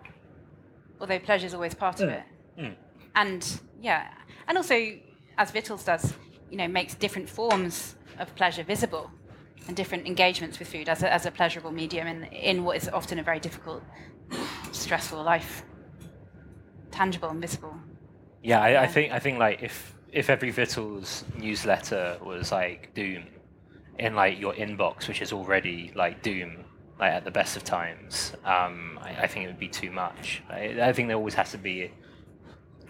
although 1.00 1.18
pleasure 1.20 1.46
is 1.46 1.54
always 1.54 1.74
part 1.74 1.98
mm. 1.98 2.04
of 2.04 2.08
it. 2.10 2.22
Mm. 2.58 2.74
And 3.14 3.60
yeah, 3.80 4.08
and 4.48 4.56
also 4.56 4.98
as 5.36 5.52
Vittles 5.52 5.84
does, 5.84 6.12
you 6.50 6.56
know, 6.56 6.66
makes 6.66 6.94
different 6.96 7.28
forms 7.28 7.94
of 8.18 8.34
pleasure 8.34 8.64
visible 8.64 9.12
and 9.68 9.76
different 9.76 10.06
engagements 10.06 10.58
with 10.58 10.68
food 10.68 10.88
as 10.88 11.02
a, 11.02 11.12
as 11.12 11.26
a 11.26 11.30
pleasurable 11.30 11.70
medium 11.70 12.06
in, 12.08 12.24
in 12.24 12.64
what 12.64 12.76
is 12.76 12.88
often 12.88 13.18
a 13.18 13.22
very 13.22 13.38
difficult, 13.38 13.82
stressful 14.72 15.22
life, 15.22 15.62
tangible 16.90 17.28
and 17.28 17.40
visible. 17.40 17.74
Yeah, 18.42 18.62
I, 18.62 18.70
yeah. 18.70 18.82
I 18.82 18.86
think 18.86 19.12
I 19.12 19.18
think 19.18 19.38
like 19.38 19.62
if 19.62 19.94
if 20.10 20.30
every 20.30 20.50
Vittles 20.50 21.24
newsletter 21.36 22.18
was 22.24 22.50
like 22.50 22.94
Doom 22.94 23.24
in 23.98 24.14
like 24.14 24.40
your 24.40 24.54
inbox, 24.54 25.06
which 25.06 25.20
is 25.20 25.32
already 25.32 25.92
like 25.94 26.22
Doom, 26.22 26.64
like 26.98 27.12
at 27.12 27.24
the 27.24 27.30
best 27.30 27.56
of 27.56 27.64
times, 27.64 28.32
um, 28.44 28.98
I, 29.02 29.24
I, 29.24 29.26
think 29.26 29.44
it 29.44 29.48
would 29.48 29.58
be 29.58 29.68
too 29.68 29.90
much. 29.90 30.42
I, 30.48 30.76
I, 30.80 30.92
think 30.92 31.08
there 31.08 31.16
always 31.16 31.34
has 31.34 31.50
to 31.50 31.58
be. 31.58 31.90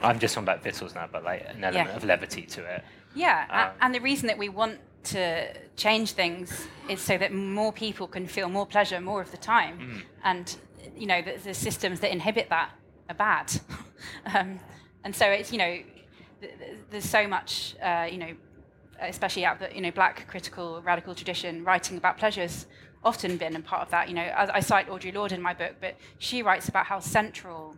I'm 0.00 0.18
just 0.18 0.36
on 0.36 0.44
about 0.44 0.62
Vittles 0.62 0.94
now, 0.94 1.08
but 1.10 1.24
like 1.24 1.44
an 1.48 1.64
element 1.64 1.90
yeah. 1.90 1.96
of 1.96 2.04
levity 2.04 2.42
to 2.42 2.64
it. 2.64 2.84
Yeah, 3.14 3.46
um, 3.50 3.76
and 3.80 3.94
the 3.94 4.00
reason 4.00 4.28
that 4.28 4.38
we 4.38 4.48
want 4.48 4.78
to 5.08 5.52
change 5.76 6.12
things 6.12 6.66
is 6.88 7.00
so 7.00 7.16
that 7.18 7.32
more 7.32 7.72
people 7.72 8.06
can 8.06 8.26
feel 8.26 8.48
more 8.48 8.66
pleasure 8.66 9.00
more 9.00 9.20
of 9.20 9.30
the 9.30 9.36
time. 9.36 9.78
Mm. 9.78 10.02
And, 10.24 10.56
you 10.96 11.06
know, 11.06 11.22
the, 11.22 11.38
the, 11.42 11.54
systems 11.54 12.00
that 12.00 12.10
inhibit 12.10 12.48
that 12.50 12.70
are 13.08 13.14
bad. 13.14 13.52
um, 14.34 14.60
and 15.04 15.14
so 15.14 15.26
it's, 15.26 15.52
you 15.52 15.58
know, 15.58 15.78
th- 16.40 16.54
there's 16.90 17.04
so 17.04 17.26
much, 17.26 17.76
uh, 17.82 18.06
you 18.10 18.18
know, 18.18 18.34
especially 19.00 19.44
out 19.44 19.58
the, 19.60 19.74
you 19.74 19.80
know, 19.80 19.90
black 19.90 20.26
critical 20.26 20.82
radical 20.82 21.14
tradition, 21.14 21.64
writing 21.64 21.96
about 21.96 22.18
pleasure 22.18 22.42
has 22.42 22.66
often 23.04 23.36
been 23.36 23.56
a 23.56 23.60
part 23.60 23.82
of 23.82 23.90
that. 23.90 24.08
You 24.08 24.14
know, 24.14 24.22
I, 24.22 24.56
I 24.56 24.60
cite 24.60 24.88
Audre 24.88 25.14
Lorde 25.14 25.32
in 25.32 25.42
my 25.42 25.54
book, 25.54 25.76
but 25.80 25.96
she 26.18 26.42
writes 26.42 26.68
about 26.68 26.86
how 26.86 27.00
central 27.00 27.76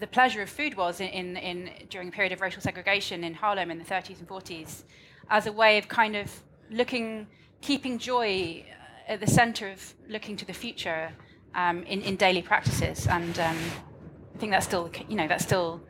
the 0.00 0.06
pleasure 0.06 0.42
of 0.42 0.48
food 0.48 0.76
was 0.76 1.00
in, 1.00 1.08
in, 1.08 1.36
in, 1.36 1.70
during 1.88 2.08
a 2.08 2.10
period 2.10 2.32
of 2.32 2.40
racial 2.40 2.62
segregation 2.62 3.22
in 3.22 3.34
Harlem 3.34 3.70
in 3.70 3.78
the 3.78 3.84
30s 3.84 4.18
and 4.18 4.26
40s 4.26 4.82
as 5.30 5.46
a 5.46 5.52
way 5.52 5.78
of 5.78 5.88
kind 5.88 6.16
of 6.16 6.30
looking, 6.70 7.26
keeping 7.60 7.98
joy 7.98 8.64
at 9.08 9.20
the 9.20 9.26
center 9.26 9.70
of 9.70 9.94
looking 10.08 10.36
to 10.36 10.44
the 10.44 10.52
future 10.52 11.10
um, 11.54 11.82
in, 11.84 12.02
in 12.02 12.16
daily 12.16 12.42
practices. 12.42 13.06
And 13.06 13.38
um, 13.38 13.56
I 14.34 14.38
think 14.38 14.52
that's 14.52 14.66
still, 14.66 14.90
you 15.08 15.16
know, 15.16 15.28
that's 15.28 15.44
still 15.44 15.80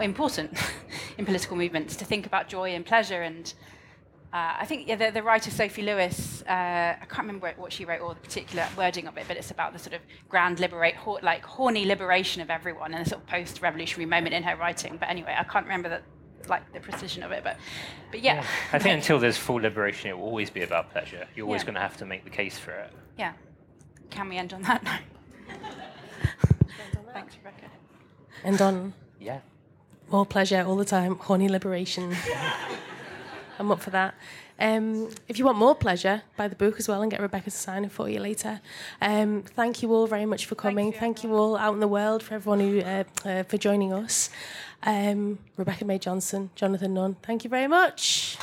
important 0.00 0.56
in 1.18 1.24
political 1.24 1.56
movements 1.56 1.96
to 1.96 2.04
think 2.04 2.26
about 2.26 2.48
joy 2.48 2.70
and 2.70 2.86
pleasure 2.86 3.22
and 3.22 3.52
uh, 4.32 4.54
I 4.60 4.64
think 4.64 4.86
yeah, 4.86 4.94
the, 4.94 5.10
the, 5.10 5.24
writer 5.24 5.50
Sophie 5.50 5.82
Lewis, 5.82 6.44
uh, 6.48 6.52
I 6.52 7.04
can't 7.08 7.26
remember 7.26 7.52
what 7.56 7.72
she 7.72 7.84
wrote 7.84 8.00
or 8.00 8.14
the 8.14 8.20
particular 8.20 8.64
wording 8.76 9.08
of 9.08 9.18
it, 9.18 9.24
but 9.26 9.36
it's 9.36 9.50
about 9.50 9.72
the 9.72 9.78
sort 9.80 9.92
of 9.92 10.02
grand 10.28 10.60
liberate, 10.60 10.94
like 11.20 11.44
horny 11.44 11.84
liberation 11.84 12.40
of 12.40 12.48
everyone 12.48 12.94
and 12.94 13.04
a 13.04 13.08
sort 13.08 13.22
of 13.22 13.26
post-revolutionary 13.26 14.08
moment 14.08 14.32
in 14.32 14.44
her 14.44 14.54
writing. 14.54 14.98
But 15.00 15.08
anyway, 15.08 15.34
I 15.36 15.42
can't 15.42 15.66
remember 15.66 15.88
that 15.88 16.04
like 16.48 16.72
the 16.72 16.80
precision 16.80 17.22
of 17.22 17.32
it, 17.32 17.44
but 17.44 17.56
but 18.10 18.20
yeah. 18.20 18.36
yeah. 18.36 18.44
I 18.72 18.78
think 18.78 18.94
until 19.00 19.18
there's 19.18 19.36
full 19.36 19.56
liberation, 19.56 20.10
it 20.10 20.18
will 20.18 20.24
always 20.24 20.50
be 20.50 20.62
about 20.62 20.90
pleasure. 20.90 21.26
You're 21.34 21.46
always 21.46 21.62
yeah. 21.62 21.66
going 21.66 21.74
to 21.74 21.80
have 21.80 21.96
to 21.98 22.06
make 22.06 22.24
the 22.24 22.30
case 22.30 22.58
for 22.58 22.72
it. 22.72 22.92
Yeah. 23.18 23.32
Can 24.10 24.28
we 24.28 24.36
end 24.36 24.52
on 24.52 24.62
that 24.62 24.82
note? 24.82 25.00
Thanks, 27.12 27.36
Rebecca. 27.36 27.66
End 28.44 28.60
on. 28.60 28.92
Yeah. 29.20 29.40
More 30.10 30.26
pleasure 30.26 30.64
all 30.66 30.76
the 30.76 30.84
time. 30.84 31.16
Horny 31.16 31.48
liberation. 31.48 32.16
I'm 33.58 33.70
up 33.70 33.80
for 33.80 33.90
that. 33.90 34.14
Um, 34.58 35.10
if 35.26 35.38
you 35.38 35.46
want 35.46 35.56
more 35.56 35.74
pleasure, 35.74 36.22
buy 36.36 36.46
the 36.48 36.56
book 36.56 36.78
as 36.78 36.86
well 36.86 37.00
and 37.00 37.10
get 37.10 37.20
Rebecca 37.20 37.50
to 37.50 37.56
sign 37.56 37.84
it 37.84 37.92
for 37.92 38.08
you 38.08 38.20
later. 38.20 38.60
Um, 39.00 39.42
thank 39.42 39.82
you 39.82 39.92
all 39.92 40.06
very 40.06 40.26
much 40.26 40.46
for 40.46 40.54
coming. 40.54 40.92
Thank, 40.92 41.00
thank 41.00 41.24
you 41.24 41.34
all 41.34 41.56
out 41.56 41.72
in 41.72 41.80
the 41.80 41.88
world 41.88 42.22
for 42.22 42.34
everyone 42.34 42.60
who 42.60 42.80
uh, 42.80 43.04
uh, 43.24 43.42
for 43.44 43.56
joining 43.56 43.92
us. 43.92 44.28
Um, 44.82 45.38
Rebecca 45.56 45.84
May 45.84 45.98
Johnson, 45.98 46.50
Jonathan 46.54 46.94
Nunn, 46.94 47.16
thank 47.22 47.44
you 47.44 47.50
very 47.50 47.68
much. 47.68 48.38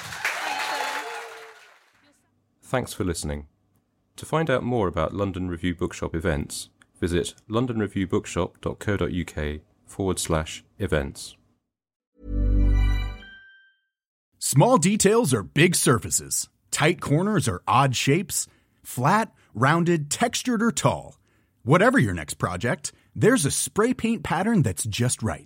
Thanks 2.61 2.93
for 2.93 3.03
listening. 3.03 3.47
To 4.18 4.26
find 4.26 4.49
out 4.49 4.64
more 4.64 4.88
about 4.88 5.14
London 5.14 5.47
Review 5.47 5.76
Bookshop 5.76 6.15
events, 6.15 6.69
visit 6.99 7.35
londonreviewbookshop.co.uk 7.49 9.61
forward 9.85 10.19
slash 10.19 10.64
events. 10.77 11.35
Small 14.39 14.77
details 14.77 15.34
are 15.34 15.43
big 15.43 15.76
surfaces, 15.76 16.49
tight 16.72 17.01
corners 17.01 17.47
are 17.47 17.61
odd 17.68 17.95
shapes, 17.95 18.47
flat, 18.84 19.31
rounded, 19.53 20.11
textured, 20.11 20.61
or 20.61 20.72
tall. 20.72 21.18
Whatever 21.64 21.99
your 21.99 22.14
next 22.14 22.35
project, 22.35 22.91
there's 23.15 23.45
a 23.45 23.51
spray 23.51 23.93
paint 23.93 24.23
pattern 24.23 24.61
that's 24.61 24.85
just 24.85 25.23
right. 25.23 25.45